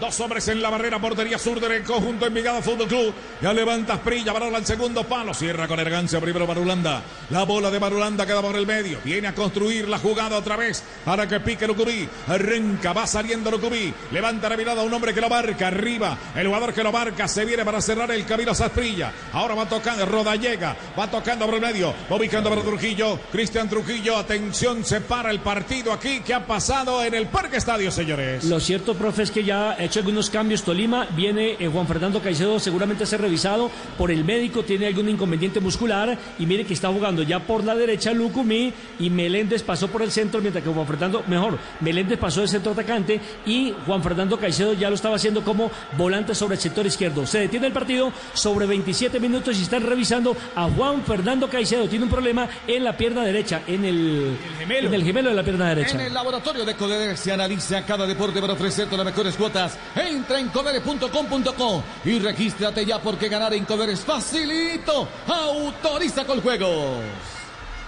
Dos 0.00 0.18
hombres 0.20 0.48
en 0.48 0.60
la 0.60 0.70
barrera, 0.70 0.98
portería 0.98 1.38
sur 1.38 1.60
del 1.60 1.82
conjunto 1.84 2.26
Envigado 2.26 2.60
Fútbol 2.62 2.88
Club. 2.88 3.14
Ya 3.40 3.52
levanta 3.52 3.94
Esprilla, 3.94 4.32
Barola 4.32 4.58
al 4.58 4.66
segundo 4.66 5.04
palo. 5.04 5.32
Cierra 5.32 5.68
con 5.68 5.78
elegancia 5.78 6.20
primero 6.20 6.46
Barulanda. 6.46 7.02
La 7.30 7.44
bola 7.44 7.70
de 7.70 7.78
Barulanda 7.78 8.26
queda 8.26 8.42
por 8.42 8.56
el 8.56 8.66
medio. 8.66 8.98
Viene 9.04 9.28
a 9.28 9.34
construir 9.34 9.88
la 9.88 9.98
jugada 9.98 10.36
otra 10.36 10.56
vez 10.56 10.82
para 11.04 11.28
que 11.28 11.40
pique 11.40 11.66
Lucubí. 11.66 12.08
Arranca, 12.26 12.92
va 12.92 13.06
saliendo 13.06 13.50
Lucubí. 13.50 13.94
Levanta 14.10 14.48
la 14.48 14.56
mirada 14.56 14.82
a 14.82 14.84
un 14.84 14.92
hombre 14.92 15.14
que 15.14 15.20
lo 15.20 15.28
marca 15.28 15.68
arriba. 15.68 16.18
El 16.34 16.48
jugador 16.48 16.74
que 16.74 16.82
lo 16.82 16.90
marca 16.90 17.28
se 17.28 17.44
viene 17.44 17.64
para 17.64 17.80
cerrar 17.80 18.10
el 18.10 18.26
camino 18.26 18.50
a 18.50 18.54
Esprilla. 18.54 19.12
Ahora 19.32 19.54
va 19.54 19.68
tocando, 19.68 20.04
Roda 20.06 20.34
llega, 20.34 20.76
va 20.98 21.08
tocando 21.08 21.46
por 21.46 21.54
el 21.54 21.60
medio. 21.60 21.94
Va 22.10 22.16
ubicando 22.16 22.50
para 22.50 22.62
Trujillo. 22.62 23.18
Cristian 23.30 23.68
Trujillo, 23.68 24.16
atención, 24.16 24.84
se 24.84 25.00
para 25.00 25.30
el 25.30 25.38
partido 25.38 25.92
aquí. 25.92 26.20
¿Qué 26.20 26.34
ha 26.34 26.44
pasado 26.44 27.04
en 27.04 27.14
el 27.14 27.28
Parque 27.28 27.58
Estadio, 27.58 27.90
señores? 27.92 28.44
Lo 28.44 28.58
cierto, 28.58 28.94
profe, 28.94 29.22
es 29.22 29.30
que 29.30 29.44
ya 29.44 29.76
ha 29.84 29.86
hecho 29.86 30.00
algunos 30.00 30.30
cambios 30.30 30.62
Tolima. 30.62 31.06
Viene 31.14 31.56
eh, 31.60 31.68
Juan 31.68 31.86
Fernando 31.86 32.20
Caicedo 32.22 32.58
seguramente 32.58 33.04
a 33.04 33.06
ser 33.06 33.20
revisado 33.20 33.70
por 33.98 34.10
el 34.10 34.24
médico. 34.24 34.62
Tiene 34.62 34.86
algún 34.86 35.10
inconveniente 35.10 35.60
muscular. 35.60 36.16
Y 36.38 36.46
mire 36.46 36.64
que 36.64 36.72
está 36.72 36.88
jugando 36.88 37.22
ya 37.22 37.40
por 37.40 37.62
la 37.64 37.74
derecha 37.74 38.12
Lucumí. 38.12 38.72
Y 38.98 39.10
Meléndez 39.10 39.62
pasó 39.62 39.88
por 39.88 40.00
el 40.00 40.10
centro. 40.10 40.40
Mientras 40.40 40.64
que 40.64 40.70
Juan 40.70 40.86
Fernando, 40.86 41.22
mejor, 41.26 41.58
Meléndez 41.80 42.18
pasó 42.18 42.40
de 42.40 42.48
centro 42.48 42.72
atacante. 42.72 43.20
Y 43.44 43.74
Juan 43.86 44.02
Fernando 44.02 44.38
Caicedo 44.38 44.72
ya 44.72 44.88
lo 44.88 44.94
estaba 44.94 45.16
haciendo 45.16 45.44
como 45.44 45.70
volante 45.98 46.34
sobre 46.34 46.54
el 46.54 46.60
sector 46.62 46.86
izquierdo. 46.86 47.26
Se 47.26 47.40
detiene 47.40 47.66
el 47.66 47.72
partido 47.74 48.10
sobre 48.32 48.64
27 48.64 49.20
minutos 49.20 49.58
y 49.58 49.62
están 49.62 49.82
revisando 49.82 50.34
a 50.56 50.64
Juan 50.70 51.04
Fernando 51.04 51.50
Caicedo. 51.50 51.86
Tiene 51.88 52.06
un 52.06 52.10
problema 52.10 52.48
en 52.66 52.84
la 52.84 52.96
pierna 52.96 53.22
derecha, 53.22 53.60
en 53.66 53.84
el, 53.84 54.38
gemelo. 54.58 54.88
en 54.88 54.94
el 54.94 55.04
gemelo 55.04 55.28
de 55.28 55.36
la 55.36 55.42
pierna 55.42 55.68
derecha. 55.68 55.94
En 55.94 56.06
el 56.06 56.14
laboratorio 56.14 56.64
de 56.64 56.74
Codere 56.74 57.18
se 57.18 57.32
analiza 57.32 57.84
cada 57.84 58.06
deporte 58.06 58.40
para 58.40 58.54
ofrecerte 58.54 58.96
las 58.96 59.04
mejores 59.04 59.36
cuotas. 59.36 59.73
Entra 59.94 60.38
en 60.38 60.48
codere.com.co 60.48 61.82
y 62.04 62.18
regístrate 62.18 62.84
ya 62.84 62.98
porque 62.98 63.28
ganar 63.28 63.54
en 63.54 63.64
Codere 63.64 63.92
es 63.92 64.00
facilito. 64.00 65.08
Autoriza 65.26 66.24
con 66.24 66.40
juegos. 66.40 67.43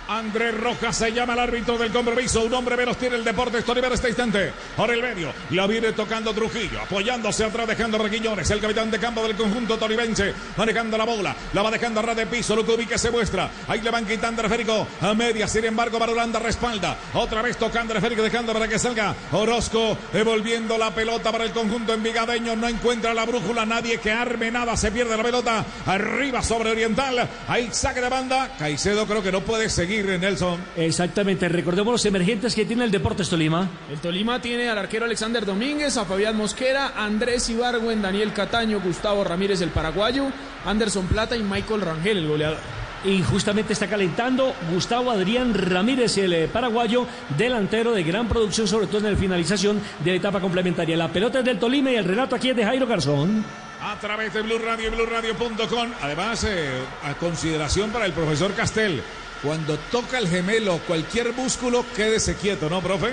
Andrés 0.09 0.55
Rojas 0.55 0.97
se 0.97 1.13
llama 1.13 1.33
el 1.33 1.41
árbitro 1.41 1.77
del 1.77 1.91
compromiso. 1.91 2.45
Un 2.45 2.55
hombre 2.55 2.77
menos 2.77 2.97
tiene 2.97 3.17
el 3.17 3.25
Deportes 3.25 3.65
Tolima 3.65 3.89
en 3.89 3.93
este 3.95 4.09
instante. 4.09 4.53
Por 4.77 4.91
el 4.91 5.03
medio. 5.03 5.33
La 5.51 5.67
viene 5.67 5.93
tocando 5.93 6.33
Trujillo. 6.33 6.81
Apoyándose 6.81 7.45
atrás, 7.45 7.67
dejando 7.67 7.99
Requiñones. 7.99 8.49
El 8.51 8.61
capitán 8.61 8.91
de 8.91 9.01
campo 9.01 9.23
del 9.25 9.37
conjunto 9.37 9.77
tolimense. 9.77 10.33
Manejando 10.57 10.97
la 10.97 11.05
bola. 11.05 11.35
La 11.53 11.63
va 11.63 11.71
dejando 11.71 12.01
a 12.01 12.05
ras 12.05 12.17
de 12.17 12.27
piso. 12.27 12.55
Lucubi 12.55 12.87
que 12.87 12.99
se 12.99 13.11
muestra. 13.11 13.51
Ahí 13.67 13.81
le 13.81 13.91
van 13.91 14.07
quitando 14.07 14.43
el 14.43 14.47
esférico 14.47 14.87
a 15.01 15.15
media. 15.15 15.49
Sin 15.49 15.65
embargo, 15.65 15.99
Barulanda 15.99 16.39
respalda. 16.39 16.97
Otra 17.15 17.43
vez 17.43 17.57
tocando 17.57 17.93
el 17.93 17.99
esférico, 17.99 18.23
dejando 18.23 18.53
para 18.53 18.69
que 18.69 18.79
salga 18.79 19.15
Orozco. 19.33 19.99
Devolviendo 20.13 20.79
la 20.79 20.95
pelota 20.95 21.33
para 21.33 21.45
el 21.45 21.51
conjunto 21.51 21.95
envigadeño. 21.95 22.55
No 22.55 22.69
encuentra 22.69 23.13
la 23.13 23.25
brújula. 23.25 23.67
Nadie 23.67 23.99
que 23.99 24.13
arme 24.13 24.53
nada. 24.53 24.77
Se 24.77 24.93
pierde 24.93 25.17
la 25.17 25.23
pelota. 25.23 25.65
Arriba 25.87 26.43
sobre 26.43 26.71
Oriental. 26.71 27.29
Ahí 27.49 27.71
saque 27.73 28.01
de 28.01 28.09
banda. 28.09 28.51
Caicedo 28.57 29.07
creo 29.07 29.23
que 29.23 29.33
no 29.33 29.41
puede 29.41 29.69
seguir 29.69 29.96
Aguirre, 29.97 30.19
Nelson. 30.19 30.61
Exactamente, 30.77 31.49
recordemos 31.49 31.93
los 31.93 32.05
emergentes 32.05 32.55
que 32.55 32.67
tiene 32.67 32.85
el 32.85 32.91
Deportes 32.91 33.31
Tolima. 33.31 33.67
El 33.91 33.99
Tolima 33.99 34.43
tiene 34.43 34.69
al 34.69 34.77
arquero 34.77 35.07
Alexander 35.07 35.47
Domínguez, 35.47 35.97
a 35.97 36.05
Fabián 36.05 36.37
Mosquera, 36.37 36.93
Andrés 36.95 37.49
Ibargüen, 37.49 38.03
Daniel 38.03 38.35
Cataño, 38.35 38.81
Gustavo 38.81 39.25
Ramírez 39.25 39.63
el 39.63 39.71
paraguayo, 39.71 40.27
Anderson 40.67 41.07
Plata 41.07 41.35
y 41.35 41.43
Michael 41.43 41.81
Rangel 41.81 42.19
el 42.19 42.29
goleador. 42.29 42.59
Y 43.05 43.23
justamente 43.23 43.73
está 43.73 43.87
calentando 43.87 44.53
Gustavo 44.71 45.11
Adrián 45.11 45.55
Ramírez, 45.55 46.19
el 46.19 46.33
eh, 46.35 46.49
paraguayo, 46.53 47.07
delantero 47.39 47.93
de 47.93 48.03
gran 48.03 48.29
producción, 48.29 48.69
sobre 48.69 48.89
todo 48.89 48.99
en 48.99 49.15
la 49.15 49.19
finalización 49.19 49.81
de 50.05 50.11
la 50.11 50.17
etapa 50.19 50.41
complementaria. 50.41 50.97
La 50.97 51.09
pelota 51.09 51.39
es 51.39 51.45
del 51.47 51.59
Tolima 51.59 51.91
y 51.91 51.97
el 51.97 52.05
relato 52.05 52.37
aquí 52.37 52.51
es 52.51 52.57
de 52.57 52.65
Jairo 52.65 52.87
Garzón. 52.87 53.45
A 53.81 53.99
través 53.99 54.35
de 54.35 54.43
Blue 54.43 54.59
Radio 54.59 54.89
y 54.89 54.91
BlueRadio.com. 54.91 55.93
Además, 56.03 56.45
eh, 56.45 56.69
a 57.03 57.15
consideración 57.15 57.91
para 57.91 58.07
el 58.07 58.13
profesor 58.13 58.53
Castel, 58.55 59.03
cuando 59.47 59.79
toca 59.93 60.19
el 60.19 60.29
gemelo 60.29 60.79
cualquier 60.89 61.33
músculo, 61.33 61.85
quédese 61.95 62.35
quieto, 62.35 62.69
¿no, 62.69 62.83
profe? 62.83 63.11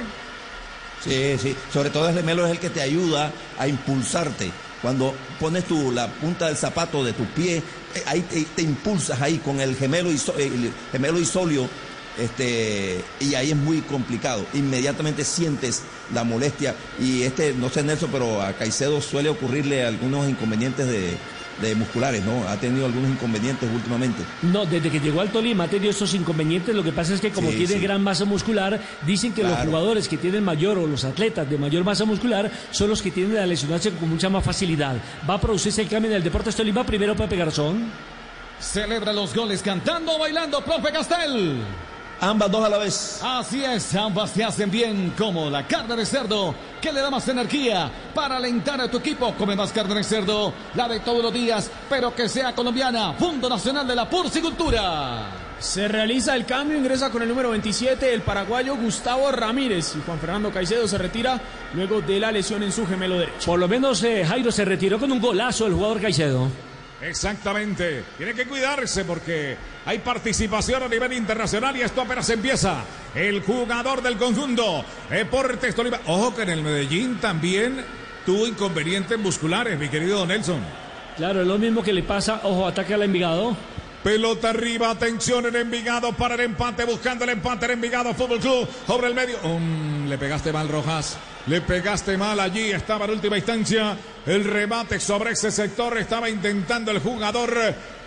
Sí, 1.03 1.37
sí. 1.39 1.55
Sobre 1.71 1.91
todo 1.91 2.09
el 2.09 2.15
gemelo 2.15 2.45
es 2.45 2.51
el 2.51 2.59
que 2.59 2.69
te 2.71 2.81
ayuda 2.81 3.31
a 3.59 3.67
impulsarte. 3.67 4.51
Cuando 4.81 5.13
pones 5.39 5.65
tu, 5.65 5.91
la 5.91 6.07
punta 6.07 6.47
del 6.47 6.57
zapato 6.57 7.03
de 7.03 7.13
tu 7.13 7.25
pie, 7.25 7.57
eh, 7.57 8.03
ahí 8.07 8.21
te, 8.55 8.61
impulsas 8.63 9.21
ahí 9.21 9.37
con 9.37 9.61
el 9.61 9.75
gemelo, 9.75 10.11
iso- 10.11 10.35
el 10.37 10.71
gemelo 10.91 11.19
isolio. 11.19 11.69
Este, 12.17 13.03
y 13.19 13.35
ahí 13.35 13.51
es 13.51 13.57
muy 13.57 13.81
complicado. 13.81 14.45
Inmediatamente 14.53 15.23
sientes 15.25 15.83
la 16.13 16.23
molestia. 16.23 16.75
Y 16.99 17.23
este, 17.23 17.53
no 17.53 17.69
sé 17.69 17.83
Nelson, 17.83 18.09
pero 18.11 18.41
a 18.41 18.53
Caicedo 18.53 19.01
suele 19.01 19.29
ocurrirle 19.29 19.85
algunos 19.85 20.27
inconvenientes 20.27 20.87
de, 20.87 21.17
de 21.61 21.75
musculares, 21.75 22.23
¿no? 22.25 22.47
Ha 22.47 22.57
tenido 22.57 22.85
algunos 22.85 23.11
inconvenientes 23.11 23.69
últimamente. 23.73 24.23
No, 24.41 24.65
desde 24.65 24.89
que 24.89 24.99
llegó 24.99 25.21
al 25.21 25.29
Tolima 25.29 25.65
ha 25.65 25.67
tenido 25.67 25.91
estos 25.91 26.13
inconvenientes. 26.13 26.73
Lo 26.75 26.83
que 26.83 26.91
pasa 26.91 27.13
es 27.13 27.21
que 27.21 27.31
como 27.31 27.49
Sí, 27.51 27.57
tiene 27.57 27.73
sí. 27.75 27.79
gran 27.79 28.01
masa 28.03 28.25
muscular, 28.25 28.79
dicen 29.05 29.33
que 29.33 29.43
los 29.43 29.57
jugadores 29.59 30.07
que 30.07 30.17
tienen 30.17 30.43
mayor 30.43 30.77
o 30.77 30.87
los 30.87 31.03
atletas 31.05 31.49
de 31.49 31.57
mayor 31.57 31.83
masa 31.83 32.05
muscular 32.05 32.49
son 32.71 32.89
los 32.89 33.01
que 33.01 33.11
tienden 33.11 33.37
a 33.41 33.45
lesionarse 33.45 33.91
con 33.91 34.09
mucha 34.09 34.29
más 34.29 34.43
facilidad. 34.43 34.95
Va 35.29 35.35
a 35.35 35.41
producirse 35.41 35.81
el 35.83 35.87
cambio 35.87 36.09
en 36.11 36.17
el 36.17 36.23
Deportes 36.23 36.55
Tolima. 36.55 36.83
Primero 36.83 37.15
Pepe 37.15 37.37
Garzón. 37.37 37.91
Celebra 38.59 39.11
los 39.13 39.35
goles 39.35 39.61
cantando, 39.61 40.17
bailando, 40.17 40.61
profe 40.61 40.91
Castel. 40.91 41.57
Ambas 42.21 42.49
dos 42.51 42.63
a 42.65 42.69
la 42.69 42.77
vez. 42.77 43.19
Así 43.21 43.63
es, 43.65 43.93
ambas 43.95 44.31
te 44.33 44.43
hacen 44.43 44.71
bien, 44.71 45.13
como 45.17 45.49
la 45.49 45.67
carne 45.67 45.95
de 45.97 46.05
cerdo, 46.05 46.55
que 46.83 46.91
le 46.91 46.99
da 46.99 47.09
más 47.09 47.25
energía 47.29 47.89
para 48.13 48.35
alentar 48.35 48.81
a 48.81 48.91
tu 48.91 48.97
equipo. 48.97 49.33
Come 49.35 49.55
más 49.55 49.71
carne 49.71 49.95
de 49.95 50.03
cerdo, 50.03 50.53
la 50.75 50.89
de 50.89 50.99
todos 50.99 51.23
los 51.23 51.33
días, 51.33 51.71
pero 51.89 52.13
que 52.13 52.27
sea 52.27 52.53
colombiana. 52.53 53.13
Fondo 53.13 53.47
Nacional 53.47 53.87
de 53.87 53.95
la 53.95 54.09
Porcicultura. 54.09 55.27
Se 55.59 55.87
realiza 55.87 56.35
el 56.35 56.45
cambio, 56.45 56.77
ingresa 56.77 57.09
con 57.09 57.21
el 57.21 57.29
número 57.29 57.51
27 57.51 58.13
el 58.13 58.21
paraguayo 58.21 58.75
Gustavo 58.75 59.31
Ramírez 59.31 59.95
y 59.95 60.01
Juan 60.05 60.19
Fernando 60.19 60.51
Caicedo 60.51 60.85
se 60.85 60.97
retira 60.97 61.39
luego 61.73 62.01
de 62.01 62.19
la 62.19 62.33
lesión 62.33 62.61
en 62.63 62.73
su 62.73 62.85
gemelo 62.85 63.17
derecho. 63.17 63.45
Por 63.45 63.59
lo 63.59 63.69
menos 63.69 64.03
eh, 64.03 64.25
Jairo 64.25 64.51
se 64.51 64.65
retiró 64.65 64.99
con 64.99 65.09
un 65.09 65.21
golazo 65.21 65.65
el 65.67 65.73
jugador 65.73 66.01
Caicedo. 66.01 66.49
Exactamente. 67.03 68.03
Tiene 68.17 68.33
que 68.33 68.45
cuidarse 68.45 69.03
porque 69.03 69.57
hay 69.85 69.99
participación 69.99 70.83
a 70.83 70.87
nivel 70.87 71.13
internacional 71.13 71.75
y 71.75 71.81
esto 71.81 72.01
apenas 72.01 72.29
empieza. 72.29 72.83
El 73.13 73.41
jugador 73.41 74.01
del 74.01 74.17
conjunto, 74.17 74.85
Deportes 75.09 75.75
Tolima. 75.75 75.99
Ojo 76.07 76.33
que 76.33 76.43
en 76.43 76.49
el 76.49 76.63
Medellín 76.63 77.17
también 77.19 77.83
tuvo 78.25 78.47
inconvenientes 78.47 79.19
musculares, 79.19 79.77
mi 79.77 79.89
querido 79.89 80.25
Nelson. 80.25 80.61
Claro, 81.17 81.41
es 81.41 81.47
lo 81.47 81.57
mismo 81.57 81.83
que 81.83 81.93
le 81.93 82.03
pasa, 82.03 82.39
ojo, 82.43 82.65
ataque 82.65 82.93
al 82.93 83.03
Envigado. 83.03 83.55
Pelota 84.03 84.49
arriba, 84.49 84.89
atención 84.89 85.45
en 85.45 85.55
Envigado 85.55 86.11
para 86.11 86.35
el 86.35 86.41
empate, 86.41 86.83
buscando 86.83 87.23
el 87.23 87.29
empate 87.29 87.65
en 87.65 87.71
Envigado 87.71 88.13
Fútbol 88.13 88.39
Club 88.39 88.67
sobre 88.85 89.07
el 89.07 89.15
medio. 89.15 89.37
Le 90.09 90.17
pegaste 90.17 90.51
mal, 90.51 90.67
Rojas. 90.67 91.17
Le 91.47 91.61
pegaste 91.61 92.17
mal 92.17 92.39
allí, 92.39 92.71
estaba 92.71 93.05
en 93.05 93.11
última 93.11 93.37
instancia. 93.37 93.97
El 94.25 94.43
remate 94.43 94.99
sobre 94.99 95.31
ese 95.31 95.51
sector 95.51 95.97
estaba 95.97 96.29
intentando 96.29 96.91
el 96.91 96.99
jugador 96.99 97.53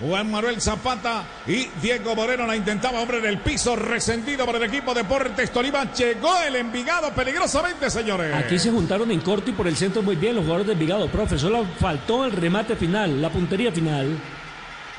Juan 0.01 0.31
Manuel 0.31 0.61
Zapata 0.61 1.25
y 1.47 1.67
Diego 1.81 2.15
Moreno 2.15 2.47
la 2.47 2.57
intentaba, 2.57 3.01
hombre, 3.01 3.19
en 3.19 3.27
el 3.27 3.39
piso, 3.39 3.75
resentido 3.75 4.45
por 4.45 4.57
el 4.57 4.65
equipo 4.65 4.93
Deportes 4.93 5.51
Tolima. 5.51 5.91
Llegó 5.95 6.39
el 6.47 6.57
Envigado 6.57 7.11
peligrosamente, 7.15 7.89
señores. 7.89 8.35
Aquí 8.35 8.59
se 8.59 8.71
juntaron 8.71 9.11
en 9.11 9.21
corto 9.21 9.51
y 9.51 9.55
por 9.55 9.67
el 9.67 9.77
centro 9.77 10.03
muy 10.03 10.17
bien 10.17 10.35
los 10.35 10.45
jugadores 10.45 10.67
de 10.67 10.73
Envigado, 10.75 11.09
profe. 11.09 11.39
Solo 11.39 11.67
faltó 11.81 12.27
el 12.27 12.33
remate 12.33 12.77
final, 12.77 13.21
la 13.21 13.31
puntería 13.31 13.73
final. 13.73 14.19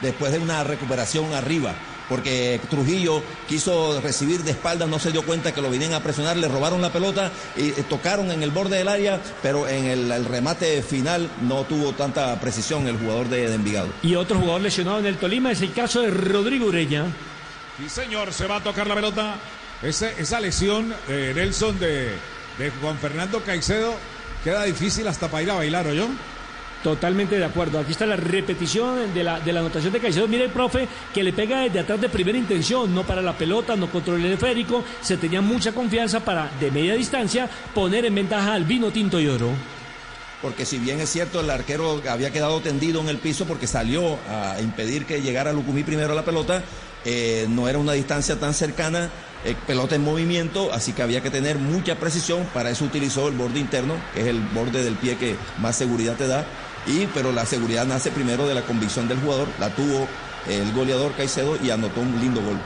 Después 0.01 0.31
de 0.31 0.39
una 0.39 0.63
recuperación 0.63 1.33
arriba, 1.33 1.73
porque 2.10 2.60
Trujillo 2.69 3.21
quiso 3.49 3.99
recibir 4.01 4.43
de 4.43 4.51
espaldas, 4.51 4.88
no 4.88 4.97
se 4.99 5.12
dio 5.12 5.23
cuenta 5.25 5.53
que 5.53 5.62
lo 5.62 5.69
venían 5.69 5.93
a 5.93 6.01
presionar, 6.01 6.38
le 6.38 6.47
robaron 6.47 6.81
la 6.81 6.91
pelota 6.93 7.31
y 7.57 7.69
eh, 7.69 7.86
tocaron 7.89 8.31
en 8.31 8.43
el 8.43 8.51
borde 8.51 8.77
del 8.77 8.88
área, 8.88 9.19
pero 9.41 9.67
en 9.67 9.86
el, 9.86 10.12
el 10.12 10.25
remate 10.25 10.81
final 10.81 11.29
no 11.41 11.63
tuvo 11.63 11.91
tanta 11.93 12.39
precisión 12.39 12.88
el 12.88 12.97
jugador 12.97 13.27
de, 13.29 13.47
de 13.49 13.55
Envigado. 13.55 13.89
Y 14.03 14.15
otro 14.15 14.39
jugador 14.39 14.62
lesionado 14.62 14.99
en 14.99 15.05
el 15.07 15.17
Tolima 15.17 15.51
es 15.51 15.62
el 15.62 15.73
caso 15.73 16.01
de 16.01 16.12
Rodrigo 16.12 16.67
Ureña. 16.67 17.05
Sí, 17.77 17.89
señor, 17.89 18.31
se 18.33 18.47
va 18.47 18.57
a 18.57 18.63
tocar 18.63 18.88
la 18.88 18.95
pelota. 18.95 19.36
Ese- 19.83 20.15
esa 20.17 20.39
lesión, 20.39 20.93
eh, 21.10 21.33
Nelson, 21.36 21.77
de, 21.77 22.13
de 22.57 22.71
Juan 22.81 22.97
Fernando 22.97 23.41
Caicedo, 23.43 23.93
queda 24.43 24.63
difícil 24.63 25.07
hasta 25.07 25.27
para 25.27 25.43
ir 25.43 25.51
a 25.51 25.55
bailar, 25.55 25.86
¿o 25.88 25.93
yo? 25.93 26.07
Totalmente 26.84 27.38
de 27.38 27.46
acuerdo. 27.46 27.80
Aquí 27.80 27.92
está 27.92 28.06
la 28.06 28.16
repetición 28.16 29.13
de 29.13 29.24
la, 29.24 29.40
de 29.40 29.52
anotación 29.52 29.92
de 29.92 30.00
Caicedo. 30.00 30.28
Mire 30.28 30.46
el 30.46 30.52
profe 30.52 30.88
que 31.13 31.24
le 31.24 31.34
pega 31.34 31.62
desde 31.62 31.80
atrás 31.80 32.00
de 32.00 32.10
primera 32.10 32.38
intención, 32.38 32.94
no 32.94 33.04
para 33.04 33.22
la 33.22 33.38
pelota, 33.38 33.76
no 33.76 33.90
controla 33.90 34.26
el 34.26 34.34
esférico. 34.34 34.84
Se 35.02 35.18
tenía 35.18 35.42
mucha 35.42 35.72
confianza 35.72 36.20
para, 36.20 36.50
de 36.60 36.72
media 36.72 36.94
distancia, 36.94 37.50
poner 37.74 38.06
en 38.06 38.16
ventaja 38.16 38.54
al 38.54 38.63
vino 38.63 38.92
tinto 38.92 39.20
y 39.20 39.28
oro. 39.28 39.50
Porque 40.42 40.66
si 40.66 40.78
bien 40.78 41.00
es 41.00 41.10
cierto, 41.10 41.40
el 41.40 41.50
arquero 41.50 42.02
había 42.08 42.32
quedado 42.32 42.60
tendido 42.62 43.02
en 43.02 43.10
el 43.10 43.18
piso 43.18 43.46
porque 43.46 43.66
salió 43.66 44.20
a 44.30 44.62
impedir 44.62 45.06
que 45.06 45.22
llegara 45.22 45.52
Lucumí 45.52 45.84
primero 45.84 46.12
a 46.12 46.16
la 46.16 46.24
pelota, 46.24 46.62
eh, 47.06 47.48
no 47.50 47.68
era 47.68 47.80
una 47.80 47.94
distancia 47.94 48.40
tan 48.40 48.54
cercana, 48.54 49.10
eh, 49.46 49.56
pelota 49.66 49.96
en 49.96 50.04
movimiento, 50.04 50.72
así 50.72 50.94
que 50.94 51.02
había 51.02 51.22
que 51.22 51.32
tener 51.32 51.58
mucha 51.58 51.96
precisión, 51.96 52.48
para 52.54 52.70
eso 52.70 52.86
utilizó 52.86 53.30
el 53.30 53.36
borde 53.36 53.60
interno, 53.60 53.96
que 54.13 54.22
es 54.22 54.28
el 54.28 54.40
borde 54.40 54.84
del 54.84 54.96
pie 54.96 55.18
que 55.18 55.36
más 55.58 55.76
seguridad 55.76 56.16
te 56.16 56.28
da, 56.28 56.46
y, 56.88 57.08
pero 57.13 57.32
la 57.32 57.45
seguridad 57.45 57.86
nace 57.86 58.12
primero 58.12 58.47
de 58.47 58.56
la 58.56 58.62
convicción 58.62 59.08
del 59.08 59.19
jugador, 59.19 59.47
la 59.60 59.69
tuvo 59.69 60.08
el 60.47 60.71
goleador 60.73 61.13
Caicedo 61.13 61.58
y 61.62 61.69
anotó 61.69 62.02
un 62.02 62.19
lindo 62.19 62.41
gol. 62.41 62.58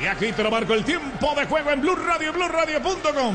Y 0.00 0.06
aquí 0.06 0.32
te 0.32 0.42
lo 0.42 0.50
marco 0.50 0.74
el 0.74 0.84
tiempo 0.84 1.34
de 1.34 1.46
juego 1.46 1.70
en 1.70 1.80
Blue 1.80 1.96
Radio, 1.96 2.32
BlueRadio.com. 2.32 3.34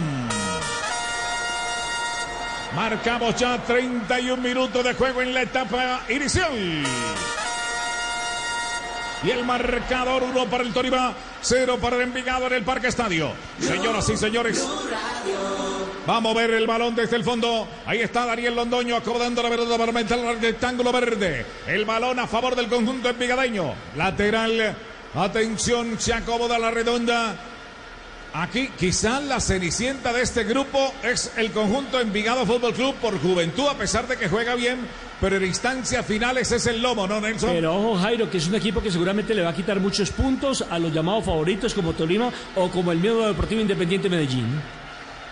Marcamos 2.75 3.35
ya 3.35 3.57
31 3.57 4.41
minutos 4.41 4.83
de 4.83 4.93
juego 4.93 5.21
en 5.21 5.33
la 5.33 5.41
etapa 5.41 6.01
inicial. 6.09 6.83
Y 9.23 9.29
el 9.29 9.45
marcador 9.45 10.23
1 10.23 10.45
para 10.45 10.63
el 10.63 10.73
Tolima, 10.73 11.13
0 11.41 11.77
para 11.79 11.97
el 11.97 12.03
Envigado 12.03 12.47
en 12.47 12.53
el 12.53 12.63
Parque 12.63 12.87
Estadio. 12.87 13.31
Señoras 13.59 14.09
y 14.09 14.17
señores, 14.17 14.67
vamos 16.07 16.35
a 16.35 16.39
ver 16.39 16.51
el 16.51 16.65
balón 16.65 16.95
desde 16.95 17.17
el 17.17 17.23
fondo. 17.23 17.67
Ahí 17.85 17.99
está 17.99 18.25
Daniel 18.25 18.55
Londoño 18.55 18.95
acomodando 18.95 19.43
la 19.43 19.49
pelota 19.49 19.77
para 19.77 19.91
meter 19.91 20.19
al 20.19 20.41
rectángulo 20.41 20.91
verde. 20.91 21.45
El 21.67 21.85
balón 21.85 22.17
a 22.19 22.25
favor 22.27 22.55
del 22.55 22.67
conjunto 22.67 23.09
envigadeño. 23.09 23.75
Lateral, 23.95 24.75
atención, 25.13 25.99
se 25.99 26.13
acomoda 26.13 26.57
la 26.57 26.71
redonda. 26.71 27.50
Aquí 28.33 28.69
quizás 28.79 29.21
la 29.25 29.41
cenicienta 29.41 30.13
de 30.13 30.21
este 30.21 30.45
grupo 30.45 30.93
es 31.03 31.33
el 31.35 31.51
conjunto 31.51 31.99
Envigado 31.99 32.45
Fútbol 32.45 32.73
Club 32.73 32.95
por 32.95 33.19
juventud, 33.19 33.67
a 33.67 33.77
pesar 33.77 34.07
de 34.07 34.15
que 34.15 34.29
juega 34.29 34.55
bien, 34.55 34.79
pero 35.19 35.35
en 35.35 35.45
instancias 35.45 36.05
finales 36.05 36.49
es 36.53 36.65
el 36.65 36.81
lomo, 36.81 37.05
¿no, 37.07 37.19
Nelson? 37.19 37.49
Pero 37.51 37.75
ojo, 37.75 37.99
Jairo, 37.99 38.29
que 38.31 38.37
es 38.37 38.47
un 38.47 38.55
equipo 38.55 38.81
que 38.81 38.89
seguramente 38.89 39.35
le 39.35 39.41
va 39.41 39.49
a 39.49 39.53
quitar 39.53 39.81
muchos 39.81 40.11
puntos 40.11 40.65
a 40.69 40.79
los 40.79 40.93
llamados 40.93 41.25
favoritos 41.25 41.73
como 41.73 41.91
Tolima 41.91 42.31
o 42.55 42.71
como 42.71 42.93
el 42.93 42.99
miedo 42.99 43.27
Deportivo 43.27 43.59
Independiente 43.59 44.07
Medellín. 44.07 44.61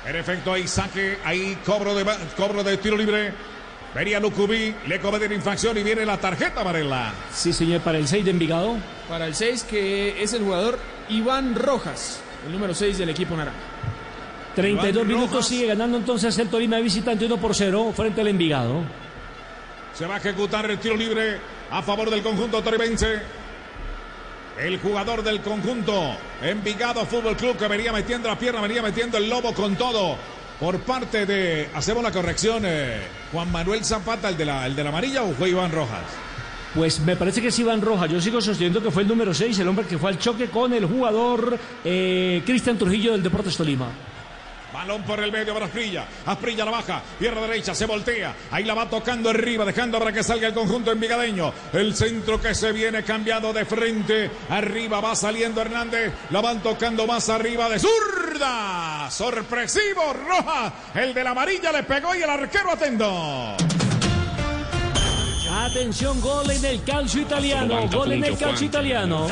En 0.06 0.16
efecto, 0.18 0.52
hay 0.52 0.68
saque, 0.68 1.20
hay 1.24 1.58
cobro 1.66 1.96
de, 1.96 2.06
cobro 2.36 2.66
de 2.66 2.76
tiro 2.78 2.98
libre. 2.98 3.32
Venía 3.96 4.20
Lucubí, 4.20 4.76
le 4.88 5.00
cometen 5.00 5.32
infracción 5.32 5.78
y 5.78 5.84
viene 5.84 6.06
la 6.06 6.18
tarjeta 6.18 6.62
amarela. 6.62 7.14
Sí, 7.34 7.54
señor, 7.54 7.80
para 7.80 7.98
el 7.98 8.10
6 8.10 8.26
de 8.26 8.32
Envigado. 8.32 8.76
Para 9.08 9.26
el 9.26 9.36
6, 9.36 9.64
que 9.64 10.22
es 10.22 10.34
el 10.34 10.44
jugador 10.44 10.78
Iván 11.10 11.56
Rojas, 11.56 12.22
el 12.46 12.52
número 12.52 12.74
6 12.74 12.98
del 12.98 13.10
equipo 13.10 13.36
naranja. 13.36 13.58
32 14.56 14.94
Iván 14.94 15.08
minutos 15.08 15.32
Rojas. 15.32 15.48
sigue 15.48 15.68
ganando 15.68 15.98
entonces 15.98 16.38
el 16.38 16.50
Tolima 16.50 16.80
visitante 16.80 17.26
1 17.26 17.38
por 17.38 17.56
0 17.56 17.94
frente 17.96 18.22
al 18.22 18.28
Envigado. 18.28 18.82
Se 19.94 20.06
va 20.06 20.16
a 20.16 20.18
ejecutar 20.18 20.70
el 20.70 20.80
tiro 20.80 20.96
libre 20.96 21.40
a 21.72 21.82
favor 21.82 22.10
del 22.10 22.22
conjunto 22.22 22.62
toribense. 22.62 23.20
El 24.60 24.80
jugador 24.80 25.24
del 25.24 25.42
conjunto 25.42 26.18
Envigado 26.42 27.06
Fútbol 27.06 27.38
Club 27.38 27.58
que 27.58 27.68
venía 27.68 27.94
metiendo 27.94 28.28
la 28.28 28.38
pierna, 28.38 28.60
venía 28.62 28.82
metiendo 28.82 29.18
el 29.18 29.30
lobo 29.30 29.54
con 29.54 29.76
todo. 29.76 30.18
Por 30.60 30.80
parte 30.80 31.26
de, 31.26 31.70
hacemos 31.74 32.04
la 32.04 32.12
corrección, 32.12 32.64
eh, 32.66 33.00
Juan 33.32 33.50
Manuel 33.50 33.86
Zapata, 33.86 34.28
el 34.28 34.36
de, 34.36 34.46
la, 34.46 34.66
el 34.66 34.76
de 34.76 34.84
la 34.84 34.90
amarilla 34.90 35.24
o 35.24 35.32
fue 35.32 35.50
Iván 35.50 35.72
Rojas. 35.72 36.04
Pues 36.76 37.00
me 37.00 37.16
parece 37.16 37.42
que 37.42 37.48
es 37.48 37.60
Iván 37.60 37.82
Rojas. 37.82 38.10
Yo 38.10 38.22
sigo 38.22 38.42
sosteniendo 38.42 38.82
que 38.82 38.92
fue 38.92 39.04
el 39.04 39.08
número 39.08 39.34
6, 39.34 39.58
el 39.60 39.68
hombre 39.68 39.86
que 39.86 39.98
fue 39.98 40.12
al 40.12 40.20
choque 40.20 40.50
con 40.50 40.74
el 40.74 40.86
jugador 40.86 41.58
eh, 41.84 42.44
Cristian 42.46 42.78
Trujillo 42.78 43.12
del 43.14 43.24
Deportes 43.24 43.58
Tolima. 43.58 43.88
Balón 44.72 45.04
por 45.04 45.20
el 45.20 45.32
medio 45.32 45.54
para 45.54 45.66
Asprilla. 45.66 46.06
Asprilla 46.26 46.66
la 46.66 46.72
baja. 46.72 47.02
Pierna 47.18 47.42
derecha. 47.42 47.74
Se 47.74 47.86
voltea. 47.86 48.36
Ahí 48.52 48.64
la 48.64 48.74
va 48.74 48.90
tocando 48.90 49.30
arriba. 49.30 49.66
Dejando 49.66 50.00
para 50.00 50.12
que 50.12 50.24
salga 50.24 50.48
el 50.48 50.54
conjunto 50.54 50.92
envigadeño. 50.92 51.52
El 51.74 51.96
centro 51.96 52.40
que 52.40 52.54
se 52.54 52.72
viene 52.72 53.04
cambiando 53.04 53.52
de 53.52 53.66
frente. 53.66 54.30
Arriba 54.50 55.02
va 55.02 55.16
saliendo 55.16 55.62
Hernández. 55.62 56.14
La 56.30 56.42
van 56.42 56.62
tocando 56.62 57.08
más 57.08 57.30
arriba 57.30 57.68
de 57.68 57.80
zurda. 57.80 59.10
Sorpresivo. 59.10 60.14
Roja. 60.14 60.72
El 60.94 61.14
de 61.14 61.24
la 61.24 61.32
amarilla 61.32 61.72
le 61.72 61.84
pegó 61.84 62.16
y 62.16 62.22
el 62.22 62.30
arquero 62.30 62.72
atendo. 62.72 63.58
Atención, 65.70 66.20
gol 66.20 66.50
en 66.50 66.66
el 66.66 66.84
calcio 66.84 67.22
italiano. 67.22 67.88
Gol 67.92 68.14
en 68.14 68.24
el 68.24 68.36
calcio 68.36 68.66
italiano. 68.66 69.28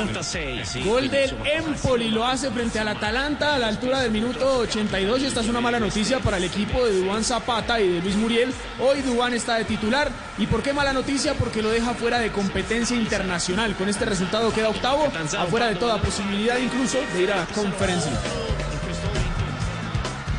Gol 0.86 1.10
del 1.10 1.36
Empoli 1.44 2.10
lo 2.12 2.24
hace 2.24 2.52
frente 2.52 2.80
al 2.80 2.90
Atalanta 2.90 3.56
a 3.56 3.58
la 3.58 3.70
altura 3.70 4.02
del 4.02 4.12
minuto 4.12 4.60
82 4.60 5.22
y 5.22 5.26
esta 5.26 5.42
es 5.42 5.48
una 5.48 5.62
mala 5.62 5.80
noticia 5.80 6.20
para 6.20 6.38
el 6.38 6.44
equipo 6.44 6.86
de 6.86 7.02
Dubán 7.02 7.24
Zapata 7.24 7.82
y 7.82 7.90
de 7.90 8.02
Luis 8.02 8.16
Muriel. 8.18 8.54
Hoy 8.80 9.02
Dubán 9.02 9.34
está 9.34 9.56
de 9.56 9.66
titular. 9.66 10.12
¿Y 10.38 10.46
por 10.46 10.62
qué 10.62 10.74
mala 10.74 10.94
noticia? 10.94 11.34
Porque 11.34 11.64
lo 11.64 11.72
deja 11.72 11.96
fuera 11.96 12.20
de 12.20 12.32
competencia 12.32 12.96
internacional. 12.96 13.76
Con 13.76 13.90
este 13.90 14.06
resultado 14.06 14.54
queda 14.54 14.70
octavo, 14.70 15.12
afuera 15.40 15.70
de 15.70 15.76
toda 15.76 16.00
posibilidad 16.00 16.58
incluso 16.60 17.00
de 17.16 17.24
ir 17.24 17.32
a 17.32 17.38
la 17.38 17.46
conferencia. 17.48 18.12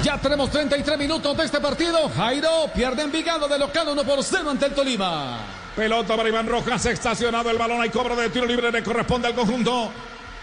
Ya 0.04 0.16
tenemos 0.16 0.48
33 0.50 0.96
minutos 0.96 1.36
de 1.36 1.44
este 1.44 1.60
partido. 1.60 2.08
Jairo 2.10 2.70
pierde 2.72 3.02
Envigado 3.02 3.48
de 3.48 3.58
local 3.58 3.88
1 3.88 4.04
por 4.04 4.22
0 4.22 4.48
ante 4.48 4.66
el 4.66 4.74
Tolima. 4.74 5.57
Pelota 5.78 6.16
para 6.16 6.28
Iván 6.28 6.48
Rojas, 6.48 6.86
estacionado 6.86 7.50
el 7.50 7.56
balón, 7.56 7.80
hay 7.80 7.90
cobro 7.90 8.16
de 8.16 8.30
tiro 8.30 8.44
libre, 8.44 8.72
le 8.72 8.82
corresponde 8.82 9.28
al 9.28 9.34
conjunto. 9.36 9.92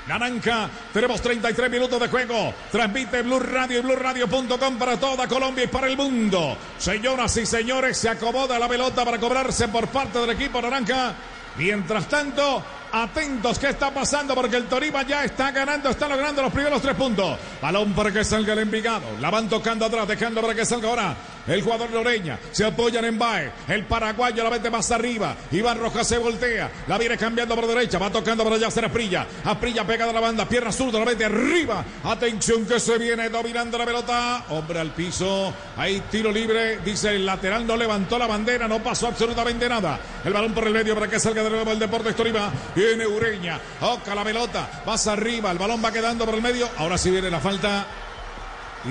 Naranja, 0.08 0.70
tenemos 0.94 1.22
33 1.22 1.70
minutos 1.70 2.00
de 2.00 2.08
juego. 2.08 2.54
Transmite 2.72 3.22
Blue 3.22 3.42
Radio 3.42 3.80
y 3.80 3.82
BlueRadio.com 3.82 4.78
para 4.78 4.98
toda 4.98 5.28
Colombia 5.28 5.66
y 5.66 5.68
para 5.68 5.88
el 5.88 5.98
mundo. 5.98 6.56
Señoras 6.78 7.36
y 7.36 7.46
señores, 7.46 7.98
se 7.98 8.08
acomoda 8.08 8.58
la 8.58 8.70
pelota 8.70 9.04
para 9.04 9.18
cobrarse 9.18 9.68
por 9.68 9.90
parte 9.90 10.20
del 10.20 10.30
equipo 10.30 10.62
Naranja. 10.62 11.14
Mientras 11.58 12.08
tanto, 12.08 12.64
atentos 12.92 13.60
qué 13.60 13.70
está 13.70 13.94
pasando 13.94 14.36
porque 14.36 14.58
el 14.58 14.66
Torima 14.66 15.04
ya 15.04 15.24
está 15.24 15.52
ganando, 15.52 15.90
está 15.90 16.08
logrando 16.08 16.42
los 16.42 16.52
primeros 16.52 16.82
tres 16.82 16.96
puntos. 16.96 17.38
Balón 17.62 17.94
para 17.94 18.12
que 18.12 18.24
salga 18.24 18.54
el 18.54 18.60
Envigado. 18.60 19.06
La 19.20 19.30
van 19.30 19.50
tocando 19.50 19.86
atrás, 19.86 20.08
dejando 20.08 20.42
para 20.42 20.56
que 20.56 20.66
salga 20.66 20.90
ahora 20.90 21.16
el 21.48 21.62
jugador 21.62 21.92
Loreña. 21.92 22.40
Se 22.52 22.66
apoyan 22.66 23.06
en 23.06 23.20
Bae. 23.20 23.52
El 23.68 23.86
paraguayo 23.86 24.44
la 24.44 24.50
mete 24.50 24.70
más 24.70 24.90
arriba. 24.92 25.36
Iván 25.52 25.80
Rojas 25.80 26.08
se 26.08 26.18
voltea. 26.18 26.72
La 26.88 26.98
viene 26.98 27.18
cambiando 27.18 27.56
por 27.56 27.68
derecha. 27.68 28.00
Va 28.00 28.10
tocando 28.10 28.44
para 28.44 28.56
allá 28.56 28.68
hacer 28.68 28.86
Aprilla. 28.86 29.28
Aprilla 29.44 29.86
pega 29.86 30.08
de 30.08 30.14
la 30.14 30.20
banda. 30.20 30.48
Pierna 30.48 30.72
zurda. 30.72 31.00
La 31.00 31.06
mete 31.06 31.26
arriba. 31.26 31.84
Atención 32.04 32.66
que 32.66 32.80
se 32.80 32.98
viene 32.98 33.30
dominando 33.30 33.78
la 33.78 33.86
pelota. 33.86 34.46
Hombre 34.50 34.80
al 34.80 34.92
piso. 34.92 35.54
Ahí 35.78 36.02
tiro 36.10 36.32
libre. 36.32 36.80
Dice 36.80 37.16
el 37.16 37.26
lateral. 37.26 37.66
No 37.68 37.78
levantó 37.78 38.18
la 38.18 38.28
bandera. 38.28 38.68
No 38.68 38.82
pasó 38.82 39.08
absolutamente 39.08 39.70
nada. 39.70 40.00
El 40.24 40.34
balón 40.34 40.54
por 40.54 40.66
el 40.66 40.74
medio 40.74 40.96
para 40.96 41.08
que 41.08 41.20
salga 41.20 41.44
de 41.44 41.50
nuevo 41.50 41.72
el 41.72 41.80
Deportes 41.80 42.16
Torima. 42.16 42.52
Viene 42.76 43.08
Ureña. 43.08 43.60
Toca 43.80 44.14
la 44.14 44.24
pelota. 44.24 44.84
Pasa 44.84 45.14
arriba. 45.14 45.52
El 45.52 45.58
balón 45.58 45.82
va 45.84 45.92
quedando 45.92 46.26
por 46.26 46.36
el 46.36 46.42
medio. 46.42 46.70
Ahora 46.78 46.98
sí 46.98 47.10
viene 47.10 47.32
la 47.32 47.40
falta. 47.40 47.88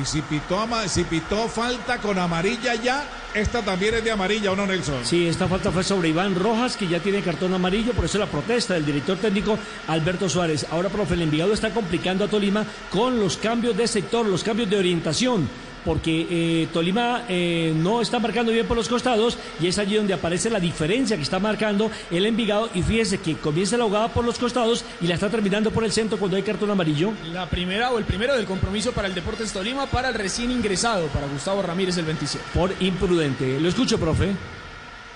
Y 0.00 0.04
si 0.04 0.22
pitó, 0.22 0.66
si 0.88 1.04
pitó 1.04 1.46
falta 1.48 1.98
con 1.98 2.18
amarilla 2.18 2.74
ya, 2.74 3.04
esta 3.32 3.62
también 3.62 3.94
es 3.94 4.02
de 4.02 4.10
amarilla, 4.10 4.50
¿o 4.50 4.56
no, 4.56 4.66
Nelson? 4.66 5.04
Sí, 5.04 5.28
esta 5.28 5.46
falta 5.46 5.70
fue 5.70 5.84
sobre 5.84 6.08
Iván 6.08 6.34
Rojas, 6.34 6.76
que 6.76 6.88
ya 6.88 6.98
tiene 6.98 7.22
cartón 7.22 7.54
amarillo, 7.54 7.92
por 7.92 8.06
eso 8.06 8.18
la 8.18 8.26
protesta 8.26 8.74
del 8.74 8.84
director 8.84 9.18
técnico 9.18 9.56
Alberto 9.86 10.28
Suárez. 10.28 10.66
Ahora, 10.72 10.88
profe, 10.88 11.14
el 11.14 11.22
enviado 11.22 11.52
está 11.52 11.70
complicando 11.70 12.24
a 12.24 12.28
Tolima 12.28 12.66
con 12.90 13.20
los 13.20 13.36
cambios 13.36 13.76
de 13.76 13.86
sector, 13.86 14.26
los 14.26 14.42
cambios 14.42 14.68
de 14.68 14.78
orientación 14.78 15.48
porque 15.84 16.26
eh, 16.30 16.68
Tolima 16.72 17.24
eh, 17.28 17.72
no 17.76 18.00
está 18.00 18.18
marcando 18.18 18.52
bien 18.52 18.66
por 18.66 18.76
los 18.76 18.88
costados 18.88 19.38
y 19.60 19.66
es 19.66 19.78
allí 19.78 19.96
donde 19.96 20.14
aparece 20.14 20.50
la 20.50 20.60
diferencia 20.60 21.16
que 21.16 21.22
está 21.22 21.38
marcando 21.38 21.90
el 22.10 22.26
Envigado 22.26 22.70
y 22.74 22.82
fíjese 22.82 23.18
que 23.18 23.36
comienza 23.36 23.76
la 23.76 23.84
jugada 23.84 24.08
por 24.08 24.24
los 24.24 24.38
costados 24.38 24.84
y 25.00 25.06
la 25.06 25.14
está 25.14 25.28
terminando 25.28 25.70
por 25.70 25.84
el 25.84 25.92
centro 25.92 26.18
cuando 26.18 26.36
hay 26.36 26.42
cartón 26.42 26.70
amarillo. 26.70 27.12
La 27.32 27.48
primera 27.48 27.90
o 27.90 27.98
el 27.98 28.04
primero 28.04 28.34
del 28.34 28.46
compromiso 28.46 28.92
para 28.92 29.08
el 29.08 29.14
Deportes 29.14 29.52
Tolima 29.52 29.86
para 29.86 30.08
el 30.08 30.14
recién 30.14 30.50
ingresado, 30.50 31.06
para 31.08 31.26
Gustavo 31.26 31.62
Ramírez 31.62 31.96
el 31.98 32.04
27. 32.06 32.44
Por 32.54 32.72
imprudente. 32.80 33.60
Lo 33.60 33.68
escucho, 33.68 33.98
profe. 33.98 34.32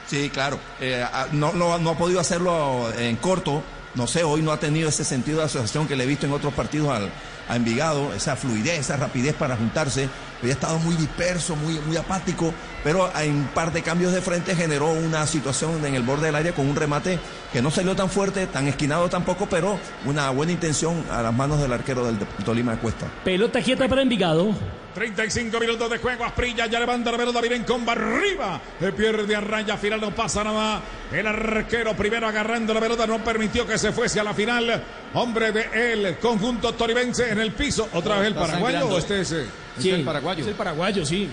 Sí, 0.06 0.30
claro. 0.30 0.58
Eh, 0.80 1.04
no, 1.32 1.52
no, 1.52 1.78
no 1.78 1.90
ha 1.90 1.98
podido 1.98 2.20
hacerlo 2.20 2.90
en 2.96 3.16
corto. 3.16 3.62
No 3.94 4.06
sé, 4.06 4.22
hoy 4.22 4.42
no 4.42 4.52
ha 4.52 4.60
tenido 4.60 4.88
ese 4.88 5.04
sentido 5.04 5.38
de 5.38 5.44
asociación 5.44 5.88
que 5.88 5.96
le 5.96 6.04
he 6.04 6.06
visto 6.06 6.26
en 6.26 6.32
otros 6.32 6.54
partidos 6.54 6.90
al, 6.90 7.10
a 7.48 7.56
Envigado, 7.56 8.12
esa 8.14 8.36
fluidez, 8.36 8.80
esa 8.80 8.96
rapidez 8.96 9.34
para 9.34 9.56
juntarse. 9.56 10.08
Había 10.41 10.55
estado 10.55 10.78
muy 10.78 10.95
disperso, 10.97 11.57
muy, 11.57 11.78
muy 11.80 11.97
apático, 11.97 12.55
pero 12.84 13.10
en 13.18 13.34
un 13.34 13.44
par 13.48 13.72
de 13.72 13.82
cambios 13.82 14.12
de 14.12 14.20
frente 14.20 14.54
generó 14.54 14.92
una 14.92 15.26
situación 15.26 15.84
en 15.84 15.94
el 15.94 16.02
borde 16.02 16.26
del 16.26 16.34
área 16.34 16.52
con 16.52 16.68
un 16.68 16.76
remate 16.76 17.18
que 17.52 17.62
no 17.62 17.70
salió 17.70 17.96
tan 17.96 18.10
fuerte, 18.10 18.46
tan 18.46 18.68
esquinado 18.68 19.08
tampoco, 19.08 19.46
pero 19.48 19.78
una 20.04 20.30
buena 20.30 20.52
intención 20.52 21.04
a 21.10 21.22
las 21.22 21.34
manos 21.34 21.60
del 21.60 21.72
arquero 21.72 22.06
del 22.06 22.18
Tolima 22.44 22.72
de 22.72 22.78
Cuesta. 22.78 23.06
Pelota 23.24 23.60
quieta 23.60 23.88
para 23.88 24.02
Envigado. 24.02 24.54
35 24.94 25.60
minutos 25.60 25.90
de 25.90 25.98
juego. 25.98 26.24
Asprilla 26.24 26.66
ya 26.66 26.80
levanta 26.80 27.12
la 27.12 27.18
pelota. 27.18 27.40
Miren 27.40 27.62
con 27.62 27.88
arriba. 27.88 28.60
Se 28.80 28.92
pierde 28.92 29.36
a 29.36 29.40
raya. 29.40 29.76
Final 29.76 30.00
no 30.00 30.10
pasa 30.10 30.42
nada. 30.42 30.80
El 31.12 31.26
arquero 31.26 31.94
primero 31.94 32.26
agarrando 32.26 32.74
la 32.74 32.80
pelota. 32.80 33.06
No 33.06 33.22
permitió 33.22 33.64
que 33.64 33.78
se 33.78 33.92
fuese 33.92 34.18
a 34.18 34.24
la 34.24 34.34
final. 34.34 34.82
Hombre 35.14 35.52
de 35.52 35.92
el 35.92 36.18
conjunto 36.18 36.74
toribense 36.74 37.30
en 37.30 37.38
el 37.38 37.52
piso. 37.52 37.88
¿Otra 37.92 38.18
vez 38.18 38.28
el 38.28 38.34
paraguayo 38.34 38.88
o 38.88 38.98
este 38.98 39.20
es, 39.20 39.34
sí, 39.78 39.90
el 39.90 40.04
paraguayo? 40.04 40.42
Es 40.42 40.48
el 40.48 40.54
paraguayo, 40.54 41.06
sí. 41.06 41.28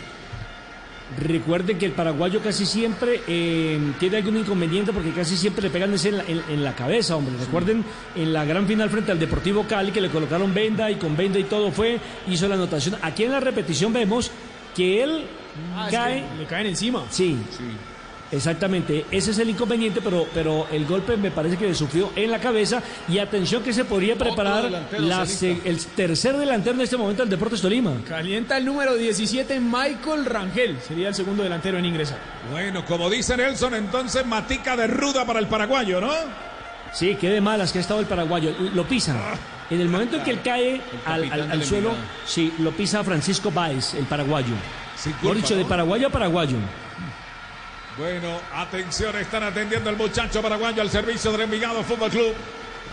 Recuerden 1.19 1.77
que 1.77 1.85
el 1.85 1.91
paraguayo 1.91 2.41
casi 2.41 2.65
siempre 2.65 3.21
eh, 3.27 3.79
tiene 3.99 4.17
algún 4.17 4.37
inconveniente 4.37 4.91
porque 4.91 5.11
casi 5.11 5.37
siempre 5.37 5.61
le 5.61 5.69
pegan 5.69 5.93
ese 5.93 6.09
en 6.09 6.17
la, 6.17 6.23
en, 6.25 6.63
la 6.63 6.75
cabeza, 6.75 7.15
hombre. 7.15 7.35
Recuerden 7.39 7.85
en 8.15 8.33
la 8.33 8.43
gran 8.43 8.65
final 8.65 8.89
frente 8.89 9.11
al 9.11 9.19
Deportivo 9.19 9.65
Cali 9.67 9.91
que 9.91 10.01
le 10.01 10.09
colocaron 10.09 10.53
venda 10.53 10.89
y 10.89 10.95
con 10.95 11.15
venda 11.15 11.37
y 11.37 11.43
todo 11.43 11.71
fue, 11.71 11.99
hizo 12.27 12.47
la 12.47 12.55
anotación. 12.55 12.97
Aquí 13.03 13.23
en 13.23 13.31
la 13.31 13.39
repetición 13.39 13.93
vemos 13.93 14.31
que 14.75 15.03
él 15.03 15.25
ah, 15.75 15.87
cae. 15.91 16.19
Es 16.19 16.31
que 16.31 16.37
le 16.37 16.45
caen 16.45 16.67
encima. 16.67 17.03
Sí. 17.11 17.37
sí. 17.51 17.63
Exactamente, 18.31 19.05
ese 19.11 19.31
es 19.31 19.39
el 19.39 19.49
inconveniente, 19.49 20.01
pero, 20.01 20.27
pero 20.33 20.67
el 20.71 20.85
golpe 20.85 21.15
me 21.15 21.29
parece 21.29 21.57
que 21.57 21.67
le 21.67 21.75
sufrió 21.75 22.11
en 22.15 22.31
la 22.31 22.39
cabeza 22.39 22.81
y 23.07 23.19
atención 23.19 23.61
que 23.61 23.71
se 23.71 23.85
podría 23.85 24.15
preparar 24.15 24.69
la, 24.97 25.27
el 25.63 25.85
tercer 25.95 26.35
delantero 26.35 26.75
en 26.75 26.81
este 26.81 26.97
momento 26.97 27.21
del 27.21 27.29
Deportes 27.29 27.61
Tolima. 27.61 27.93
Calienta 28.07 28.57
el 28.57 28.65
número 28.65 28.95
17, 28.95 29.59
Michael 29.59 30.25
Rangel, 30.25 30.77
sería 30.85 31.09
el 31.09 31.15
segundo 31.15 31.43
delantero 31.43 31.77
en 31.77 31.85
ingresar. 31.85 32.17
Bueno, 32.51 32.83
como 32.85 33.09
dice 33.09 33.37
Nelson, 33.37 33.75
entonces 33.75 34.25
matica 34.25 34.75
de 34.75 34.87
ruda 34.87 35.25
para 35.25 35.39
el 35.39 35.47
paraguayo, 35.47 36.01
¿no? 36.01 36.11
Sí, 36.93 37.17
qué 37.19 37.29
de 37.29 37.41
malas 37.41 37.71
que 37.71 37.77
ha 37.77 37.81
estado 37.81 37.99
el 37.99 38.05
paraguayo, 38.05 38.55
lo 38.73 38.87
pisan. 38.87 39.17
En 39.69 39.81
el 39.81 39.89
momento 39.89 40.17
en 40.17 40.23
que 40.23 40.31
él 40.31 40.41
cae 40.43 40.81
al, 41.05 41.63
suelo, 41.63 41.91
sí, 42.25 42.53
lo 42.59 42.71
pisa 42.71 43.03
Francisco 43.03 43.51
Báez, 43.51 43.93
el 43.95 44.05
paraguayo. 44.05 44.53
Sí, 44.95 45.11
Por 45.21 45.35
dicho, 45.35 45.55
de 45.55 45.65
paraguayo 45.65 46.07
a 46.07 46.09
paraguayo. 46.09 46.57
Bueno, 47.97 48.41
atención, 48.53 49.15
están 49.15 49.43
atendiendo 49.43 49.89
al 49.89 49.95
muchacho 49.95 50.41
paraguayo 50.41 50.81
al 50.81 50.89
servicio 50.89 51.31
del 51.31 51.41
Envigado 51.41 51.81
Fútbol 51.81 52.09
Club. 52.09 52.33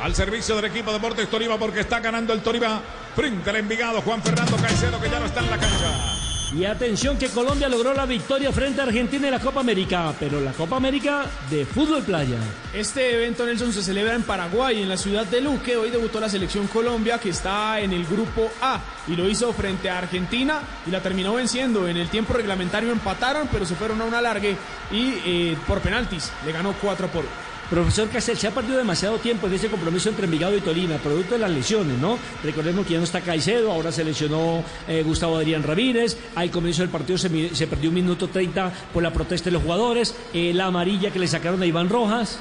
Al 0.00 0.14
servicio 0.14 0.54
del 0.56 0.66
equipo 0.66 0.90
de 0.90 0.98
Deportes 0.98 1.28
Tolima 1.28 1.58
porque 1.58 1.80
está 1.80 2.00
ganando 2.00 2.32
el 2.32 2.40
Tolima 2.40 2.80
frente 3.14 3.50
al 3.50 3.56
Envigado 3.56 4.00
Juan 4.00 4.22
Fernando 4.22 4.56
Caicedo 4.56 5.00
que 5.00 5.10
ya 5.10 5.18
no 5.18 5.26
está 5.26 5.40
en 5.40 5.50
la 5.50 5.58
cancha. 5.58 6.21
Y 6.54 6.66
atención 6.66 7.16
que 7.16 7.28
Colombia 7.28 7.66
logró 7.66 7.94
la 7.94 8.04
victoria 8.04 8.52
frente 8.52 8.82
a 8.82 8.84
Argentina 8.84 9.26
en 9.26 9.32
la 9.32 9.40
Copa 9.40 9.60
América, 9.60 10.12
pero 10.20 10.38
la 10.38 10.52
Copa 10.52 10.76
América 10.76 11.24
de 11.48 11.64
fútbol 11.64 12.02
playa. 12.02 12.36
Este 12.74 13.14
evento, 13.14 13.46
Nelson, 13.46 13.72
se 13.72 13.82
celebra 13.82 14.14
en 14.14 14.22
Paraguay, 14.22 14.82
en 14.82 14.88
la 14.88 14.98
ciudad 14.98 15.24
de 15.24 15.40
Luque. 15.40 15.78
Hoy 15.78 15.88
debutó 15.88 16.20
la 16.20 16.28
selección 16.28 16.66
Colombia, 16.66 17.18
que 17.18 17.30
está 17.30 17.80
en 17.80 17.94
el 17.94 18.04
grupo 18.04 18.50
A, 18.60 18.80
y 19.08 19.16
lo 19.16 19.30
hizo 19.30 19.50
frente 19.54 19.88
a 19.88 19.96
Argentina 19.96 20.60
y 20.86 20.90
la 20.90 21.00
terminó 21.00 21.32
venciendo. 21.34 21.88
En 21.88 21.96
el 21.96 22.10
tiempo 22.10 22.34
reglamentario 22.34 22.92
empataron, 22.92 23.48
pero 23.50 23.64
se 23.64 23.74
fueron 23.74 24.02
a 24.02 24.04
un 24.04 24.14
alargue 24.14 24.54
y 24.90 25.14
eh, 25.24 25.56
por 25.66 25.80
penaltis 25.80 26.30
le 26.44 26.52
ganó 26.52 26.74
4 26.82 27.08
por 27.08 27.22
1. 27.22 27.51
Profesor 27.72 28.06
Casel, 28.10 28.36
se 28.36 28.46
ha 28.46 28.50
perdido 28.50 28.76
demasiado 28.76 29.16
tiempo 29.16 29.46
en 29.46 29.54
ese 29.54 29.70
compromiso 29.70 30.10
entre 30.10 30.26
Envigado 30.26 30.54
y 30.54 30.60
Tolima, 30.60 30.96
producto 30.96 31.32
de 31.32 31.40
las 31.40 31.50
lesiones, 31.50 31.96
¿no? 31.96 32.18
Recordemos 32.44 32.84
que 32.84 32.92
ya 32.92 32.98
no 32.98 33.04
está 33.04 33.22
Caicedo, 33.22 33.72
ahora 33.72 33.90
se 33.90 34.04
lesionó 34.04 34.62
eh, 34.86 35.02
Gustavo 35.02 35.38
Adrián 35.38 35.62
Ramírez, 35.62 36.18
al 36.34 36.50
comienzo 36.50 36.82
del 36.82 36.90
partido 36.90 37.16
se, 37.16 37.30
perdió 37.30 37.88
un 37.88 37.94
minuto 37.94 38.28
30 38.28 38.70
por 38.92 39.02
la 39.02 39.10
protesta 39.10 39.46
de 39.46 39.52
los 39.52 39.62
jugadores, 39.62 40.14
eh, 40.34 40.52
la 40.52 40.66
amarilla 40.66 41.10
que 41.10 41.18
le 41.18 41.26
sacaron 41.26 41.62
a 41.62 41.64
Iván 41.64 41.88
Rojas. 41.88 42.40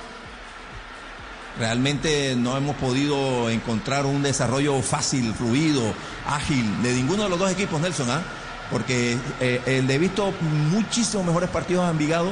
Realmente 1.57 2.35
no 2.35 2.57
hemos 2.57 2.75
podido 2.75 3.49
encontrar 3.49 4.05
un 4.05 4.23
desarrollo 4.23 4.81
fácil, 4.81 5.33
fluido, 5.33 5.93
ágil 6.27 6.83
de 6.83 6.91
ninguno 6.91 7.23
de 7.23 7.29
los 7.29 7.39
dos 7.39 7.49
equipos, 7.49 7.79
Nelson, 7.79 8.11
¿ah? 8.11 8.21
Porque 8.69 9.17
eh, 9.39 9.81
le 9.87 9.95
he 9.95 9.97
visto 9.97 10.33
muchísimos 10.73 11.25
mejores 11.25 11.49
partidos 11.49 11.85
a 11.85 11.91
Envigado 11.91 12.31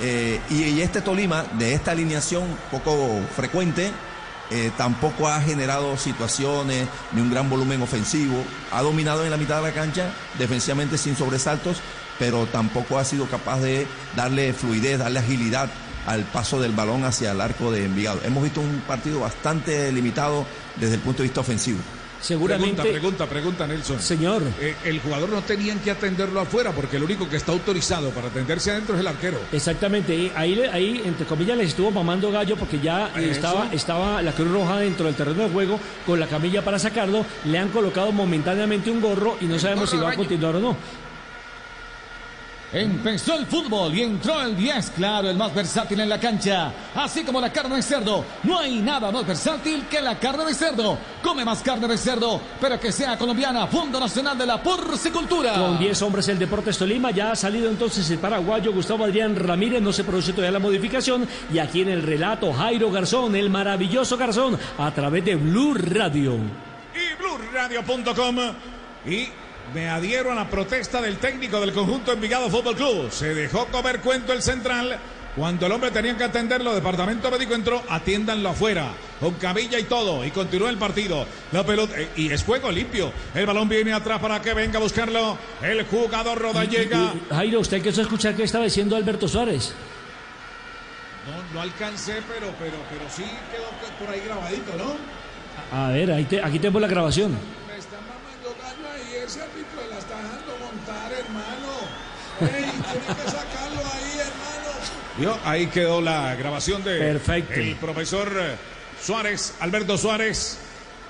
Eh, 0.00 0.40
y, 0.50 0.80
este 0.80 1.00
Tolima, 1.00 1.44
de 1.58 1.74
esta 1.74 1.92
alineación 1.92 2.44
poco 2.70 3.20
frecuente, 3.34 3.92
eh, 4.50 4.70
tampoco 4.76 5.28
ha 5.28 5.40
generado 5.40 5.96
situaciones 5.96 6.86
ni 7.12 7.20
un 7.20 7.30
gran 7.30 7.48
volumen 7.48 7.82
ofensivo. 7.82 8.42
Ha 8.72 8.82
dominado 8.82 9.24
en 9.24 9.30
la 9.30 9.36
mitad 9.36 9.56
de 9.56 9.68
la 9.68 9.74
cancha, 9.74 10.12
defensivamente 10.38 10.98
sin 10.98 11.16
sobresaltos, 11.16 11.78
pero 12.18 12.46
tampoco 12.46 12.98
ha 12.98 13.04
sido 13.04 13.26
capaz 13.26 13.60
de 13.60 13.86
darle 14.16 14.52
fluidez, 14.52 14.98
darle 14.98 15.20
agilidad 15.20 15.70
al 16.06 16.24
paso 16.24 16.60
del 16.60 16.72
balón 16.72 17.04
hacia 17.04 17.32
el 17.32 17.40
arco 17.40 17.72
de 17.72 17.86
Envigado. 17.86 18.20
Hemos 18.24 18.42
visto 18.42 18.60
un 18.60 18.82
partido 18.86 19.20
bastante 19.20 19.90
limitado 19.90 20.44
desde 20.76 20.96
el 20.96 21.00
punto 21.00 21.22
de 21.22 21.28
vista 21.28 21.40
ofensivo. 21.40 21.78
Seguramente. 22.24 22.80
Pregunta, 22.80 23.26
pregunta, 23.26 23.26
pregunta, 23.26 23.66
Nelson. 23.66 24.00
Señor. 24.00 24.42
Eh, 24.58 24.74
el 24.84 24.98
jugador 25.00 25.28
no 25.28 25.42
tenían 25.42 25.78
que 25.80 25.90
atenderlo 25.90 26.40
afuera 26.40 26.72
porque 26.72 26.96
el 26.96 27.02
único 27.02 27.28
que 27.28 27.36
está 27.36 27.52
autorizado 27.52 28.08
para 28.10 28.28
atenderse 28.28 28.70
adentro 28.70 28.94
es 28.94 29.02
el 29.02 29.06
arquero. 29.06 29.38
Exactamente, 29.52 30.32
ahí, 30.34 30.58
ahí 30.72 31.02
entre 31.04 31.26
comillas 31.26 31.58
les 31.58 31.68
estuvo 31.68 31.90
mamando 31.90 32.30
gallo 32.30 32.56
porque 32.56 32.80
ya 32.80 33.08
eh, 33.16 33.24
Eso. 33.24 33.30
estaba, 33.32 33.68
estaba 33.72 34.22
la 34.22 34.32
Cruz 34.32 34.50
Roja 34.50 34.78
dentro 34.78 35.04
del 35.04 35.14
terreno 35.14 35.42
de 35.42 35.50
juego 35.50 35.78
con 36.06 36.18
la 36.18 36.26
camilla 36.26 36.64
para 36.64 36.78
sacarlo, 36.78 37.26
le 37.44 37.58
han 37.58 37.68
colocado 37.68 38.10
momentáneamente 38.10 38.90
un 38.90 39.02
gorro 39.02 39.36
y 39.42 39.44
no 39.44 39.58
sabemos 39.58 39.90
si 39.90 39.98
va 39.98 40.12
a 40.12 40.16
continuar 40.16 40.56
o 40.56 40.60
no. 40.60 40.76
Empezó 42.74 43.38
el 43.38 43.46
fútbol 43.46 43.94
y 43.94 44.02
entró 44.02 44.42
el 44.42 44.56
10, 44.56 44.90
claro, 44.96 45.30
el 45.30 45.36
más 45.36 45.54
versátil 45.54 46.00
en 46.00 46.08
la 46.08 46.18
cancha. 46.18 46.72
Así 46.96 47.22
como 47.22 47.40
la 47.40 47.52
carne 47.52 47.76
de 47.76 47.82
cerdo. 47.82 48.24
No 48.42 48.58
hay 48.58 48.80
nada 48.80 49.12
más 49.12 49.24
versátil 49.24 49.86
que 49.86 50.00
la 50.00 50.18
carne 50.18 50.44
de 50.44 50.54
cerdo. 50.54 50.98
Come 51.22 51.44
más 51.44 51.62
carne 51.62 51.86
de 51.86 51.96
cerdo, 51.96 52.40
pero 52.60 52.80
que 52.80 52.90
sea 52.90 53.16
colombiana. 53.16 53.68
Fondo 53.68 54.00
Nacional 54.00 54.36
de 54.36 54.46
la 54.46 54.60
Porcicultura. 54.60 55.54
Con 55.54 55.78
10 55.78 56.02
hombres 56.02 56.26
el 56.26 56.36
Deportes 56.40 56.76
Tolima, 56.76 57.12
ya 57.12 57.30
ha 57.30 57.36
salido 57.36 57.70
entonces 57.70 58.10
el 58.10 58.18
paraguayo 58.18 58.72
Gustavo 58.72 59.04
Adrián 59.04 59.36
Ramírez, 59.36 59.80
no 59.80 59.92
se 59.92 60.02
produce 60.02 60.32
todavía 60.32 60.50
la 60.50 60.58
modificación. 60.58 61.28
Y 61.52 61.60
aquí 61.60 61.82
en 61.82 61.90
el 61.90 62.02
relato 62.02 62.52
Jairo 62.52 62.90
Garzón, 62.90 63.36
el 63.36 63.50
maravilloso 63.50 64.16
Garzón, 64.16 64.58
a 64.78 64.90
través 64.90 65.24
de 65.24 65.36
Blue 65.36 65.74
Radio. 65.74 66.34
y 66.92 67.22
blurradio.com 67.22 68.36
y 69.06 69.28
me 69.72 69.88
adhiero 69.88 70.30
a 70.30 70.34
la 70.34 70.48
protesta 70.48 71.00
del 71.00 71.16
técnico 71.18 71.60
del 71.60 71.72
conjunto 71.72 72.12
Envigado 72.12 72.50
Fútbol 72.50 72.76
Club. 72.76 73.10
Se 73.10 73.34
dejó 73.34 73.66
comer 73.66 74.00
cuento 74.00 74.32
el 74.32 74.42
central. 74.42 74.98
Cuando 75.36 75.66
el 75.66 75.72
hombre 75.72 75.90
tenía 75.90 76.16
que 76.16 76.22
atenderlo, 76.22 76.72
departamento 76.74 77.28
médico 77.28 77.54
entró, 77.54 77.82
atiéndanlo 77.88 78.50
afuera, 78.50 78.90
con 79.18 79.34
cabilla 79.34 79.80
y 79.80 79.82
todo, 79.82 80.24
y 80.24 80.30
continúa 80.30 80.70
el 80.70 80.76
partido. 80.78 81.26
La 81.50 81.66
pelota, 81.66 81.92
eh, 81.98 82.08
y 82.14 82.30
es 82.30 82.44
juego 82.44 82.70
limpio. 82.70 83.10
El 83.34 83.44
balón 83.44 83.68
viene 83.68 83.92
atrás 83.92 84.20
para 84.20 84.40
que 84.40 84.54
venga 84.54 84.78
a 84.78 84.82
buscarlo. 84.82 85.36
El 85.60 85.84
jugador 85.86 86.38
Rodallega. 86.40 87.14
Jairo, 87.30 87.58
¿usted 87.58 87.82
a 87.84 88.02
escuchar 88.02 88.36
qué 88.36 88.44
estaba 88.44 88.62
diciendo 88.62 88.94
Alberto 88.94 89.26
Suárez? 89.26 89.74
No, 91.26 91.54
no 91.54 91.60
alcancé, 91.62 92.22
pero, 92.28 92.52
pero, 92.60 92.76
pero 92.90 93.10
sí 93.10 93.24
quedó 93.50 93.64
por 93.98 94.14
ahí 94.14 94.22
grabadito, 94.24 94.72
¿no? 94.78 95.76
A 95.76 95.88
ver, 95.90 96.12
ahí 96.12 96.24
te- 96.26 96.40
aquí 96.42 96.60
tenemos 96.60 96.80
la 96.80 96.86
grabación. 96.88 97.36
Ese 99.24 99.40
árbitro 99.40 99.80
la 99.90 99.98
está 99.98 100.16
dejando 100.16 100.56
montar, 100.60 101.12
hermano. 101.12 102.14
Ey, 102.40 102.70
tiene 102.70 103.22
que 103.22 103.30
sacarlo 103.30 103.80
ahí, 103.80 104.18
hermano. 104.18 104.70
¿Vio? 105.16 105.38
Ahí 105.44 105.66
quedó 105.68 106.00
la 106.00 106.34
grabación 106.34 106.82
de 106.84 106.98
Perfecto. 106.98 107.54
el 107.54 107.76
profesor 107.76 108.32
eh, 108.38 108.56
Suárez, 109.00 109.54
Alberto 109.60 109.96
Suárez. 109.96 110.58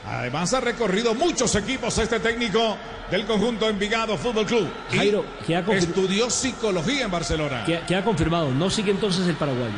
Además 0.06 0.52
ha 0.52 0.60
recorrido 0.60 1.14
muchos 1.14 1.54
equipos 1.54 1.96
este 1.96 2.20
técnico 2.20 2.76
del 3.10 3.24
conjunto 3.24 3.68
Envigado 3.68 4.18
Fútbol 4.18 4.44
Club. 4.44 4.68
Jairo, 4.90 5.24
estudió 5.72 6.28
psicología 6.28 7.06
en 7.06 7.10
Barcelona. 7.10 7.64
Queda, 7.64 7.86
queda 7.86 8.04
confirmado, 8.04 8.50
no 8.50 8.68
sigue 8.68 8.90
entonces 8.90 9.26
el 9.26 9.36
paraguayo. 9.36 9.72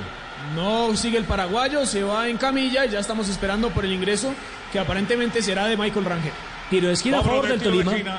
No 0.56 0.96
sigue 0.96 1.18
el 1.18 1.24
paraguayo, 1.24 1.86
se 1.86 2.02
va 2.02 2.28
en 2.28 2.38
camilla 2.38 2.86
y 2.86 2.90
ya 2.90 2.98
estamos 2.98 3.28
esperando 3.28 3.70
por 3.70 3.84
el 3.84 3.92
ingreso 3.92 4.34
que 4.72 4.80
aparentemente 4.80 5.42
será 5.42 5.66
de 5.66 5.76
Michael 5.76 6.04
Rangel. 6.04 6.32
Tiro 6.70 6.88
de 6.88 6.94
esquina 6.94 7.20
a 7.20 7.22
favor 7.22 7.42
de 7.42 7.50
del 7.50 7.58
de 7.60 7.64
Tolima. 7.64 7.92
esquina. 7.92 8.18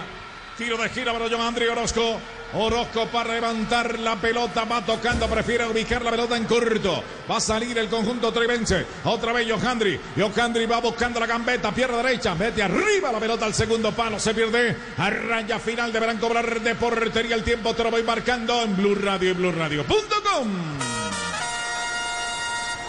Tiro 0.58 0.78
de 0.78 0.86
esquina 0.88 1.14
para 1.14 1.30
John 1.30 1.42
Andri 1.42 1.68
Orozco. 1.68 2.20
Orozco 2.54 3.06
para 3.08 3.34
levantar 3.34 4.00
la 4.00 4.16
pelota, 4.16 4.64
va 4.64 4.84
tocando, 4.86 5.28
prefiere 5.28 5.68
ubicar 5.68 6.02
la 6.02 6.12
pelota 6.12 6.38
en 6.38 6.46
corto. 6.46 7.04
Va 7.30 7.38
a 7.38 7.42
salir 7.42 7.78
el 7.78 7.90
conjunto 7.90 8.32
tribense. 8.32 8.86
Otra 9.04 9.34
vez 9.34 9.52
Johandri. 9.52 10.00
Johandri 10.18 10.66
va 10.66 10.80
buscando 10.80 11.20
la 11.20 11.26
gambeta, 11.26 11.72
pierna 11.74 11.98
derecha, 11.98 12.34
mete 12.36 12.64
arriba 12.64 13.12
la 13.12 13.20
pelota 13.20 13.46
al 13.46 13.54
segundo 13.54 13.92
palo, 13.92 14.18
se 14.18 14.34
pierde. 14.34 14.78
A 14.98 15.10
raya 15.10 15.60
final 15.60 15.92
deberán 15.92 16.18
cobrar 16.20 16.62
de 16.62 16.76
portería 16.76 17.36
el 17.36 17.44
tiempo, 17.44 17.74
te 17.76 17.84
lo 17.84 17.92
voy 17.92 18.04
marcando 18.04 18.64
en 18.64 18.78
Blue 18.78 18.96
Radio 18.96 19.32
y 19.32 19.34
BlueRadio.com. 19.34 20.48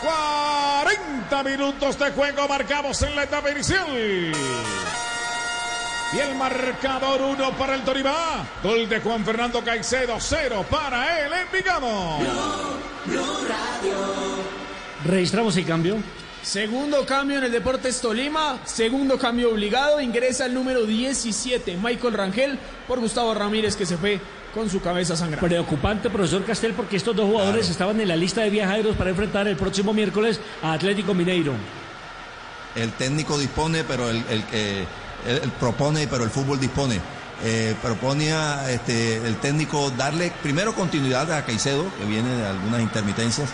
40 0.03 1.43
minutos 1.43 1.99
de 1.99 2.11
juego 2.13 2.47
marcados 2.47 3.03
en 3.03 3.17
la 3.17 3.25
etapa 3.25 3.51
inicial. 3.51 3.87
Y 6.13 6.19
el 6.19 6.35
marcador 6.37 7.21
1 7.21 7.53
para 7.59 7.75
el 7.75 7.83
Toribá. 7.83 8.47
Gol 8.63 8.89
de 8.89 9.01
Juan 9.01 9.25
Fernando 9.25 9.63
Caicedo, 9.63 10.17
0 10.19 10.65
para 10.71 11.27
el 11.27 11.33
Envigado. 11.35 12.19
Registramos 15.05 15.57
el 15.59 15.67
cambio. 15.67 15.97
Segundo 16.43 17.05
cambio 17.05 17.39
en 17.39 17.45
el 17.45 17.53
Deportes 17.53 18.01
Tolima, 18.01 18.59
segundo 18.65 19.19
cambio 19.19 19.51
obligado, 19.51 20.01
ingresa 20.01 20.47
el 20.47 20.55
número 20.55 20.85
17, 20.85 21.77
Michael 21.77 22.15
Rangel, 22.15 22.59
por 22.87 23.01
Gustavo 23.01 23.35
Ramírez 23.35 23.77
que 23.77 23.85
se 23.85 23.99
fue 23.99 24.19
con 24.55 24.71
su 24.71 24.81
cabeza 24.81 25.15
sangrada. 25.15 25.47
Preocupante, 25.47 26.09
profesor 26.09 26.45
Castel, 26.45 26.73
porque 26.73 26.97
estos 26.97 27.15
dos 27.15 27.27
jugadores 27.27 27.69
estaban 27.69 28.01
en 28.01 28.09
la 28.09 28.17
lista 28.17 28.41
de 28.41 28.51
viajeros 28.51 28.97
para 28.97 29.11
enfrentar 29.11 29.47
el 29.47 29.57
próximo 29.57 29.93
miércoles 29.93 30.41
a 30.63 30.73
Atlético 30.73 31.13
Mineiro. 31.13 31.53
El 32.75 32.93
técnico 32.93 33.37
dispone, 33.37 33.85
pero 33.85 34.09
el, 34.09 34.25
el 34.31 34.45
que 34.45 34.87
propone, 35.59 36.07
pero 36.07 36.25
el 36.25 36.31
fútbol 36.31 36.61
dispone. 36.61 37.01
Eh, 37.45 37.77
proponía 37.81 38.69
este, 38.69 39.17
el 39.19 39.37
técnico 39.37 39.91
darle 39.93 40.33
primero 40.43 40.75
continuidad 40.75 41.31
a 41.31 41.45
Caicedo, 41.45 41.85
que 41.97 42.05
viene 42.05 42.35
de 42.35 42.47
algunas 42.47 42.81
intermitencias, 42.81 43.51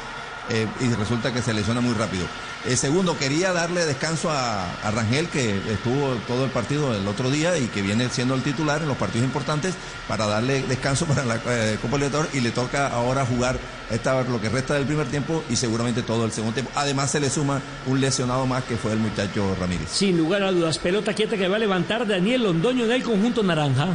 eh, 0.50 0.66
y 0.80 0.88
resulta 0.94 1.32
que 1.32 1.42
se 1.42 1.54
lesiona 1.54 1.80
muy 1.80 1.94
rápido. 1.94 2.26
Eh, 2.66 2.76
segundo, 2.76 3.18
quería 3.18 3.52
darle 3.52 3.84
descanso 3.84 4.30
a, 4.30 4.70
a 4.82 4.90
Rangel, 4.90 5.28
que 5.28 5.56
estuvo 5.72 6.14
todo 6.26 6.44
el 6.44 6.50
partido 6.50 6.94
el 6.94 7.06
otro 7.06 7.30
día 7.30 7.58
y 7.58 7.66
que 7.68 7.82
viene 7.82 8.08
siendo 8.08 8.34
el 8.34 8.42
titular 8.42 8.82
en 8.82 8.88
los 8.88 8.96
partidos 8.96 9.26
importantes, 9.26 9.74
para 10.08 10.26
darle 10.26 10.62
descanso 10.62 11.06
para 11.06 11.24
la 11.24 11.40
eh, 11.46 11.78
Copa 11.80 11.96
Libertadores 11.96 12.34
y 12.34 12.40
le 12.40 12.50
toca 12.50 12.88
ahora 12.88 13.26
jugar 13.26 13.58
esta, 13.90 14.22
lo 14.22 14.40
que 14.40 14.48
resta 14.48 14.74
del 14.74 14.86
primer 14.86 15.06
tiempo 15.08 15.44
y 15.50 15.56
seguramente 15.56 16.02
todo 16.02 16.24
el 16.24 16.32
segundo 16.32 16.54
tiempo. 16.54 16.72
Además 16.74 17.10
se 17.10 17.20
le 17.20 17.30
suma 17.30 17.60
un 17.86 18.00
lesionado 18.00 18.46
más 18.46 18.64
que 18.64 18.76
fue 18.76 18.92
el 18.92 18.98
muchacho 18.98 19.54
Ramírez. 19.60 19.88
Sin 19.90 20.16
lugar 20.16 20.42
a 20.42 20.52
dudas, 20.52 20.78
pelota 20.78 21.12
quieta 21.14 21.36
que 21.36 21.48
va 21.48 21.56
a 21.56 21.60
levantar 21.60 22.06
Daniel 22.06 22.44
Londoño 22.44 22.86
del 22.86 23.02
conjunto 23.02 23.42
naranja. 23.42 23.88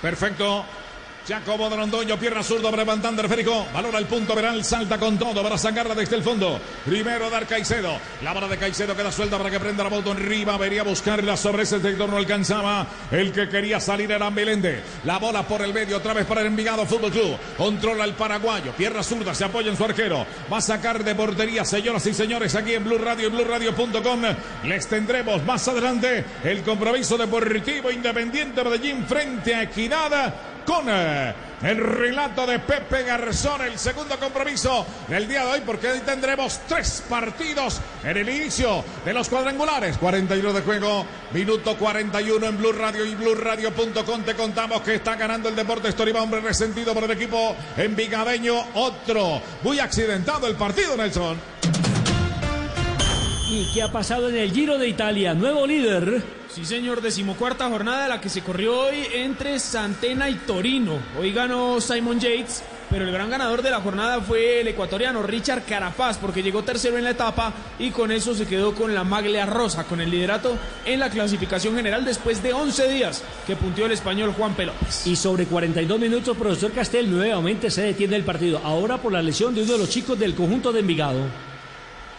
Perfecto. 0.00 0.64
Se 1.28 1.34
acomoda 1.34 1.76
Londoño, 1.76 2.18
pierna 2.18 2.42
zurdo, 2.42 2.74
levantando 2.74 3.20
el 3.20 3.28
Férico. 3.28 3.66
Valora 3.74 3.98
el 3.98 4.06
punto, 4.06 4.34
Veral 4.34 4.64
salta 4.64 4.96
con 4.96 5.18
todo 5.18 5.42
para 5.42 5.58
sacarla 5.58 5.94
desde 5.94 6.16
el 6.16 6.22
fondo. 6.22 6.58
Primero 6.86 7.28
dar 7.28 7.46
Caicedo. 7.46 7.98
La 8.22 8.32
bola 8.32 8.48
de 8.48 8.56
Caicedo 8.56 8.96
queda 8.96 9.12
suelta 9.12 9.36
para 9.36 9.50
que 9.50 9.60
prenda 9.60 9.84
la 9.84 9.90
moto 9.90 10.12
arriba. 10.12 10.56
Vería 10.56 10.84
buscarla 10.84 11.36
sobre 11.36 11.64
ese 11.64 11.82
sector, 11.82 12.08
no 12.08 12.16
alcanzaba. 12.16 12.86
El 13.10 13.30
que 13.30 13.46
quería 13.46 13.78
salir 13.78 14.10
era 14.10 14.30
Meléndez. 14.30 14.82
La 15.04 15.18
bola 15.18 15.42
por 15.46 15.60
el 15.60 15.74
medio, 15.74 15.98
otra 15.98 16.14
vez 16.14 16.24
para 16.24 16.40
el 16.40 16.46
Envigado 16.46 16.86
Fútbol 16.86 17.10
Club. 17.10 17.36
Controla 17.58 18.06
el 18.06 18.14
paraguayo, 18.14 18.72
pierna 18.72 19.02
zurda, 19.02 19.34
se 19.34 19.44
apoya 19.44 19.70
en 19.70 19.76
su 19.76 19.84
arquero. 19.84 20.24
Va 20.50 20.56
a 20.56 20.62
sacar 20.62 21.04
de 21.04 21.14
portería, 21.14 21.62
señoras 21.66 22.06
y 22.06 22.14
señores, 22.14 22.54
aquí 22.54 22.72
en 22.72 22.84
Blue 22.84 22.96
Radio 22.96 23.28
y 23.28 23.30
BlueRadio.com. 23.32 24.22
Les 24.64 24.86
tendremos 24.86 25.44
más 25.44 25.68
adelante 25.68 26.24
el 26.42 26.62
compromiso 26.62 27.18
deportivo 27.18 27.90
Independiente 27.90 28.64
Medellín 28.64 29.04
frente 29.06 29.54
a 29.54 29.64
Equidad 29.64 30.56
con 30.68 30.84
eh, 30.86 31.34
el 31.62 31.78
relato 31.78 32.46
de 32.46 32.58
Pepe 32.58 33.02
Garzón, 33.02 33.62
el 33.62 33.78
segundo 33.78 34.18
compromiso 34.18 34.84
del 35.08 35.26
día 35.26 35.46
de 35.46 35.52
hoy, 35.52 35.62
porque 35.64 35.88
hoy 35.88 36.00
tendremos 36.00 36.60
tres 36.68 37.02
partidos 37.08 37.80
en 38.04 38.18
el 38.18 38.28
inicio 38.28 38.84
de 39.02 39.14
los 39.14 39.30
cuadrangulares. 39.30 39.96
41 39.96 40.52
de 40.52 40.60
juego, 40.60 41.06
minuto 41.32 41.74
41 41.74 42.46
en 42.46 42.58
Blue 42.58 42.72
Radio 42.72 43.06
y 43.06 43.14
BlueRadio.com. 43.14 44.22
Te 44.24 44.34
contamos 44.34 44.82
que 44.82 44.96
está 44.96 45.16
ganando 45.16 45.48
el 45.48 45.56
Deportes 45.56 45.94
Tolima, 45.94 46.20
hombre 46.20 46.42
resentido 46.42 46.92
por 46.92 47.04
el 47.04 47.12
equipo 47.12 47.56
envigadeño. 47.78 48.62
Otro 48.74 49.40
muy 49.62 49.80
accidentado 49.80 50.48
el 50.48 50.54
partido, 50.54 50.98
Nelson. 50.98 51.38
¿Y 53.50 53.64
qué 53.72 53.82
ha 53.82 53.90
pasado 53.90 54.28
en 54.28 54.36
el 54.36 54.52
Giro 54.52 54.76
de 54.76 54.88
Italia? 54.88 55.32
Nuevo 55.32 55.66
líder. 55.66 56.22
Sí, 56.48 56.64
señor, 56.66 57.00
decimocuarta 57.00 57.68
jornada 57.68 58.06
la 58.06 58.20
que 58.20 58.28
se 58.28 58.42
corrió 58.42 58.80
hoy 58.80 59.06
entre 59.14 59.58
Santena 59.58 60.28
y 60.28 60.34
Torino. 60.34 60.98
Hoy 61.18 61.32
ganó 61.32 61.80
Simon 61.80 62.20
Yates 62.20 62.62
pero 62.90 63.04
el 63.04 63.12
gran 63.12 63.30
ganador 63.30 63.62
de 63.62 63.70
la 63.70 63.80
jornada 63.80 64.20
fue 64.20 64.60
el 64.60 64.68
ecuatoriano 64.68 65.22
Richard 65.22 65.64
Carapaz, 65.64 66.18
porque 66.18 66.42
llegó 66.42 66.62
tercero 66.62 66.96
en 66.96 67.04
la 67.04 67.10
etapa 67.10 67.52
y 67.78 67.90
con 67.90 68.10
eso 68.10 68.34
se 68.34 68.46
quedó 68.46 68.74
con 68.74 68.94
la 68.94 69.04
maglia 69.04 69.46
rosa, 69.46 69.84
con 69.84 70.00
el 70.00 70.10
liderato 70.10 70.56
en 70.86 71.00
la 71.00 71.10
clasificación 71.10 71.76
general 71.76 72.04
después 72.04 72.42
de 72.42 72.52
11 72.52 72.88
días 72.88 73.22
que 73.46 73.56
puntió 73.56 73.86
el 73.86 73.92
español 73.92 74.32
Juan 74.32 74.54
Pelópez. 74.54 75.06
Y 75.06 75.16
sobre 75.16 75.46
42 75.46 76.00
minutos, 76.00 76.36
profesor 76.36 76.72
Castel, 76.72 77.10
nuevamente 77.10 77.70
se 77.70 77.82
detiene 77.82 78.16
el 78.16 78.24
partido, 78.24 78.60
ahora 78.64 78.98
por 78.98 79.12
la 79.12 79.22
lesión 79.22 79.54
de 79.54 79.62
uno 79.62 79.72
de 79.72 79.78
los 79.78 79.90
chicos 79.90 80.18
del 80.18 80.34
conjunto 80.34 80.72
de 80.72 80.80
Envigado. 80.80 81.47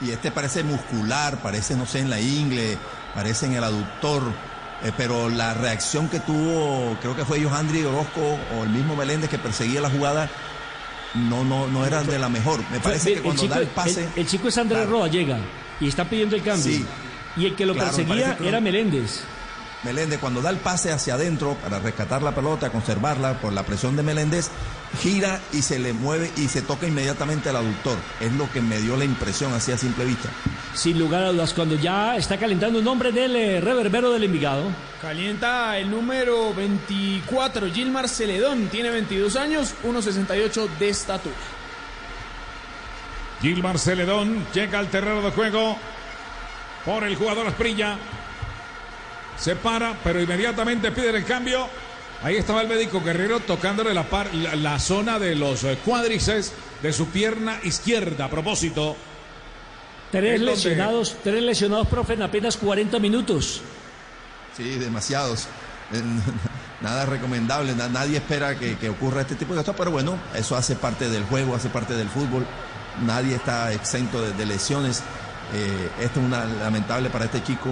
Y 0.02 0.12
este 0.12 0.32
parece 0.32 0.64
muscular, 0.64 1.42
parece, 1.42 1.76
no 1.76 1.86
sé, 1.86 2.00
en 2.00 2.10
la 2.10 2.20
ingle, 2.20 2.78
parece 3.14 3.46
en 3.48 3.54
el 3.54 3.64
aductor. 3.64 4.24
Eh, 4.82 4.94
pero 4.96 5.30
la 5.30 5.54
reacción 5.54 6.08
que 6.08 6.22
tuvo, 6.22 6.96
creo 7.02 7.14
que 7.16 7.26
fue 7.26 7.44
Johandri 7.44 7.84
Orozco 7.84 8.38
o 8.58 8.64
el 8.64 8.70
mismo 8.70 8.96
Meléndez 8.96 9.30
que 9.30 9.38
perseguía 9.38 9.82
la 9.82 9.90
jugada, 9.90 10.30
no, 11.16 11.44
no, 11.44 11.68
no 11.68 11.86
era 11.86 12.02
de 12.04 12.18
la 12.18 12.30
mejor. 12.30 12.62
Me 12.72 12.80
parece 12.80 13.16
que 13.16 13.22
cuando 13.22 13.42
chico, 13.42 13.54
da 13.56 13.60
el 13.60 13.68
pase. 13.68 14.08
El, 14.16 14.26
chico 14.26 14.48
es 14.48 14.58
Andrés 14.58 14.84
Claro. 14.84 14.92
Roa, 15.00 15.08
llega 15.10 15.38
y 15.82 15.88
está 15.90 16.06
pidiendo 16.06 16.36
el 16.38 16.44
cambio. 16.44 16.64
Sí. 16.64 16.86
Y 17.36 17.46
el 17.46 17.56
que 17.56 17.66
lo 17.66 17.74
Claro, 17.74 17.90
perseguía 17.94 18.38
que- 18.38 18.48
era 18.48 18.62
Meléndez. 18.62 19.22
Meléndez, 19.84 20.20
cuando 20.20 20.42
da 20.42 20.50
el 20.50 20.58
pase 20.58 20.92
hacia 20.92 21.14
adentro 21.14 21.56
para 21.56 21.80
rescatar 21.80 22.22
la 22.22 22.36
pelota, 22.36 22.70
conservarla 22.70 23.40
por 23.40 23.54
la 23.54 23.64
presión 23.64 23.96
de 23.96 24.04
Meléndez, 24.04 24.50
gira 25.02 25.40
y 25.54 25.62
se 25.62 25.80
le 25.80 25.94
mueve 25.94 26.32
y 26.36 26.48
se 26.50 26.62
toca 26.62 26.86
inmediatamente 26.86 27.50
al 27.50 27.56
aductor. 27.56 27.98
Es 28.20 28.34
lo 28.34 28.52
que 28.52 28.62
me 28.62 28.80
dio 28.80 28.98
la 28.98 29.06
impresión 29.06 29.54
así 29.54 29.72
a 29.72 29.78
simple 29.78 30.04
vista. 30.04 30.30
Sin 30.74 31.00
lugar 31.00 31.24
a 31.24 31.32
dudas, 31.32 31.54
cuando 31.54 31.76
ya 31.76 32.18
está 32.18 32.38
calentando 32.38 32.80
un 32.80 32.86
nombre 32.86 33.12
del 33.12 33.36
eh, 33.36 33.62
reverbero 33.62 34.12
del 34.12 34.26
Envigado. 34.26 34.64
Calienta 35.02 35.78
el 35.78 35.90
número 35.90 36.54
24, 36.54 37.72
Gilmar 37.72 38.10
Celedón, 38.10 38.68
tiene 38.68 38.90
22 38.90 39.36
años, 39.38 39.74
1.68 39.86 40.68
de 40.78 40.90
estatura. 40.90 41.36
Gilmar 43.42 43.80
Celedón 43.80 44.46
llega 44.54 44.80
al 44.80 44.90
terreno 44.90 45.22
de 45.22 45.32
juego 45.32 45.78
por 46.86 47.06
el 47.06 47.16
jugador 47.16 47.48
Asprilla. 47.48 47.98
Se 49.40 49.56
para, 49.56 49.98
pero 50.04 50.22
inmediatamente 50.22 50.92
pide 50.92 51.10
el 51.10 51.24
cambio. 51.26 51.68
Ahí 52.24 52.36
estaba 52.36 52.62
el 52.62 52.68
médico 52.68 53.02
Guerrero 53.02 53.40
tocándole 53.40 53.94
la, 53.94 54.04
par- 54.04 54.34
la, 54.34 54.56
la 54.56 54.80
zona 54.80 55.18
de 55.20 55.36
los 55.36 55.64
eh, 55.64 55.78
cuádriceps 55.86 56.52
de 56.84 56.92
su 56.92 57.08
pierna 57.08 57.60
izquierda. 57.64 58.26
A 58.26 58.30
propósito, 58.30 58.98
Tres 60.12 60.40
donde- 60.40 60.54
lesionados, 60.56 61.18
tres 61.24 61.42
lesionados, 61.42 61.88
profe, 61.88 62.14
en 62.14 62.24
apenas 62.24 62.58
40 62.58 63.00
minutos. 63.00 63.62
Sí, 64.58 64.78
demasiados. 64.78 65.48
Nada 66.82 67.06
recomendable, 67.06 67.74
na- 67.76 67.88
nadie 67.90 68.18
espera 68.18 68.58
que, 68.58 68.78
que 68.78 68.90
ocurra 68.90 69.22
este 69.22 69.36
tipo 69.36 69.54
de 69.54 69.60
cosas, 69.62 69.76
pero 69.78 69.92
bueno, 69.92 70.18
eso 70.36 70.56
hace 70.58 70.76
parte 70.76 71.10
del 71.10 71.24
juego, 71.26 71.56
hace 71.56 71.70
parte 71.70 71.94
del 71.94 72.10
fútbol. 72.10 72.46
Nadie 73.06 73.36
está 73.36 73.72
exento 73.72 74.22
de, 74.22 74.34
de 74.34 74.46
lesiones. 74.46 75.04
Eh, 75.54 75.90
esto 76.02 76.20
es 76.20 76.26
una 76.26 76.46
lamentable 76.46 77.10
para 77.10 77.26
este 77.26 77.42
chico 77.44 77.70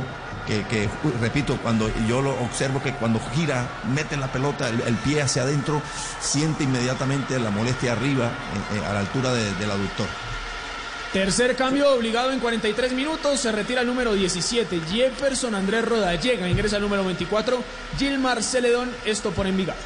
que, 0.48 0.90
repito, 1.20 1.58
cuando 1.62 1.92
yo 2.08 2.22
lo 2.22 2.32
observo 2.42 2.82
que 2.82 2.94
cuando 2.94 3.20
gira, 3.36 3.68
mete 3.94 4.16
la 4.18 4.32
pelota, 4.32 4.70
el, 4.70 4.96
pie 5.04 5.22
hacia 5.22 5.44
adentro, 5.44 5.82
siente 6.22 6.64
inmediatamente 6.64 7.38
la 7.40 7.50
molestia 7.50 7.92
arriba, 7.92 8.28
eh, 8.74 8.78
eh, 8.78 8.86
a 8.86 8.94
la 8.94 9.00
altura 9.02 9.34
de- 9.34 9.54
del 9.56 9.72
aductor. 9.72 10.08
Tercer 11.14 11.56
cambio 11.56 11.90
obligado 11.94 12.32
en 12.32 12.40
43 12.40 12.92
minutos. 12.92 13.40
Se 13.40 13.52
retira 13.52 13.82
el 13.82 13.88
número 13.88 14.14
17. 14.14 14.82
Jefferson 14.92 15.56
Andrés 15.56 15.86
Roda 15.86 16.14
llega, 16.16 16.48
ingresa 16.50 16.76
el 16.78 16.82
número 16.84 17.04
24. 17.06 17.64
Gilmar 17.98 18.44
Celedón, 18.44 18.92
esto 19.06 19.32
por 19.32 19.48
Envigado. 19.48 19.80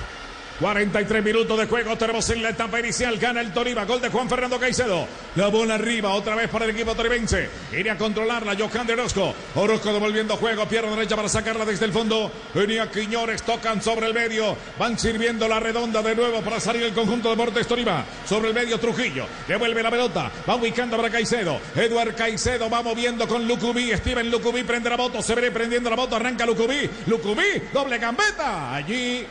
43 0.62 1.24
minutos 1.24 1.58
de 1.58 1.66
juego. 1.66 1.98
Tenemos 1.98 2.30
en 2.30 2.44
la 2.44 2.50
etapa 2.50 2.80
inicial. 2.80 3.18
Gana 3.18 3.42
el 3.42 3.52
Tolima. 3.52 3.84
Gol 3.86 4.00
de 4.00 4.10
Juan 4.10 4.30
Fernando 4.30 4.60
Caicedo. 4.60 5.08
La 5.36 5.48
bola 5.48 5.74
arriba. 5.74 6.14
Otra 6.14 6.36
vez 6.36 6.50
para 6.50 6.66
el 6.66 6.72
equipo 6.72 6.94
toribense. 6.94 7.50
Iría 7.72 7.94
a 7.94 7.98
controlarla. 7.98 8.56
Johan 8.56 8.86
de 8.86 8.94
Orozco. 8.94 9.34
Orozco 9.56 9.92
devolviendo 9.92 10.38
juego. 10.38 10.68
Pierna 10.68 10.92
derecha 10.92 11.16
para 11.16 11.30
sacarla 11.30 11.66
desde 11.66 11.86
el 11.86 11.92
fondo. 11.92 12.32
Venía 12.54 12.92
Quiñones. 12.92 13.42
Tocan 13.42 13.82
sobre 13.82 14.06
el 14.06 14.14
medio. 14.14 14.56
Van 14.78 15.00
sirviendo 15.00 15.48
la 15.48 15.60
redonda 15.60 16.04
de 16.04 16.16
nuevo 16.16 16.42
para 16.42 16.60
salir 16.60 16.84
el 16.84 16.94
conjunto 16.94 17.30
de 17.30 17.36
Deportes 17.38 17.66
Tolima. 17.66 18.06
Sobre 18.28 18.50
el 18.50 18.54
medio 18.54 18.80
Trujillo. 18.80 19.26
Devuelve 19.48 19.82
la 19.82 19.90
pelota. 19.90 20.32
Va 20.48 20.56
ubicando 20.58 20.96
para 20.96 21.10
Caicedo. 21.10 21.60
Eduard 21.76 22.14
Caicedo 22.14 22.70
va 22.70 22.84
moviendo 22.84 23.28
con 23.28 23.48
Lucubí. 23.48 23.92
Steven 23.98 24.30
Lucubí 24.30 24.62
prende 24.62 24.92
la 24.92 24.98
moto. 24.98 25.24
Se 25.24 25.34
ve 25.34 25.50
prendiendo 25.50 25.90
la 25.90 25.96
moto. 25.96 26.18
Arranca 26.18 26.46
Lucubí. 26.46 26.88
Lucubí. 27.08 27.64
Doble 27.74 27.98
gambeta. 27.98 28.76
Allí 28.76 29.26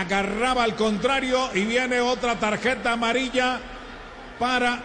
agarraba 0.00 0.64
al 0.64 0.74
contrario 0.74 1.50
y 1.54 1.64
viene 1.64 2.00
otra 2.00 2.36
tarjeta 2.36 2.92
amarilla 2.92 3.60
para 4.38 4.80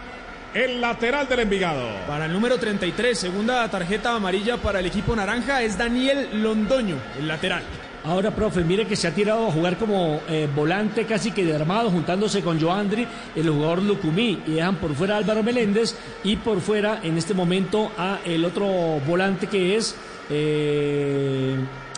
el 0.54 0.80
lateral 0.80 1.28
del 1.28 1.40
Envigado. 1.40 1.82
Para 2.06 2.26
el 2.26 2.32
número 2.32 2.58
33, 2.58 3.18
segunda 3.18 3.68
tarjeta 3.70 4.14
amarilla 4.14 4.56
para 4.58 4.80
el 4.80 4.86
equipo 4.86 5.14
naranja, 5.16 5.62
es 5.62 5.76
Daniel 5.78 6.42
Londoño, 6.42 6.96
el 7.18 7.26
lateral. 7.28 7.62
Ahora, 8.04 8.30
profe, 8.30 8.62
mire 8.62 8.86
que 8.86 8.96
se 8.96 9.08
ha 9.08 9.14
tirado 9.14 9.48
a 9.48 9.50
jugar 9.52 9.76
como 9.76 10.20
eh, 10.28 10.48
volante 10.54 11.04
casi 11.04 11.32
que 11.32 11.44
de 11.44 11.54
armado, 11.54 11.90
juntándose 11.90 12.42
con 12.42 12.60
Joandri, 12.60 13.06
el 13.34 13.50
jugador 13.50 13.82
Lucumí, 13.82 14.42
y 14.46 14.52
dejan 14.52 14.76
por 14.76 14.94
fuera 14.94 15.14
a 15.16 15.18
Álvaro 15.18 15.42
Meléndez 15.42 15.96
y 16.24 16.36
por 16.36 16.60
fuera 16.60 17.00
en 17.02 17.18
este 17.18 17.34
momento 17.34 17.90
a 17.98 18.18
el 18.24 18.44
otro 18.44 18.66
volante 19.06 19.46
que 19.48 19.76
es 19.76 19.96
eh, 20.30 21.56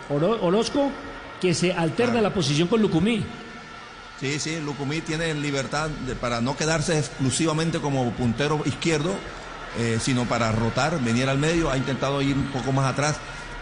Oro- 0.09 0.39
Orozco, 0.41 0.89
que 1.41 1.53
se 1.53 1.73
alterna 1.73 2.21
la 2.21 2.33
posición 2.33 2.67
con 2.67 2.81
Lucumí. 2.81 3.25
Sí, 4.19 4.39
sí, 4.39 4.59
Lucumí 4.63 5.01
tiene 5.01 5.33
libertad 5.33 5.89
de- 5.89 6.15
para 6.15 6.39
no 6.41 6.55
quedarse 6.55 6.99
exclusivamente 6.99 7.79
como 7.79 8.11
puntero 8.11 8.61
izquierdo, 8.65 9.15
eh, 9.79 9.97
sino 9.99 10.25
para 10.25 10.51
rotar, 10.51 11.01
venir 11.03 11.27
al 11.27 11.39
medio, 11.39 11.71
ha 11.71 11.77
intentado 11.77 12.21
ir 12.21 12.35
un 12.35 12.45
poco 12.51 12.71
más 12.71 12.85
atrás. 12.91 13.15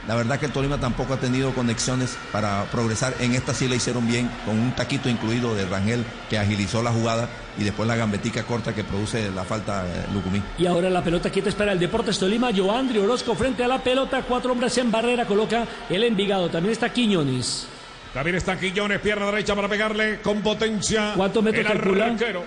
La 0.07 0.15
verdad 0.15 0.39
que 0.39 0.45
el 0.47 0.51
Tolima 0.51 0.79
tampoco 0.79 1.13
ha 1.13 1.17
tenido 1.17 1.53
conexiones 1.53 2.17
para 2.31 2.63
progresar. 2.71 3.13
En 3.19 3.33
esta 3.33 3.53
sí 3.53 3.67
le 3.67 3.75
hicieron 3.75 4.07
bien, 4.07 4.29
con 4.45 4.57
un 4.57 4.71
taquito 4.71 5.09
incluido 5.09 5.53
de 5.55 5.65
Rangel 5.65 6.03
que 6.29 6.37
agilizó 6.39 6.81
la 6.81 6.91
jugada 6.91 7.29
y 7.57 7.63
después 7.63 7.87
la 7.87 7.95
gambetica 7.95 8.43
corta 8.43 8.73
que 8.73 8.83
produce 8.83 9.29
la 9.31 9.43
falta 9.43 9.85
eh, 9.85 10.05
Lucumí. 10.13 10.41
Y 10.57 10.65
ahora 10.65 10.89
la 10.89 11.03
pelota 11.03 11.29
quieta 11.29 11.49
espera 11.49 11.73
el 11.73 11.79
Deportes 11.79 12.17
Tolima. 12.17 12.49
Joandri 12.55 12.99
Orozco 12.99 13.35
frente 13.35 13.63
a 13.63 13.67
la 13.67 13.83
pelota. 13.83 14.23
Cuatro 14.27 14.53
hombres 14.53 14.77
en 14.77 14.89
barrera. 14.91 15.25
Coloca 15.25 15.65
el 15.89 16.03
Envigado. 16.03 16.49
También 16.49 16.71
está 16.71 16.91
Quiñones. 16.91 17.67
También 18.13 18.37
está 18.37 18.59
Quiñones, 18.59 18.99
pierna 19.01 19.25
derecha 19.27 19.53
para 19.55 19.67
pegarle 19.67 20.21
con 20.21 20.41
potencia. 20.41 21.13
¿Cuántos 21.15 21.43
metros 21.43 21.65
el 21.65 21.71
calcula? 21.71 22.05
arquero. 22.05 22.43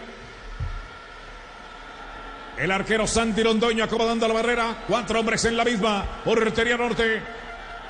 El 2.57 2.71
arquero 2.71 3.07
Santi 3.07 3.43
Londoño 3.43 3.85
acomodando 3.85 4.29
la 4.29 4.35
barrera. 4.35 4.85
Cuatro 4.87 5.21
hombres 5.21 5.45
en 5.45 5.57
la 5.57 5.65
misma. 5.65 6.05
Portería 6.25 6.77
norte. 6.77 7.23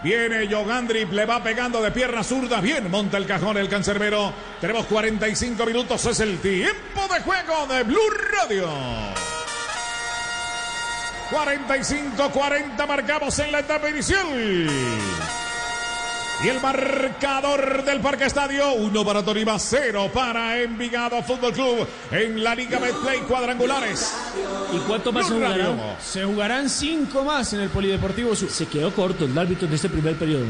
Viene 0.02 0.48
Yogandri, 0.48 1.04
le 1.06 1.24
va 1.26 1.42
pegando 1.42 1.80
de 1.80 1.92
pierna 1.92 2.24
zurda. 2.24 2.60
Bien, 2.60 2.90
monta 2.90 3.18
el 3.18 3.26
cajón 3.26 3.56
el 3.56 3.68
cancerbero. 3.68 4.32
Tenemos 4.60 4.86
45 4.86 5.64
minutos. 5.66 6.04
Es 6.06 6.20
el 6.20 6.38
tiempo 6.38 7.06
de 7.12 7.20
juego 7.20 7.66
de 7.68 7.82
Blue 7.84 8.10
Radio. 8.40 8.68
45-40 11.30 12.86
marcamos 12.86 13.38
en 13.38 13.52
la 13.52 13.60
etapa 13.60 13.88
inicial. 13.88 14.26
Y 16.44 16.48
el 16.48 16.60
marcador 16.60 17.84
del 17.84 18.00
Parque 18.00 18.24
Estadio, 18.24 18.72
uno 18.72 19.04
para 19.04 19.22
Tolima, 19.22 19.60
cero 19.60 20.10
para 20.12 20.60
Envigado 20.60 21.22
Fútbol 21.22 21.52
Club 21.52 21.86
en 22.10 22.42
la 22.42 22.52
Liga 22.56 22.80
Betplay 22.80 23.20
cuadrangulares. 23.20 24.12
¿Y 24.72 24.78
cuánto 24.78 25.12
más 25.12 25.28
se 25.28 25.34
Blue 25.34 25.44
jugará? 25.44 25.64
Radio. 25.66 25.96
Se 26.02 26.24
jugarán 26.24 26.68
cinco 26.68 27.22
más 27.22 27.52
en 27.52 27.60
el 27.60 27.68
Polideportivo 27.68 28.34
Sur. 28.34 28.50
Se 28.50 28.66
quedó 28.66 28.92
corto 28.92 29.24
el 29.24 29.38
árbitro 29.38 29.68
en 29.68 29.74
este 29.74 29.88
primer 29.88 30.16
periodo. 30.16 30.46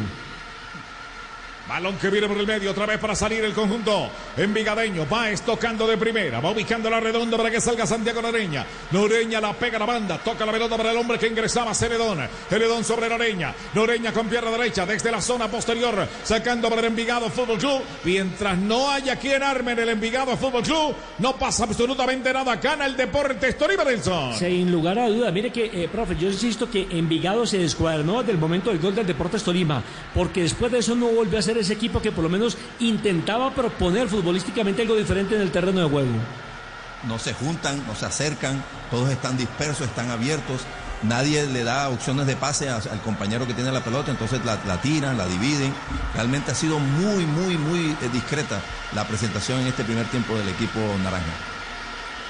Balón 1.72 1.96
que 1.96 2.10
viene 2.10 2.28
por 2.28 2.36
el 2.36 2.46
medio, 2.46 2.70
otra 2.70 2.84
vez 2.84 2.98
para 2.98 3.14
salir 3.14 3.42
el 3.42 3.54
conjunto 3.54 4.10
envigadeño. 4.36 5.06
Va 5.10 5.30
tocando 5.36 5.86
de 5.86 5.96
primera, 5.96 6.38
va 6.38 6.50
ubicando 6.50 6.90
la 6.90 7.00
redonda 7.00 7.38
para 7.38 7.50
que 7.50 7.62
salga 7.62 7.86
Santiago 7.86 8.20
Noreña. 8.20 8.66
Noreña 8.90 9.40
la 9.40 9.54
pega 9.54 9.78
la 9.78 9.86
banda, 9.86 10.18
toca 10.18 10.44
la 10.44 10.52
pelota 10.52 10.76
para 10.76 10.90
el 10.90 10.98
hombre 10.98 11.18
que 11.18 11.28
ingresaba, 11.28 11.72
Celedón. 11.72 12.28
Celedón 12.50 12.84
sobre 12.84 13.08
Noreña. 13.08 13.54
Noreña 13.72 14.12
con 14.12 14.28
pierna 14.28 14.50
derecha 14.50 14.84
desde 14.84 15.10
la 15.10 15.22
zona 15.22 15.48
posterior, 15.48 16.06
sacando 16.22 16.68
para 16.68 16.82
el 16.82 16.88
Envigado 16.88 17.30
Fútbol 17.30 17.56
Club. 17.56 17.80
Mientras 18.04 18.58
no 18.58 18.90
haya 18.90 19.16
quien 19.16 19.42
arme 19.42 19.72
en 19.72 19.78
el 19.78 19.88
Envigado 19.88 20.36
Fútbol 20.36 20.64
Club, 20.64 20.94
no 21.20 21.38
pasa 21.38 21.64
absolutamente 21.64 22.34
nada. 22.34 22.56
Gana 22.56 22.84
el 22.84 22.98
Deportes 22.98 23.56
Tolima 23.56 23.84
Nelson. 23.84 24.34
Sin 24.34 24.70
lugar 24.70 24.98
a 24.98 25.08
duda, 25.08 25.30
mire 25.30 25.50
que, 25.50 25.70
eh, 25.72 25.88
profe, 25.90 26.16
yo 26.16 26.28
insisto 26.28 26.70
que 26.70 26.86
Envigado 26.90 27.46
se 27.46 27.56
descuadernó 27.56 28.18
desde 28.18 28.32
el 28.32 28.38
momento 28.38 28.68
del 28.68 28.78
gol 28.78 28.94
del 28.94 29.06
Deportes 29.06 29.42
Tolima, 29.42 29.82
porque 30.14 30.42
después 30.42 30.70
de 30.70 30.80
eso 30.80 30.94
no 30.94 31.06
volvió 31.06 31.38
a 31.38 31.42
ser 31.42 31.61
ese 31.62 31.72
equipo 31.72 32.00
que 32.00 32.12
por 32.12 32.24
lo 32.24 32.30
menos 32.30 32.56
intentaba 32.80 33.50
proponer 33.54 34.08
futbolísticamente 34.08 34.82
algo 34.82 34.96
diferente 34.96 35.34
en 35.34 35.42
el 35.42 35.50
terreno 35.50 35.80
de 35.80 35.88
juego. 35.88 36.12
no 37.08 37.18
se 37.18 37.34
juntan, 37.34 37.84
no 37.86 37.96
se 37.96 38.06
acercan, 38.06 38.62
todos 38.90 39.10
están 39.10 39.36
dispersos, 39.36 39.88
están 39.88 40.10
abiertos, 40.10 40.62
nadie 41.02 41.46
le 41.46 41.64
da 41.64 41.88
opciones 41.88 42.26
de 42.26 42.36
pase 42.36 42.68
al 42.68 43.00
compañero 43.04 43.46
que 43.46 43.54
tiene 43.54 43.72
la 43.72 43.82
pelota, 43.82 44.10
entonces 44.10 44.44
la, 44.44 44.58
la 44.66 44.80
tiran, 44.80 45.18
la 45.18 45.26
dividen. 45.26 45.72
Realmente 46.14 46.52
ha 46.52 46.54
sido 46.54 46.78
muy, 46.78 47.26
muy, 47.26 47.56
muy 47.58 47.90
eh, 47.90 48.08
discreta 48.12 48.60
la 48.94 49.06
presentación 49.06 49.60
en 49.60 49.66
este 49.66 49.84
primer 49.84 50.06
tiempo 50.06 50.36
del 50.36 50.48
equipo 50.48 50.78
naranja. 51.02 51.32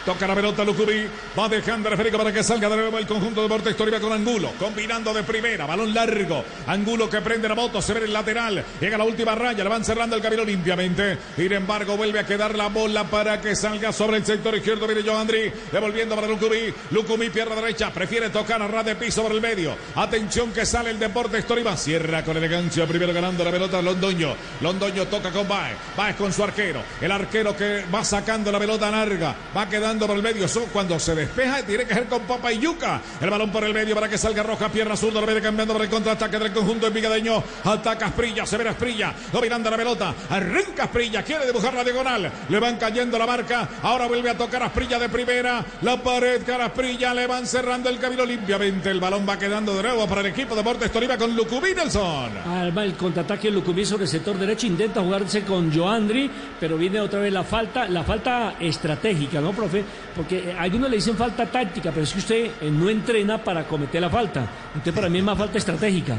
Toca 0.05 0.26
la 0.26 0.34
pelota 0.34 0.64
Lucubí. 0.64 1.07
Va 1.38 1.48
dejando 1.48 1.88
a 1.88 1.92
Federico 1.92 2.18
para 2.18 2.32
que 2.32 2.42
salga 2.42 2.68
de 2.68 2.76
nuevo 2.76 2.98
el 2.98 3.07
conjunto 3.07 3.40
de 3.40 3.48
Deportes 3.48 3.76
Tolima 3.76 4.00
con 4.00 4.12
Angulo. 4.12 4.50
Combinando 4.59 5.14
de 5.14 5.22
primera. 5.22 5.64
Balón 5.64 5.94
largo. 5.94 6.44
Angulo 6.66 7.09
que 7.09 7.20
prende 7.20 7.48
la 7.48 7.55
moto. 7.55 7.80
Se 7.80 7.94
ve 7.94 8.05
el 8.07 8.12
lateral. 8.12 8.64
Llega 8.80 8.98
la 8.98 9.05
última 9.05 9.36
raya. 9.36 9.62
Le 9.62 9.70
van 9.70 9.84
cerrando 9.84 10.16
el 10.16 10.22
camino 10.22 10.44
limpiamente. 10.44 11.18
Sin 11.36 11.53
embargo, 11.53 11.96
vuelve 11.96 12.18
a 12.18 12.26
quedar 12.26 12.57
la 12.57 12.66
bola 12.66 13.05
para 13.05 13.40
que 13.40 13.55
salga 13.55 13.92
sobre 13.92 14.16
el 14.16 14.26
sector 14.26 14.57
izquierdo. 14.57 14.88
Viene 14.88 15.09
Joandri. 15.09 15.53
Devolviendo 15.70 16.16
para 16.16 16.26
Lucubí. 16.26 16.74
Lucubí 16.90 17.30
pierna 17.30 17.55
derecha. 17.55 17.92
Prefiere 17.92 18.30
tocar 18.30 18.61
a 18.61 18.66
ras 18.66 18.84
de 18.84 18.96
piso 18.96 19.22
por 19.22 19.30
el 19.30 19.40
medio. 19.40 19.76
Atención 19.94 20.53
que 20.53 20.66
sale 20.66 20.90
el 20.90 20.98
Deportes 20.98 21.46
Tolima. 21.46 21.76
Cierra 21.76 22.24
con 22.24 22.36
elegancia. 22.36 22.88
Primero 22.88 23.12
ganando 23.12 23.44
la 23.44 23.53
pelota 23.53 23.80
Londoño. 23.80 24.34
Londoño 24.62 25.07
toca 25.07 25.30
con 25.30 25.46
Baez. 25.46 25.76
Baez 25.96 26.16
con 26.16 26.32
su 26.32 26.42
arquero. 26.42 26.82
El 27.00 27.12
arquero 27.12 27.57
que 27.57 27.84
va 27.94 28.05
sacando 28.05 28.50
la 28.50 28.59
pelota 28.59 28.90
larga. 28.90 29.36
Va 29.57 29.68
quedando 29.68 29.91
por 29.99 30.16
el 30.16 30.22
medio. 30.22 30.49
Son 30.49 30.64
cuando 30.72 30.99
se 30.99 31.14
despeja, 31.14 31.62
tiene 31.62 31.84
que 31.84 31.95
ser 31.95 32.07
con 32.07 32.22
Papa 32.22 32.53
y 32.53 32.59
Yuca. 32.59 33.01
El 33.20 33.30
balón 33.30 33.51
por 33.51 33.64
el 33.64 33.74
medio 33.74 33.95
para 33.95 34.09
que 34.09 34.18
salga 34.18 34.43
Roja, 34.43 34.68
pierna 34.68 34.97
zurda, 34.97 35.20
lo 35.20 35.26
viene 35.26 35.40
cambiando 35.40 35.74
por 35.74 35.82
el 35.82 35.90
contraataque 35.90 36.38
del 36.38 36.53
conjunto 36.53 36.86
envigadeño. 36.86 37.43
Ataca 37.64 38.07
Asprilla, 38.07 38.47
se 38.47 38.57
ve 38.57 38.68
Asprilla, 38.68 39.14
dominando 39.32 39.70
la 39.70 39.76
pelota. 39.76 40.14
Arranca 40.30 40.84
Asprilla, 40.84 41.22
quiere 41.22 41.47
dibujar 41.47 41.74
la 41.74 41.84
diagonal. 41.84 42.30
Le 42.49 42.59
van 42.59 42.76
cayendo 42.76 43.18
la 43.18 43.26
marca. 43.26 43.68
Ahora 43.82 44.07
vuelve 44.07 44.30
a 44.30 44.36
tocar 44.36 44.62
Asprilla 44.62 44.99
de 44.99 45.09
primera. 45.09 45.64
La 45.82 46.03
pared, 46.03 46.43
cara 46.45 46.66
Asprilla, 46.66 47.14
le 47.14 47.26
van 47.26 47.47
cerrando 47.47 47.88
el 47.88 47.99
camino 47.99 48.24
limpiamente. 48.24 48.90
El 48.90 49.01
balón 49.01 49.26
va 49.28 49.38
quedando 49.38 49.74
de 49.74 49.82
nuevo 49.82 50.07
para 50.07 50.20
el 50.20 50.28
equipo 50.28 50.55
de 50.55 50.62
Deportes 50.62 50.93
Tolima 50.93 51.18
con 51.18 51.34
Lucubí 51.34 51.74
Nelson. 51.74 52.30
va 52.76 52.84
el 52.84 52.95
contraataque 52.95 53.51
Lucubí 53.51 53.84
sobre 53.84 54.05
el 54.05 54.09
sector 54.09 54.38
derecho, 54.38 54.66
intenta 54.66 55.01
jugarse 55.01 55.43
con 55.43 55.72
Joandri, 55.72 56.30
pero 56.61 56.76
viene 56.76 57.01
otra 57.01 57.20
vez 57.20 57.32
la 57.32 57.43
falta, 57.45 57.88
la 57.88 58.05
falta 58.05 58.55
estratégica, 58.61 59.40
¿no, 59.40 59.53
profe? 59.53 59.82
Porque 60.14 60.55
algunos 60.59 60.91
le 60.91 60.97
dicen 60.97 61.16
falta 61.16 61.47
táctica, 61.47 61.91
pero 61.91 62.05
es 62.05 62.12
que 62.12 62.18
usted 62.18 62.51
eh, 62.61 62.70
no 62.70 62.89
entrena 62.89 63.43
para 63.43 63.66
cometer 63.66 64.01
la 64.01 64.11
falta. 64.11 64.47
Entonces 64.68 64.93
para 64.93 65.09
mí 65.09 65.18
es 65.18 65.24
más 65.24 65.39
falta 65.39 65.59
estratégica. 65.59 66.16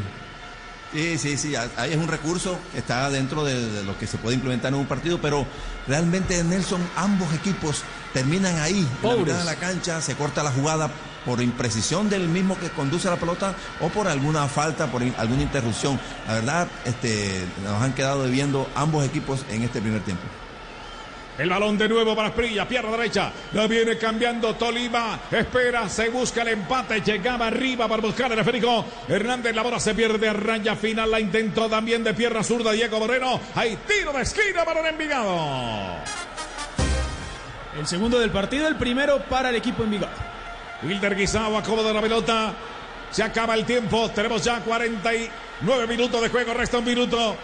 Sí, 0.94 1.18
sí, 1.18 1.38
sí, 1.38 1.56
ahí 1.56 1.92
es 1.92 1.98
un 1.98 2.08
recurso 2.08 2.60
que 2.72 2.78
está 2.78 3.10
dentro 3.10 3.44
de, 3.44 3.84
lo 3.84 3.98
que 3.98 4.06
se 4.06 4.20
puede 4.20 4.36
implementar 4.36 4.72
en 4.72 4.80
un 4.80 4.86
partido, 4.86 5.20
pero 5.20 5.44
realmente 5.88 6.44
Nelson, 6.44 6.82
ambos 6.96 7.34
equipos 7.34 7.82
terminan 8.14 8.60
ahí, 8.60 8.88
en 9.02 9.28
la 9.28 9.40
de 9.40 9.44
la 9.44 9.56
cancha, 9.56 10.02
se 10.02 10.14
corta 10.14 10.44
la 10.44 10.52
jugada 10.52 10.92
por 11.26 11.42
imprecisión 11.42 12.12
del 12.12 12.28
mismo 12.28 12.60
que 12.60 12.70
conduce 12.70 13.10
la 13.10 13.16
pelota 13.16 13.56
o 13.82 13.90
por 13.90 14.08
alguna 14.08 14.48
falta, 14.48 14.86
por 14.86 15.02
alguna 15.02 15.42
interrupción. 15.42 16.00
La 16.28 16.36
verdad, 16.36 16.68
este, 16.86 17.44
nos 17.64 17.82
han 17.82 17.94
quedado 17.94 18.24
debiendo 18.24 18.70
ambos 18.76 19.04
equipos 19.04 19.44
en 19.50 19.64
este 19.64 19.82
primer 19.82 20.02
tiempo. 20.02 20.24
El 21.38 21.50
balón 21.50 21.80
de 21.80 21.90
nuevo 21.90 22.16
para 22.16 22.30
Sprilla, 22.30 22.68
pierna 22.68 22.92
derecha. 22.92 23.32
La 23.54 23.66
viene 23.66 23.98
cambiando 23.98 24.54
Tolima. 24.56 25.20
Espera, 25.32 25.90
se 25.90 26.10
busca 26.10 26.44
el 26.44 26.50
empate. 26.50 27.02
Llegaba 27.02 27.48
arriba 27.48 27.88
para 27.88 28.04
buscar 28.04 28.32
el 28.32 28.44
Federico. 28.44 28.86
Hernández 29.08 29.56
la 29.56 29.64
bola 29.64 29.80
se 29.80 29.96
pierde 29.96 30.30
a 30.30 30.34
raya 30.34 30.76
final. 30.76 31.10
La 31.10 31.20
intentó 31.20 31.68
también 31.68 32.04
de 32.04 32.14
pierna 32.14 32.44
zurda 32.44 32.72
Diego 32.72 33.00
Moreno. 33.00 33.40
Hay 33.56 33.78
tiro 33.88 34.14
de 34.14 34.22
esquina 34.22 34.64
para 34.64 34.82
el 34.82 34.86
Envigado. 34.88 35.96
El 37.80 37.88
segundo 37.88 38.20
del 38.20 38.30
partido, 38.30 38.68
el 38.68 38.76
primero 38.76 39.24
para 39.24 39.50
el 39.50 39.56
equipo 39.56 39.84
Envigado. 39.84 40.14
Wilder 40.84 41.16
Guisao 41.16 41.58
acomoda 41.58 41.92
la 41.92 42.02
pelota. 42.02 42.54
Se 43.10 43.24
acaba 43.24 43.56
el 43.56 43.66
tiempo. 43.66 44.08
Tenemos 44.12 44.44
ya 44.44 44.60
49 44.60 45.88
minutos 45.88 46.22
de 46.22 46.30
juego. 46.30 46.54
Resta 46.54 46.78
un 46.78 46.86
minuto. 46.86 47.36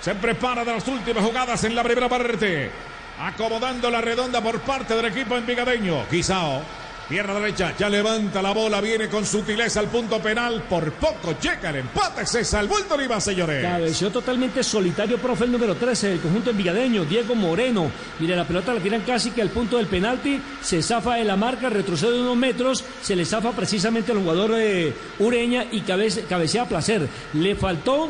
Se 0.00 0.14
prepara 0.14 0.64
de 0.64 0.72
las 0.72 0.88
últimas 0.88 1.22
jugadas 1.22 1.62
en 1.64 1.74
la 1.74 1.82
primera 1.82 2.08
parte. 2.08 2.93
Acomodando 3.18 3.90
la 3.90 4.00
redonda 4.00 4.40
por 4.40 4.60
parte 4.60 4.94
del 4.94 5.06
equipo 5.06 5.36
envigadeño. 5.36 6.06
Quizao. 6.08 6.62
Pierna 7.08 7.34
derecha, 7.34 7.74
ya 7.78 7.90
levanta 7.90 8.40
la 8.40 8.52
bola, 8.52 8.80
viene 8.80 9.10
con 9.10 9.26
sutileza 9.26 9.78
al 9.78 9.88
punto 9.88 10.20
penal. 10.20 10.62
Por 10.62 10.90
poco 10.92 11.34
llega 11.38 11.68
el 11.68 11.76
empate, 11.76 12.24
se 12.24 12.42
salvó 12.46 12.78
el 12.78 12.84
Tolima, 12.84 13.20
señores. 13.20 13.62
Cabeció 13.62 14.10
totalmente 14.10 14.62
solitario, 14.62 15.18
profe, 15.18 15.44
el 15.44 15.52
número 15.52 15.74
13 15.74 16.08
del 16.08 16.20
conjunto 16.20 16.48
envigadeño, 16.48 17.04
Diego 17.04 17.34
Moreno. 17.34 17.90
Mire, 18.20 18.34
la 18.34 18.46
pelota 18.46 18.72
la 18.72 18.80
tiran 18.80 19.02
casi 19.02 19.32
que 19.32 19.42
al 19.42 19.50
punto 19.50 19.76
del 19.76 19.86
penalti, 19.86 20.40
se 20.62 20.82
zafa 20.82 21.16
de 21.16 21.24
la 21.24 21.36
marca, 21.36 21.68
retrocede 21.68 22.18
unos 22.18 22.38
metros, 22.38 22.82
se 23.02 23.14
le 23.14 23.26
zafa 23.26 23.52
precisamente 23.52 24.12
al 24.12 24.18
jugador 24.18 24.52
de 24.52 24.94
Ureña 25.18 25.66
y 25.70 25.82
cabecea 25.82 26.62
a 26.62 26.68
placer. 26.68 27.06
Le 27.34 27.54
faltó 27.54 28.08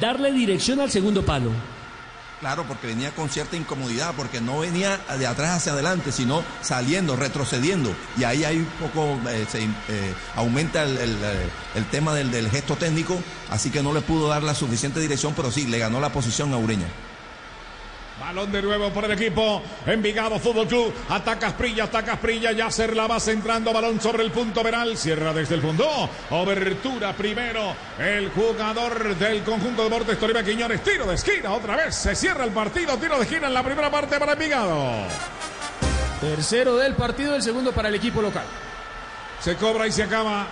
darle 0.00 0.32
dirección 0.32 0.80
al 0.80 0.90
segundo 0.90 1.22
palo. 1.22 1.50
Claro, 2.40 2.64
porque 2.66 2.86
venía 2.86 3.10
con 3.10 3.28
cierta 3.28 3.56
incomodidad, 3.56 4.14
porque 4.16 4.40
no 4.40 4.60
venía 4.60 4.98
de 5.18 5.26
atrás 5.26 5.58
hacia 5.58 5.72
adelante, 5.72 6.10
sino 6.10 6.42
saliendo, 6.62 7.14
retrocediendo. 7.14 7.94
Y 8.16 8.24
ahí 8.24 8.44
hay 8.44 8.56
un 8.56 8.66
poco, 8.80 9.18
eh, 9.28 9.46
se 9.50 9.64
eh, 9.64 10.14
aumenta 10.36 10.84
el, 10.84 10.96
el, 11.74 11.84
tema 11.90 12.14
del, 12.14 12.30
del 12.30 12.50
gesto 12.50 12.76
técnico, 12.76 13.20
así 13.50 13.70
que 13.70 13.82
no 13.82 13.92
le 13.92 14.00
pudo 14.00 14.28
dar 14.28 14.42
la 14.42 14.54
suficiente 14.54 15.00
dirección, 15.00 15.34
pero 15.36 15.50
sí, 15.50 15.66
le 15.66 15.78
ganó 15.78 16.00
la 16.00 16.12
posición 16.12 16.54
a 16.54 16.56
Ureña. 16.56 16.86
Balón 18.20 18.52
de 18.52 18.60
nuevo 18.60 18.90
por 18.90 19.06
el 19.06 19.12
equipo. 19.12 19.62
Envigado 19.86 20.38
Fútbol 20.38 20.68
Club. 20.68 20.92
Ataca 21.08 21.48
Asprilla, 21.48 21.84
ataca 21.84 22.12
Asprilla. 22.12 22.52
Ya 22.52 22.70
se 22.70 22.86
la 22.94 23.06
va 23.06 23.18
centrando. 23.18 23.72
Balón 23.72 24.00
sobre 24.00 24.22
el 24.22 24.30
punto 24.30 24.62
penal. 24.62 24.96
Cierra 24.96 25.32
desde 25.32 25.54
el 25.54 25.62
fondo. 25.62 25.88
Obertura 26.30 27.14
primero. 27.14 27.74
El 27.98 28.28
jugador 28.30 29.16
del 29.16 29.42
conjunto 29.42 29.82
de 29.82 29.88
Deportes 29.88 30.18
Toribia 30.18 30.44
Quiñones. 30.44 30.82
Tiro 30.82 31.06
de 31.06 31.14
esquina. 31.14 31.52
Otra 31.52 31.76
vez 31.76 31.94
se 31.94 32.14
cierra 32.14 32.44
el 32.44 32.50
partido. 32.50 32.98
Tiro 32.98 33.16
de 33.16 33.22
esquina 33.22 33.46
en 33.46 33.54
la 33.54 33.62
primera 33.62 33.90
parte 33.90 34.18
para 34.18 34.34
Envigado. 34.34 35.06
Tercero 36.20 36.76
del 36.76 36.94
partido. 36.94 37.34
El 37.34 37.42
segundo 37.42 37.72
para 37.72 37.88
el 37.88 37.94
equipo 37.94 38.20
local. 38.20 38.44
Se 39.40 39.56
cobra 39.56 39.86
y 39.86 39.92
se 39.92 40.02
acaba. 40.02 40.46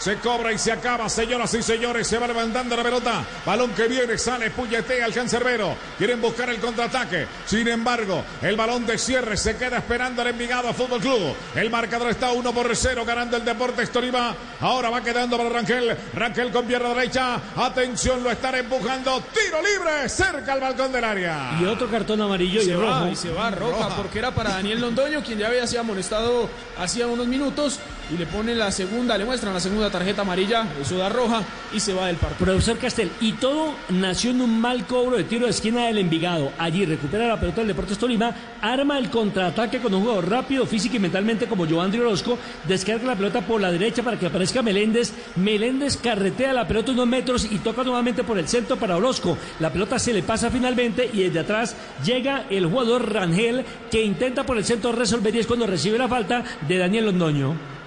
Se 0.00 0.16
cobra 0.16 0.50
y 0.50 0.56
se 0.56 0.72
acaba, 0.72 1.10
señoras 1.10 1.52
y 1.52 1.62
señores. 1.62 2.08
Se 2.08 2.16
va 2.16 2.26
levantando 2.26 2.74
la 2.74 2.82
pelota. 2.82 3.22
Balón 3.44 3.72
que 3.72 3.86
viene, 3.86 4.16
sale, 4.16 4.50
puñetea 4.50 5.04
al 5.04 5.12
cancerbero. 5.12 5.76
Quieren 5.98 6.22
buscar 6.22 6.48
el 6.48 6.58
contraataque. 6.58 7.26
Sin 7.44 7.68
embargo, 7.68 8.24
el 8.40 8.56
balón 8.56 8.86
de 8.86 8.96
cierre 8.96 9.36
se 9.36 9.58
queda 9.58 9.76
esperando 9.76 10.22
el 10.22 10.28
Envigado 10.28 10.72
Fútbol 10.72 11.00
Club. 11.00 11.34
El 11.54 11.68
marcador 11.68 12.08
está 12.10 12.32
1 12.32 12.52
por 12.52 12.74
0 12.74 13.04
ganando 13.04 13.36
el 13.36 13.44
Deportes 13.44 13.90
Tolima. 13.90 14.34
Ahora 14.60 14.88
va 14.88 15.02
quedando 15.02 15.36
para 15.36 15.50
Rangel. 15.50 15.94
Rangel 16.14 16.50
con 16.50 16.64
pierna 16.64 16.94
derecha. 16.94 17.38
Atención, 17.56 18.24
lo 18.24 18.30
están 18.30 18.54
empujando. 18.54 19.22
Tiro 19.34 19.58
libre 19.60 20.08
cerca 20.08 20.54
al 20.54 20.60
balcón 20.60 20.92
del 20.92 21.04
área. 21.04 21.58
Y 21.60 21.66
otro 21.66 21.90
cartón 21.90 22.22
amarillo 22.22 22.62
y, 22.62 22.72
rojo. 22.72 23.06
y 23.08 23.16
se 23.16 23.30
va 23.30 23.50
roja, 23.50 23.94
porque 23.96 24.18
era 24.18 24.30
para 24.30 24.52
Daniel 24.52 24.80
Londoño, 24.80 25.22
quien 25.22 25.38
ya 25.38 25.48
había 25.48 25.66
sido 25.66 25.82
amonestado 25.82 26.48
hacía 26.78 27.06
unos 27.06 27.26
minutos. 27.26 27.78
Y 28.12 28.18
le 28.18 28.26
pone 28.26 28.56
la 28.56 28.72
segunda, 28.72 29.16
le 29.16 29.24
muestran 29.24 29.54
la 29.54 29.60
segunda 29.60 29.88
tarjeta 29.88 30.22
amarilla, 30.22 30.66
eso 30.80 30.98
da 30.98 31.08
roja 31.08 31.44
y 31.72 31.78
se 31.78 31.94
va 31.94 32.08
del 32.08 32.16
partido. 32.16 32.44
Profesor 32.44 32.76
Castel, 32.76 33.12
y 33.20 33.34
todo 33.34 33.74
nació 33.90 34.32
en 34.32 34.40
un 34.40 34.60
mal 34.60 34.84
cobro 34.84 35.16
de 35.16 35.22
tiro 35.22 35.44
de 35.44 35.52
esquina 35.52 35.86
del 35.86 35.98
Envigado. 35.98 36.50
Allí 36.58 36.84
recupera 36.84 37.28
la 37.28 37.38
pelota 37.38 37.60
del 37.60 37.68
Deportes 37.68 37.98
Tolima, 37.98 38.34
arma 38.60 38.98
el 38.98 39.10
contraataque 39.10 39.78
con 39.78 39.94
un 39.94 40.02
jugador 40.02 40.28
rápido, 40.28 40.66
físico 40.66 40.96
y 40.96 40.98
mentalmente 40.98 41.46
como 41.46 41.68
Joandri 41.68 42.00
Orozco, 42.00 42.36
descarga 42.66 43.06
la 43.06 43.14
pelota 43.14 43.42
por 43.42 43.60
la 43.60 43.70
derecha 43.70 44.02
para 44.02 44.18
que 44.18 44.26
aparezca 44.26 44.60
Meléndez. 44.60 45.12
Meléndez 45.36 45.96
carretea 45.96 46.52
la 46.52 46.66
pelota 46.66 46.90
unos 46.90 47.06
metros 47.06 47.44
y 47.48 47.58
toca 47.58 47.84
nuevamente 47.84 48.24
por 48.24 48.40
el 48.40 48.48
centro 48.48 48.76
para 48.76 48.96
Orozco. 48.96 49.38
La 49.60 49.72
pelota 49.72 50.00
se 50.00 50.12
le 50.12 50.24
pasa 50.24 50.50
finalmente 50.50 51.08
y 51.12 51.22
desde 51.22 51.38
atrás 51.38 51.76
llega 52.04 52.46
el 52.50 52.66
jugador 52.66 53.12
Rangel 53.12 53.64
que 53.88 54.02
intenta 54.02 54.44
por 54.44 54.58
el 54.58 54.64
centro 54.64 54.90
resolver 54.90 55.32
y 55.36 55.38
es 55.38 55.46
cuando 55.46 55.68
recibe 55.68 55.96
la 55.96 56.08
falta 56.08 56.42
de 56.66 56.76
Daniel 56.76 57.06
Londoño 57.06 57.79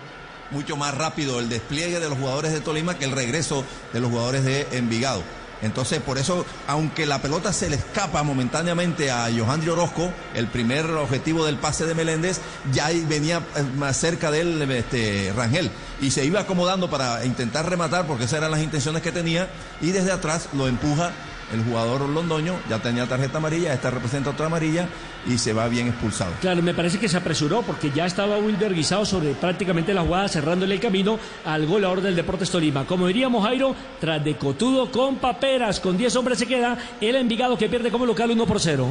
mucho 0.54 0.78
más 0.78 0.94
rápido 0.96 1.40
el 1.40 1.50
despliegue 1.50 2.00
de 2.00 2.10
los 2.10 2.18
jugadores 2.18 2.54
de 2.54 2.62
Tolima 2.62 2.98
que 2.98 3.06
el 3.06 3.12
regreso 3.12 3.66
de 3.92 4.00
los 4.00 4.10
jugadores 4.10 4.46
de 4.46 4.68
Envigado. 4.72 5.24
Entonces, 5.64 6.02
por 6.02 6.18
eso, 6.18 6.46
aunque 6.68 7.06
la 7.06 7.22
pelota 7.22 7.54
se 7.54 7.70
le 7.70 7.78
escapa 7.78 8.22
momentáneamente 8.22 9.10
a 9.10 9.30
Johandri 9.34 9.70
Orozco, 9.70 10.12
el 10.36 10.48
primer 10.48 10.86
objetivo 10.92 11.46
del 11.46 11.56
pase 11.56 11.86
de 11.86 11.96
Meléndez, 11.96 12.42
ya 12.74 12.90
venía 13.08 13.42
eh, 13.56 13.64
más 13.78 13.96
cerca 13.96 14.30
de 14.30 14.42
él 14.42 14.62
este, 14.72 15.32
Rangel. 15.34 15.72
Y 16.02 16.12
se 16.12 16.26
iba 16.26 16.42
acomodando 16.42 16.90
para 16.90 17.26
intentar 17.26 17.70
rematar, 17.70 18.06
porque 18.06 18.26
esas 18.26 18.40
eran 18.40 18.52
las 18.52 18.62
intenciones 18.62 19.02
que 19.02 19.14
tenía, 19.14 19.48
y 19.80 19.92
desde 19.92 20.12
atrás 20.12 20.50
lo 20.52 20.68
empuja 20.68 21.14
el 21.54 21.64
jugador 21.64 22.10
londoño, 22.10 22.56
ya 22.70 22.80
tenía 22.80 23.08
tarjeta 23.08 23.38
amarilla, 23.38 23.74
esta 23.74 23.92
representa 23.92 24.32
otra 24.32 24.48
amarilla 24.48 24.88
y 25.28 25.38
se 25.38 25.54
va 25.54 25.68
bien 25.68 25.88
expulsado. 25.88 26.34
Claro, 26.42 26.62
me 26.62 26.74
parece 26.74 27.00
que 27.00 27.08
se 27.08 27.18
apresuró 27.18 27.62
porque 27.62 27.92
ya 27.92 28.06
estaba 28.06 28.38
Wilder 28.38 28.74
guisado 28.74 29.06
sobre 29.06 29.34
prácticamente 29.34 29.94
la 29.94 30.02
jugada, 30.02 30.28
cerrándole 30.28 30.76
el 30.76 30.82
camino 30.82 31.20
al 31.46 31.66
goleador 31.66 32.02
del 32.02 32.16
Deportes 32.16 32.50
Tolima. 32.50 32.86
Como 32.86 33.08
diríamos, 33.08 33.46
Jairo, 33.46 33.76
tras 34.00 34.24
de 34.24 34.36
Cotudo 34.36 34.92
con 34.92 35.18
paperas, 35.18 35.80
con 35.80 35.98
10 35.98 36.16
hombres 36.16 36.40
se 36.40 36.48
queda 36.48 36.78
el 37.00 37.16
Envigado 37.16 37.58
que 37.58 37.70
pierde 37.70 37.92
como 37.92 38.06
local 38.06 38.32
1 38.32 38.46
por 38.46 38.60
0. 38.60 38.88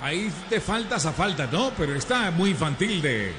Ahí 0.00 0.30
de 0.48 0.60
faltas 0.60 1.06
a 1.06 1.12
falta, 1.12 1.48
¿no? 1.50 1.72
Pero 1.76 1.94
está 1.94 2.30
muy 2.30 2.50
infantil 2.50 3.02
de. 3.02 3.32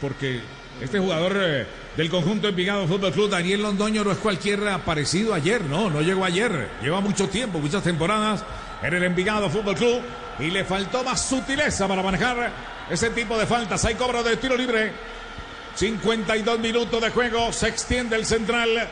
Porque 0.00 0.40
este 0.80 0.98
jugador 0.98 1.36
eh, 1.40 1.66
del 1.96 2.08
conjunto 2.08 2.48
Envigado 2.48 2.86
Fútbol 2.86 3.12
Club, 3.12 3.30
Daniel 3.30 3.62
Londoño, 3.62 4.04
no 4.04 4.12
es 4.12 4.18
cualquier 4.18 4.66
aparecido 4.68 5.34
ayer, 5.34 5.62
no, 5.64 5.90
no 5.90 6.00
llegó 6.00 6.24
ayer. 6.24 6.68
Lleva 6.82 7.00
mucho 7.00 7.28
tiempo, 7.28 7.58
muchas 7.58 7.82
temporadas 7.82 8.44
en 8.82 8.94
el 8.94 9.02
Envigado 9.02 9.50
Fútbol 9.50 9.74
Club 9.74 10.00
y 10.38 10.50
le 10.50 10.64
faltó 10.64 11.02
más 11.02 11.28
sutileza 11.28 11.88
para 11.88 12.02
manejar 12.02 12.52
ese 12.90 13.10
tipo 13.10 13.36
de 13.36 13.46
faltas. 13.46 13.84
Hay 13.84 13.94
cobro 13.94 14.22
de 14.22 14.36
tiro 14.36 14.56
libre. 14.56 14.92
52 15.74 16.58
minutos 16.58 17.00
de 17.00 17.10
juego. 17.10 17.52
Se 17.52 17.68
extiende 17.68 18.16
el 18.16 18.24
central. 18.24 18.88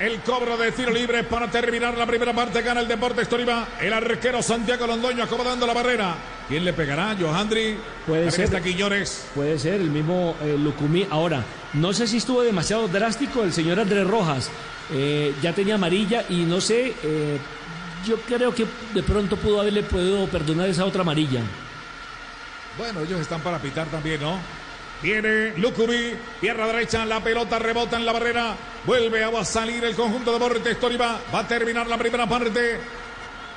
El 0.00 0.20
cobro 0.22 0.56
de 0.56 0.72
tiro 0.72 0.90
libre 0.90 1.22
para 1.22 1.48
terminar 1.48 1.96
la 1.96 2.04
primera 2.04 2.32
parte. 2.32 2.62
Gana 2.62 2.80
el 2.80 2.88
Deportes 2.88 3.28
Tolima. 3.28 3.68
El 3.80 3.92
arquero 3.92 4.42
Santiago 4.42 4.86
Londoño 4.86 5.22
acomodando 5.22 5.66
la 5.66 5.72
barrera. 5.72 6.16
¿Quién 6.48 6.64
le 6.64 6.72
pegará? 6.72 7.16
Johandri. 7.18 7.76
Puede 8.06 8.30
ser. 8.30 8.60
Quiñones. 8.60 9.26
Puede 9.34 9.58
ser 9.58 9.74
el 9.74 9.90
mismo 9.90 10.34
eh, 10.42 10.56
Lucumí. 10.58 11.06
Ahora, 11.10 11.44
no 11.74 11.92
sé 11.92 12.08
si 12.08 12.16
estuvo 12.16 12.42
demasiado 12.42 12.88
drástico 12.88 13.44
el 13.44 13.52
señor 13.52 13.78
Andrés 13.78 14.06
Rojas. 14.06 14.50
Eh, 14.92 15.32
ya 15.40 15.52
tenía 15.52 15.76
amarilla 15.76 16.24
y 16.28 16.42
no 16.42 16.60
sé. 16.60 16.94
eh, 17.02 17.38
yo 18.04 18.16
creo 18.18 18.54
que 18.54 18.66
de 18.92 19.02
pronto 19.02 19.36
pudo 19.36 19.60
haberle 19.60 19.82
podido 19.82 20.26
perdonar 20.26 20.68
esa 20.68 20.84
otra 20.84 21.00
amarilla. 21.00 21.40
Bueno, 22.76 23.00
ellos 23.00 23.20
están 23.20 23.40
para 23.40 23.58
pitar 23.58 23.86
también, 23.86 24.20
¿no? 24.20 24.38
Viene 25.02 25.52
Lucubi, 25.58 26.16
pierna 26.40 26.66
derecha, 26.66 27.04
la 27.04 27.22
pelota 27.22 27.58
rebota 27.58 27.96
en 27.96 28.06
la 28.06 28.12
barrera. 28.12 28.56
Vuelve 28.84 29.24
a 29.24 29.44
salir 29.44 29.84
el 29.84 29.94
conjunto 29.94 30.32
de 30.32 30.38
Deportes 30.38 30.80
Tolima. 30.80 31.20
Va 31.34 31.40
a 31.40 31.48
terminar 31.48 31.86
la 31.86 31.98
primera 31.98 32.26
parte. 32.26 32.80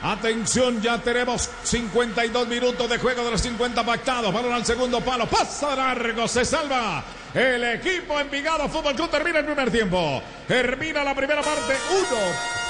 Atención, 0.02 0.82
ya 0.82 1.00
tenemos 1.00 1.50
52 1.64 2.48
minutos 2.48 2.90
de 2.90 2.98
juego 2.98 3.24
de 3.24 3.32
los 3.32 3.42
50 3.42 3.84
pactados. 3.86 4.34
Balón 4.34 4.54
al 4.54 4.66
segundo 4.66 5.02
palo. 5.02 5.26
Pasa 5.26 5.76
largo, 5.76 6.28
se 6.28 6.46
salva. 6.46 7.04
El 7.34 7.64
equipo 7.64 8.20
Envigado 8.20 8.68
Fútbol 8.70 8.96
Club 8.96 9.10
termina 9.10 9.40
el 9.40 9.46
primer 9.46 9.72
tiempo. 9.72 10.22
Termina 10.48 11.04
la 11.04 11.16
primera 11.16 11.42
parte. 11.42 11.76
Uno 11.92 12.68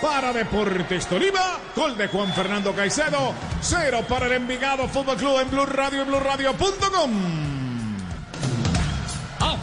para 0.00 0.32
Deportes 0.32 1.06
Tolima. 1.06 1.58
Gol 1.74 1.96
de 1.96 2.08
Juan 2.08 2.32
Fernando 2.32 2.72
Caicedo. 2.72 3.34
Cero 3.60 4.04
para 4.08 4.26
el 4.26 4.32
Envigado 4.32 4.88
Fútbol 4.88 5.16
Club 5.16 5.40
en 5.40 5.50
Blue 5.50 5.66
Radio 5.66 6.02
y 6.02 6.04
BlueRadio.com. 6.04 7.53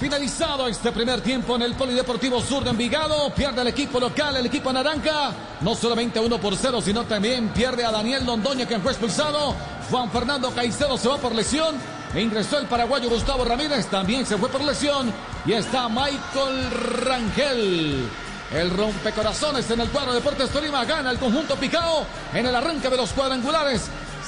Finalizado 0.01 0.67
este 0.67 0.91
primer 0.91 1.21
tiempo 1.21 1.55
en 1.55 1.61
el 1.61 1.75
Polideportivo 1.75 2.41
Sur 2.41 2.63
de 2.63 2.71
Envigado. 2.71 3.31
Pierde 3.35 3.61
el 3.61 3.67
equipo 3.67 3.99
local, 3.99 4.35
el 4.35 4.47
equipo 4.47 4.73
naranja. 4.73 5.31
No 5.61 5.75
solamente 5.75 6.19
1 6.19 6.39
por 6.39 6.57
0, 6.57 6.81
sino 6.81 7.03
también 7.03 7.49
pierde 7.49 7.85
a 7.85 7.91
Daniel 7.91 8.25
Londoño, 8.25 8.65
quien 8.65 8.81
fue 8.81 8.93
expulsado. 8.93 9.53
Juan 9.91 10.09
Fernando 10.09 10.49
Caicedo 10.55 10.97
se 10.97 11.07
va 11.07 11.17
por 11.17 11.35
lesión. 11.35 11.75
E 12.15 12.19
ingresó 12.19 12.57
el 12.57 12.65
paraguayo 12.65 13.11
Gustavo 13.11 13.45
Ramírez, 13.45 13.85
también 13.91 14.25
se 14.25 14.39
fue 14.39 14.49
por 14.49 14.63
lesión. 14.63 15.13
Y 15.45 15.53
está 15.53 15.87
Michael 15.87 16.71
Rangel. 17.05 18.09
El 18.55 18.71
rompecorazones 18.71 19.69
en 19.69 19.81
el 19.81 19.89
cuadro 19.89 20.13
de 20.13 20.19
Deportes 20.19 20.49
Tolima 20.49 20.83
gana 20.83 21.11
el 21.11 21.19
conjunto 21.19 21.55
Picao 21.57 22.07
en 22.33 22.47
el 22.47 22.55
arranque 22.55 22.89
de 22.89 22.97
los 22.97 23.11
cuadrangulares. 23.11 23.83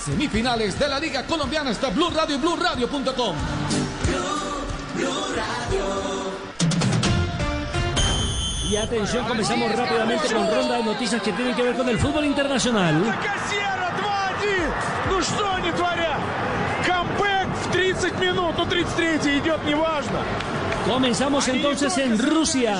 Semifinales 0.05 0.77
de 0.77 0.87
la 0.87 0.99
Liga 0.99 1.23
Colombiana 1.23 1.71
está 1.71 1.89
Blue 1.89 2.11
Radio 2.11 2.35
y 2.35 2.39
BlueRadio.com. 2.39 4.02
Y 8.70 8.76
atención, 8.76 9.26
comenzamos 9.26 9.72
rápidamente 9.74 10.28
con 10.28 10.46
ronda 10.46 10.76
de 10.76 10.82
noticias 10.82 11.22
que 11.22 11.32
tienen 11.32 11.54
que 11.56 11.62
ver 11.62 11.74
con 11.74 11.88
el 11.88 11.98
fútbol 11.98 12.26
internacional. 12.26 13.02
Кассера 13.22 13.96
2-1. 13.96 15.10
Ну 15.10 15.22
что 15.22 15.54
они 15.54 15.72
творят? 15.72 16.20
Камбэк 16.86 17.48
в 17.64 17.70
30 17.72 18.20
минут. 18.20 18.54
Ну 18.58 18.66
33 18.66 19.38
идет, 19.38 19.64
неважно. 19.64 20.20
Comenzamos 20.86 21.48
entonces 21.48 21.96
en 21.96 22.18
Rusia. 22.18 22.76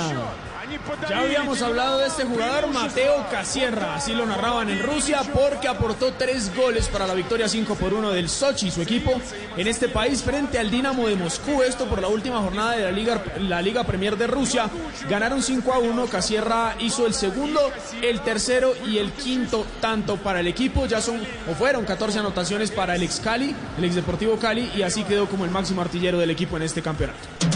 Ya 1.10 1.20
habíamos 1.20 1.62
hablado 1.62 2.00
de 2.00 2.08
este 2.08 2.24
jugador, 2.24 2.68
Mateo 2.72 3.26
Casierra, 3.30 3.96
así 3.96 4.14
lo 4.14 4.26
narraban 4.26 4.70
en 4.70 4.82
Rusia, 4.82 5.22
porque 5.34 5.68
aportó 5.68 6.14
tres 6.14 6.56
goles 6.56 6.88
para 6.88 7.06
la 7.06 7.14
victoria 7.14 7.48
5 7.48 7.76
por 7.76 7.94
1 7.94 8.12
del 8.12 8.30
Sochi, 8.30 8.72
su 8.72 8.82
equipo, 8.82 9.12
en 9.58 9.68
este 9.68 9.90
país 9.90 10.24
frente 10.24 10.58
al 10.58 10.72
Dinamo 10.72 11.08
de 11.08 11.16
Moscú. 11.16 11.62
Esto 11.62 11.86
por 11.86 12.02
la 12.02 12.08
última 12.08 12.42
jornada 12.42 12.72
de 12.72 12.84
la 12.84 12.92
Liga, 12.92 13.24
la 13.40 13.62
Liga 13.62 13.84
Premier 13.84 14.18
de 14.18 14.28
Rusia. 14.28 14.70
Ganaron 15.10 15.44
5 15.44 15.74
a 15.74 15.80
1. 15.80 16.06
Casierra 16.08 16.76
hizo 16.80 17.06
el 17.06 17.14
segundo, 17.14 17.60
el 18.02 18.22
tercero 18.22 18.74
y 18.88 18.98
el 18.98 19.12
quinto 19.12 19.66
tanto 19.82 20.18
para 20.18 20.40
el 20.40 20.48
equipo. 20.48 20.86
Ya 20.86 21.02
son 21.02 21.22
o 21.50 21.56
fueron 21.56 21.86
14 21.86 22.20
anotaciones 22.20 22.72
para 22.72 22.96
el 22.96 23.04
ex 23.04 23.20
Cali, 23.20 23.56
el 23.78 23.84
ex 23.84 23.96
Deportivo 23.96 24.38
Cali, 24.38 24.72
y 24.76 24.82
así 24.82 25.04
quedó 25.04 25.28
como 25.28 25.46
el 25.46 25.52
máximo 25.52 25.82
artillero 25.82 26.18
del 26.18 26.30
equipo 26.30 26.58
en 26.58 26.64
este 26.64 26.82
campeonato. 26.82 27.53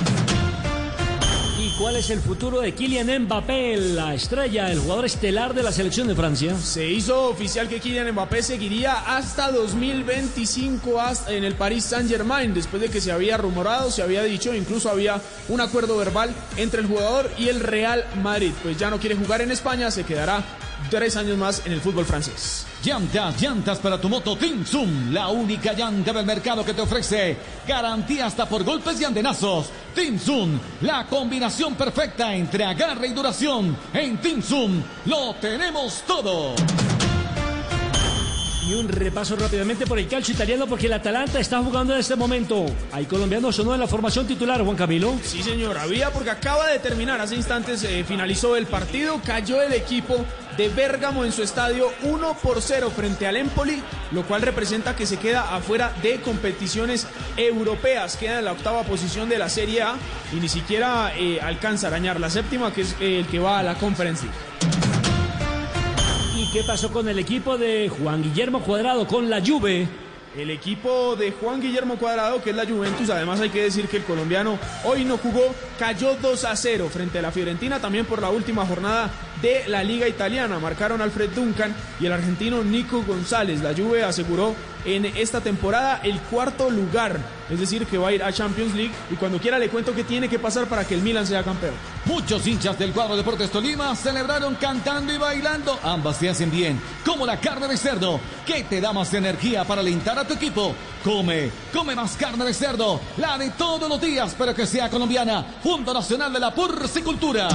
¿Y 1.78 1.80
cuál 1.80 1.95
es 1.95 2.09
el 2.09 2.19
futuro 2.21 2.59
de 2.61 2.73
Kylian 2.73 3.25
Mbappé, 3.25 3.78
la 3.78 4.15
estrella, 4.15 4.71
el 4.71 4.80
jugador 4.80 5.05
estelar 5.05 5.53
de 5.53 5.61
la 5.61 5.71
selección 5.71 6.07
de 6.07 6.15
Francia? 6.15 6.55
Se 6.57 6.88
hizo 6.89 7.25
oficial 7.30 7.69
que 7.69 7.80
Kylian 7.80 8.11
Mbappé 8.13 8.41
seguiría 8.41 8.93
hasta 9.15 9.51
2025 9.51 10.99
hasta- 10.99 11.32
en 11.34 11.43
el 11.43 11.53
Paris 11.53 11.84
Saint-Germain, 11.86 12.53
después 12.53 12.82
de 12.82 12.89
que 12.89 12.99
se 12.99 13.11
había 13.11 13.38
rumorado, 13.38 13.91
se 13.91 14.01
había 14.01 14.23
dicho, 14.23 14.55
incluso 14.55 14.89
había 14.89 15.21
un 15.49 15.61
acuerdo 15.61 15.95
verbal 15.97 16.32
entre 16.57 16.82
el 16.82 16.88
jugador 16.88 17.30
y 17.38 17.49
el 17.49 17.59
Real 17.59 18.05
Madrid. 18.23 18.53
Pues 18.63 18.78
ya 18.78 18.89
no 18.89 18.97
quiere 18.99 19.15
jugar 19.15 19.41
en 19.41 19.51
España, 19.51 19.91
se 19.91 20.03
quedará 20.03 20.43
tres 20.90 21.16
años 21.16 21.38
más 21.38 21.62
en 21.66 21.74
el 21.74 21.82
fútbol 21.82 22.06
francés. 22.06 22.66
Llantas, 22.84 23.42
llantas 23.42 23.80
para 23.80 24.00
tu 24.00 24.08
moto 24.08 24.38
Team 24.38 24.66
Zoom, 24.66 25.12
la 25.12 25.28
única 25.30 25.74
llanta 25.74 26.14
del 26.14 26.26
mercado 26.26 26.64
que 26.64 26.74
te 26.74 26.82
ofrece 26.82 27.38
garantía 27.68 28.28
hasta 28.28 28.48
por 28.48 28.64
golpes 28.64 29.00
y 29.02 29.06
andenazos. 29.06 29.70
Team 29.94 30.20
Zoom, 30.20 30.60
la 30.82 31.06
combinación 31.08 31.76
perfecta 31.76 32.34
entre 32.36 32.66
agarre 32.66 33.08
y 33.08 33.14
duración. 33.14 33.76
En 33.94 34.18
Team 34.18 34.42
Zoom 34.42 34.82
lo 35.06 35.36
tenemos 35.36 36.04
todo. 36.06 36.56
Y 38.68 38.74
un 38.74 38.90
repaso 38.90 39.38
rápidamente 39.38 39.88
por 39.88 39.98
el 39.98 40.10
calcio 40.10 40.34
italiano 40.34 40.68
porque 40.68 40.88
el 40.88 40.94
Atalanta 40.94 41.40
está 41.40 41.64
jugando 41.64 41.94
en 41.94 42.02
este 42.02 42.18
momento. 42.18 42.66
Hay 42.92 43.06
colombianos 43.06 43.58
o 43.60 43.64
no 43.64 43.74
en 43.74 43.80
la 43.80 43.88
formación 43.88 44.28
titular, 44.28 44.62
Juan 44.62 44.76
Camilo. 44.76 45.16
Sí, 45.24 45.42
señor, 45.42 45.78
había 45.78 46.12
porque 46.12 46.32
acaba 46.32 46.68
de 46.68 46.80
terminar, 46.80 47.22
hace 47.22 47.36
instantes 47.36 47.82
eh, 47.86 48.04
finalizó 48.06 48.58
el 48.58 48.66
partido, 48.66 49.22
cayó 49.26 49.62
el 49.62 49.72
equipo 49.72 50.26
de 50.58 50.70
Bérgamo 50.70 51.24
en 51.24 51.32
su 51.32 51.43
estadio 51.43 51.89
1 52.01 52.38
por 52.41 52.62
0 52.62 52.91
frente 52.93 53.28
al 53.28 53.38
Empoli, 53.38 53.82
lo 54.12 54.24
cual 54.24 54.41
representa 54.41 54.95
que 54.95 55.05
se 55.05 55.18
queda 55.18 55.55
afuera 55.55 55.93
de 56.01 56.20
competiciones 56.22 57.08
europeas, 57.38 58.18
queda 58.18 58.39
en 58.39 58.45
la 58.45 58.53
octava 58.53 58.82
posición 58.84 59.30
de 59.30 59.38
la 59.38 59.49
Serie 59.49 59.84
A 59.84 59.95
y 60.34 60.38
ni 60.38 60.49
siquiera 60.49 61.14
eh, 61.16 61.39
alcanza 61.39 61.88
a 61.88 61.89
arañar 61.91 62.20
la 62.20 62.32
séptima, 62.32 62.74
que 62.74 62.82
es 62.82 62.95
eh, 62.99 63.20
el 63.20 63.28
que 63.28 63.38
va 63.38 63.60
a 63.60 63.64
la 63.64 63.76
Conference 63.76 64.26
League. 64.26 64.39
¿Y 66.36 66.51
qué 66.51 66.64
pasó 66.64 66.91
con 66.91 67.08
el 67.08 67.20
equipo 67.20 67.58
de 67.58 67.89
Juan 67.89 68.24
Guillermo 68.24 68.62
Cuadrado, 68.62 69.05
con 69.05 69.30
la 69.30 69.45
Juve? 69.45 69.88
El 70.36 70.49
equipo 70.49 71.16
de 71.16 71.32
Juan 71.32 71.62
Guillermo 71.62 71.97
Cuadrado, 71.97 72.43
que 72.43 72.51
es 72.51 72.55
la 72.55 72.66
Juventus, 72.66 73.10
además 73.10 73.39
hay 73.39 73.49
que 73.49 73.64
decir 73.64 73.88
que 73.88 73.97
el 73.97 74.03
colombiano 74.03 74.58
hoy 74.84 75.03
no 75.03 75.18
jugó, 75.18 75.53
cayó 75.80 76.16
2 76.16 76.45
a 76.45 76.55
0 76.55 76.89
frente 76.91 77.20
a 77.20 77.22
la 77.24 77.32
Fiorentina, 77.32 77.80
también 77.80 78.05
por 78.05 78.22
la 78.22 78.30
última 78.30 78.66
jornada 78.66 79.10
de 79.42 79.68
la 79.68 79.84
Liga 79.84 80.08
Italiana. 80.08 80.60
Marcaron 80.60 81.02
Alfred 81.02 81.32
Duncan 81.32 81.76
y 82.00 82.06
el 82.06 82.14
argentino 82.14 82.64
Nico 82.64 83.04
González. 83.04 83.62
La 83.62 83.74
Juve 83.74 84.04
aseguró 84.04 84.56
en 84.86 85.06
esta 85.06 85.42
temporada 85.42 86.00
el 86.04 86.20
cuarto 86.22 86.70
lugar, 86.70 87.20
es 87.50 87.60
decir, 87.60 87.86
que 87.86 87.98
va 87.98 88.10
a 88.10 88.14
ir 88.14 88.24
a 88.24 88.32
Champions 88.32 88.74
League 88.74 88.94
y 89.12 89.16
cuando 89.16 89.38
quiera 89.38 89.60
le 89.60 89.70
cuento 89.70 89.94
qué 89.94 90.04
tiene 90.04 90.30
que 90.30 90.40
pasar 90.40 90.68
para 90.68 90.86
que 90.86 90.94
el 90.94 91.02
Milan 91.02 91.28
sea 91.28 91.44
campeón. 91.44 91.74
Muchos 92.06 92.48
hinchas 92.48 92.80
del 92.80 92.94
cuadro 92.94 93.18
Deportes 93.18 93.52
Tolima 93.52 93.94
celebraron 93.96 94.56
cantando 94.56 95.14
y 95.14 95.18
bailando. 95.18 95.78
Ambas 95.84 96.20
te 96.20 96.30
hacen 96.30 96.50
bien, 96.50 96.80
como 97.06 97.26
la 97.26 97.40
carne 97.40 97.68
de 97.68 97.76
cerdo, 97.76 98.20
que 98.46 98.64
te 98.64 98.80
da 98.80 98.94
más 98.94 99.14
energía 99.14 99.66
para 99.66 99.82
alentar 99.82 100.18
a 100.18 100.26
tu 100.26 100.36
equipo. 100.36 100.74
Come, 101.04 101.52
come 101.74 101.96
más 101.96 102.16
carne 102.16 102.46
de 102.46 102.54
cerdo, 102.54 103.02
la 103.18 103.38
de 103.38 103.50
todos 103.52 103.90
los 103.90 104.00
días, 104.00 104.36
pero 104.38 104.56
que 104.56 104.66
sea 104.66 104.90
colombiana. 104.90 105.46
Fondo 105.62 105.94
Nacional 105.94 106.32
de 106.32 106.40
la 106.40 106.56
Porcicultura. 106.56 107.50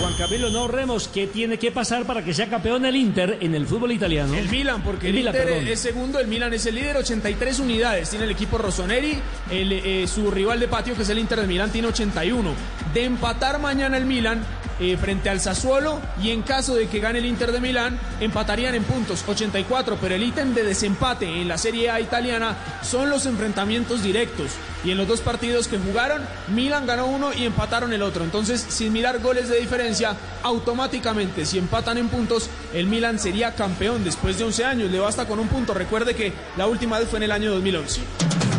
Juan 0.00 0.14
Camilo, 0.14 0.48
no 0.50 0.60
ahorremos. 0.60 1.08
¿Qué 1.08 1.26
tiene 1.26 1.58
que 1.58 1.72
pasar 1.72 2.04
para 2.04 2.24
que 2.24 2.32
sea 2.32 2.48
campeón 2.48 2.86
el 2.86 2.94
Inter 2.94 3.38
en 3.40 3.54
el 3.54 3.66
fútbol 3.66 3.90
italiano? 3.90 4.34
El 4.34 4.48
Milan, 4.48 4.82
porque 4.82 5.08
el, 5.08 5.14
Milan, 5.14 5.34
Inter 5.34 5.48
perdón. 5.48 5.68
es 5.68 5.80
segundo, 5.80 6.20
el 6.20 6.28
Milan 6.28 6.52
es 6.54 6.66
el 6.66 6.76
líder, 6.76 6.96
83 6.98 7.58
unidades. 7.58 8.10
Tiene 8.10 8.24
el 8.24 8.30
equipo 8.30 8.58
Rossoneri, 8.58 9.18
el, 9.50 9.72
eh, 9.72 10.06
su 10.06 10.30
rival 10.30 10.60
de 10.60 10.68
patio, 10.68 10.94
que 10.94 11.02
es 11.02 11.08
el 11.08 11.18
Inter 11.18 11.40
de 11.40 11.46
Milán, 11.46 11.72
tiene 11.72 11.88
81. 11.88 12.54
De 12.94 13.04
empatar 13.04 13.58
mañana 13.58 13.96
el 13.96 14.06
Milan 14.06 14.44
eh, 14.80 14.96
frente 14.96 15.28
al 15.28 15.40
Sassuolo, 15.40 16.00
y 16.22 16.30
en 16.30 16.42
caso 16.42 16.74
de 16.74 16.88
que 16.88 17.00
gane 17.00 17.18
el 17.18 17.26
Inter 17.26 17.52
de 17.52 17.60
Milán, 17.60 17.98
empatarían 18.20 18.74
en 18.74 18.84
puntos, 18.84 19.24
84. 19.26 19.98
Pero 20.00 20.14
el 20.14 20.22
ítem 20.22 20.54
de 20.54 20.64
desempate 20.64 21.26
en 21.26 21.48
la 21.48 21.58
Serie 21.58 21.90
A 21.90 22.00
italiana 22.00 22.56
son 22.82 23.10
los 23.10 23.26
enfrentamientos 23.26 24.02
directos. 24.02 24.52
Y 24.84 24.92
en 24.92 24.98
los 24.98 25.08
dos 25.08 25.20
partidos 25.20 25.66
que 25.66 25.78
jugaron, 25.78 26.22
Milan 26.48 26.86
ganó 26.86 27.06
uno 27.06 27.32
y 27.32 27.44
empataron 27.44 27.92
el 27.92 28.02
otro. 28.02 28.24
Entonces, 28.24 28.64
sin 28.68 28.92
mirar 28.92 29.20
goles 29.20 29.48
de 29.48 29.58
diferencia, 29.58 30.14
automáticamente, 30.42 31.44
si 31.44 31.58
empatan 31.58 31.98
en 31.98 32.08
puntos, 32.08 32.48
el 32.72 32.86
Milan 32.86 33.18
sería 33.18 33.54
campeón 33.54 34.04
después 34.04 34.38
de 34.38 34.44
11 34.44 34.64
años. 34.64 34.90
Le 34.90 35.00
basta 35.00 35.26
con 35.26 35.38
un 35.40 35.48
punto. 35.48 35.74
Recuerde 35.74 36.14
que 36.14 36.32
la 36.56 36.66
última 36.66 36.98
vez 36.98 37.08
fue 37.08 37.18
en 37.18 37.24
el 37.24 37.32
año 37.32 37.52
2011. 37.52 38.57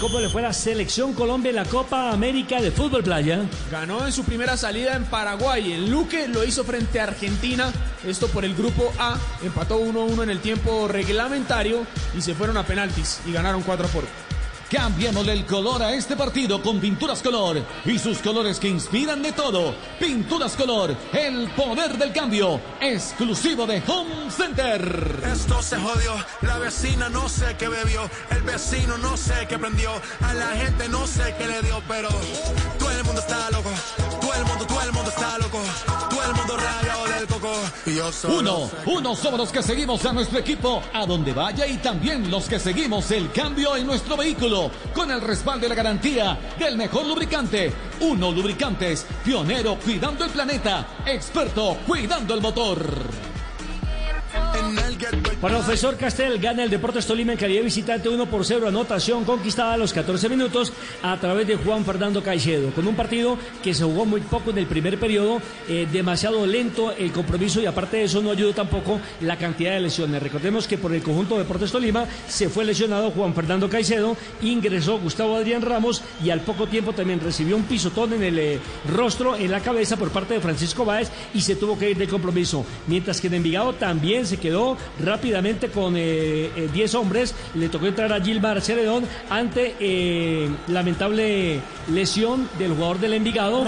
Cómo 0.00 0.20
le 0.20 0.28
fue 0.28 0.42
la 0.42 0.52
selección 0.52 1.14
Colombia 1.14 1.48
en 1.48 1.56
la 1.56 1.64
Copa 1.64 2.10
América 2.10 2.60
de 2.60 2.70
Fútbol 2.70 3.02
Playa. 3.02 3.40
Ganó 3.70 4.04
en 4.04 4.12
su 4.12 4.24
primera 4.24 4.58
salida 4.58 4.94
en 4.94 5.04
Paraguay. 5.04 5.72
El 5.72 5.90
Luque 5.90 6.28
lo 6.28 6.44
hizo 6.44 6.64
frente 6.64 7.00
a 7.00 7.04
Argentina. 7.04 7.72
Esto 8.04 8.28
por 8.28 8.44
el 8.44 8.54
grupo 8.54 8.92
A. 8.98 9.16
Empató 9.42 9.80
1-1 9.80 10.24
en 10.24 10.30
el 10.30 10.40
tiempo 10.40 10.86
reglamentario 10.86 11.86
y 12.14 12.20
se 12.20 12.34
fueron 12.34 12.58
a 12.58 12.66
penaltis 12.66 13.20
y 13.26 13.32
ganaron 13.32 13.62
4 13.62 13.88
por 13.88 14.04
1. 14.04 14.25
Cambiémosle 14.70 15.32
el 15.32 15.46
color 15.46 15.80
a 15.80 15.94
este 15.94 16.16
partido 16.16 16.60
con 16.60 16.80
Pinturas 16.80 17.22
Color 17.22 17.62
y 17.84 17.98
sus 18.00 18.18
colores 18.18 18.58
que 18.58 18.68
inspiran 18.68 19.22
de 19.22 19.30
todo. 19.30 19.74
Pinturas 20.00 20.56
Color, 20.56 20.96
el 21.12 21.48
poder 21.50 21.96
del 21.96 22.12
cambio, 22.12 22.60
exclusivo 22.80 23.64
de 23.64 23.80
Home 23.86 24.28
Center. 24.30 25.22
Esto 25.32 25.62
se 25.62 25.76
jodió, 25.76 26.14
la 26.42 26.58
vecina 26.58 27.08
no 27.08 27.28
sé 27.28 27.54
qué 27.56 27.68
bebió, 27.68 28.10
el 28.30 28.42
vecino 28.42 28.98
no 28.98 29.16
sé 29.16 29.46
qué 29.48 29.56
prendió, 29.56 29.90
a 30.20 30.34
la 30.34 30.48
gente 30.48 30.88
no 30.88 31.06
sé 31.06 31.32
qué 31.38 31.46
le 31.46 31.62
dio, 31.62 31.80
pero 31.86 32.08
todo 32.78 32.90
el 32.90 33.04
mundo 33.04 33.20
está 33.20 33.48
loco, 33.50 33.70
todo 34.20 34.34
el 34.34 34.44
mundo, 34.46 34.66
todo 34.66 34.82
el 34.82 34.92
mundo 34.92 35.10
está 35.10 35.38
loco, 35.38 35.60
Uno, 38.28 38.70
uno 38.86 39.14
somos 39.14 39.38
los 39.38 39.52
que 39.52 39.62
seguimos 39.62 40.04
a 40.04 40.12
nuestro 40.12 40.38
equipo 40.38 40.82
a 40.92 41.04
donde 41.06 41.32
vaya 41.32 41.66
y 41.66 41.76
también 41.78 42.30
los 42.30 42.48
que 42.48 42.58
seguimos 42.58 43.10
el 43.10 43.30
cambio 43.32 43.76
en 43.76 43.86
nuestro 43.86 44.16
vehículo 44.16 44.70
con 44.94 45.10
el 45.10 45.20
respaldo 45.20 45.66
y 45.66 45.68
la 45.68 45.74
garantía 45.74 46.38
del 46.58 46.76
mejor 46.76 47.06
lubricante. 47.06 47.72
Uno 48.00 48.32
Lubricantes, 48.32 49.06
pionero 49.24 49.76
cuidando 49.76 50.24
el 50.24 50.30
planeta, 50.30 50.86
experto 51.06 51.78
cuidando 51.86 52.34
el 52.34 52.40
motor. 52.40 53.35
Profesor 55.46 55.96
Castel 55.96 56.40
gana 56.40 56.64
el 56.64 56.70
Deportes 56.70 57.06
Tolima 57.06 57.30
en 57.30 57.38
calidad 57.38 57.62
visitante 57.62 58.08
1 58.08 58.26
por 58.26 58.44
0, 58.44 58.66
anotación 58.66 59.24
conquistada 59.24 59.74
a 59.74 59.76
los 59.76 59.92
14 59.92 60.28
minutos 60.28 60.72
a 61.04 61.16
través 61.18 61.46
de 61.46 61.54
Juan 61.54 61.84
Fernando 61.84 62.20
Caicedo, 62.20 62.72
con 62.72 62.88
un 62.88 62.96
partido 62.96 63.38
que 63.62 63.72
se 63.72 63.84
jugó 63.84 64.04
muy 64.04 64.22
poco 64.22 64.50
en 64.50 64.58
el 64.58 64.66
primer 64.66 64.98
periodo, 64.98 65.40
eh, 65.68 65.86
demasiado 65.92 66.44
lento 66.46 66.90
el 66.90 67.12
compromiso 67.12 67.60
y 67.60 67.66
aparte 67.66 67.98
de 67.98 68.04
eso 68.04 68.20
no 68.22 68.32
ayudó 68.32 68.54
tampoco 68.54 68.98
la 69.20 69.38
cantidad 69.38 69.74
de 69.74 69.80
lesiones. 69.82 70.20
Recordemos 70.20 70.66
que 70.66 70.78
por 70.78 70.92
el 70.92 71.00
conjunto 71.04 71.36
de 71.36 71.44
Deportes 71.44 71.70
Tolima 71.70 72.06
se 72.26 72.48
fue 72.48 72.64
lesionado 72.64 73.12
Juan 73.12 73.32
Fernando 73.32 73.70
Caicedo, 73.70 74.16
ingresó 74.42 74.98
Gustavo 74.98 75.36
Adrián 75.36 75.62
Ramos 75.62 76.02
y 76.24 76.30
al 76.30 76.40
poco 76.40 76.66
tiempo 76.66 76.92
también 76.92 77.20
recibió 77.20 77.54
un 77.54 77.62
pisotón 77.62 78.14
en 78.14 78.24
el 78.24 78.38
eh, 78.40 78.58
rostro, 78.92 79.36
en 79.36 79.52
la 79.52 79.60
cabeza 79.60 79.96
por 79.96 80.10
parte 80.10 80.34
de 80.34 80.40
Francisco 80.40 80.84
Báez 80.84 81.08
y 81.32 81.40
se 81.40 81.54
tuvo 81.54 81.78
que 81.78 81.92
ir 81.92 81.98
del 81.98 82.08
compromiso. 82.08 82.66
Mientras 82.88 83.20
que 83.20 83.28
en 83.28 83.34
Envigado 83.34 83.74
también 83.74 84.26
se 84.26 84.38
quedó 84.38 84.76
rápidamente 85.36 85.68
con 85.68 85.96
eh, 85.96 86.50
eh, 86.56 86.68
10 86.72 86.94
hombres. 86.94 87.34
Le 87.54 87.68
tocó 87.68 87.86
entrar 87.86 88.12
a 88.12 88.20
Gilmar 88.20 88.60
Ceredón 88.62 89.04
ante 89.28 89.74
eh, 89.78 90.48
lamentable 90.68 91.60
lesión 91.92 92.48
del 92.58 92.72
jugador 92.72 92.98
del 93.00 93.14
Envigado. 93.14 93.64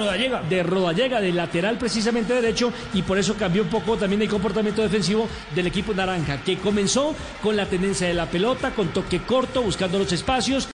De 0.49 0.62
Rodallega, 0.62 1.21
del 1.21 1.37
lateral 1.37 1.77
precisamente 1.77 2.33
derecho. 2.33 2.73
Y 2.95 3.03
por 3.03 3.19
eso 3.19 3.35
cambió 3.35 3.62
un 3.62 3.69
poco 3.69 3.97
también 3.97 4.23
el 4.23 4.29
comportamiento 4.29 4.83
defensivo 4.83 5.29
del 5.55 5.66
equipo 5.66 5.93
naranja, 5.93 6.43
que 6.43 6.57
comenzó 6.57 7.14
con 7.43 7.57
la 7.57 7.66
tendencia 7.66 8.09
de 8.09 8.14
la 8.14 8.27
pelota, 8.27 8.71
con 8.71 8.89
toque 8.89 9.21
corto, 9.21 9.62
buscando 9.62 9.99
los 9.99 10.12
espacios. 10.12 10.66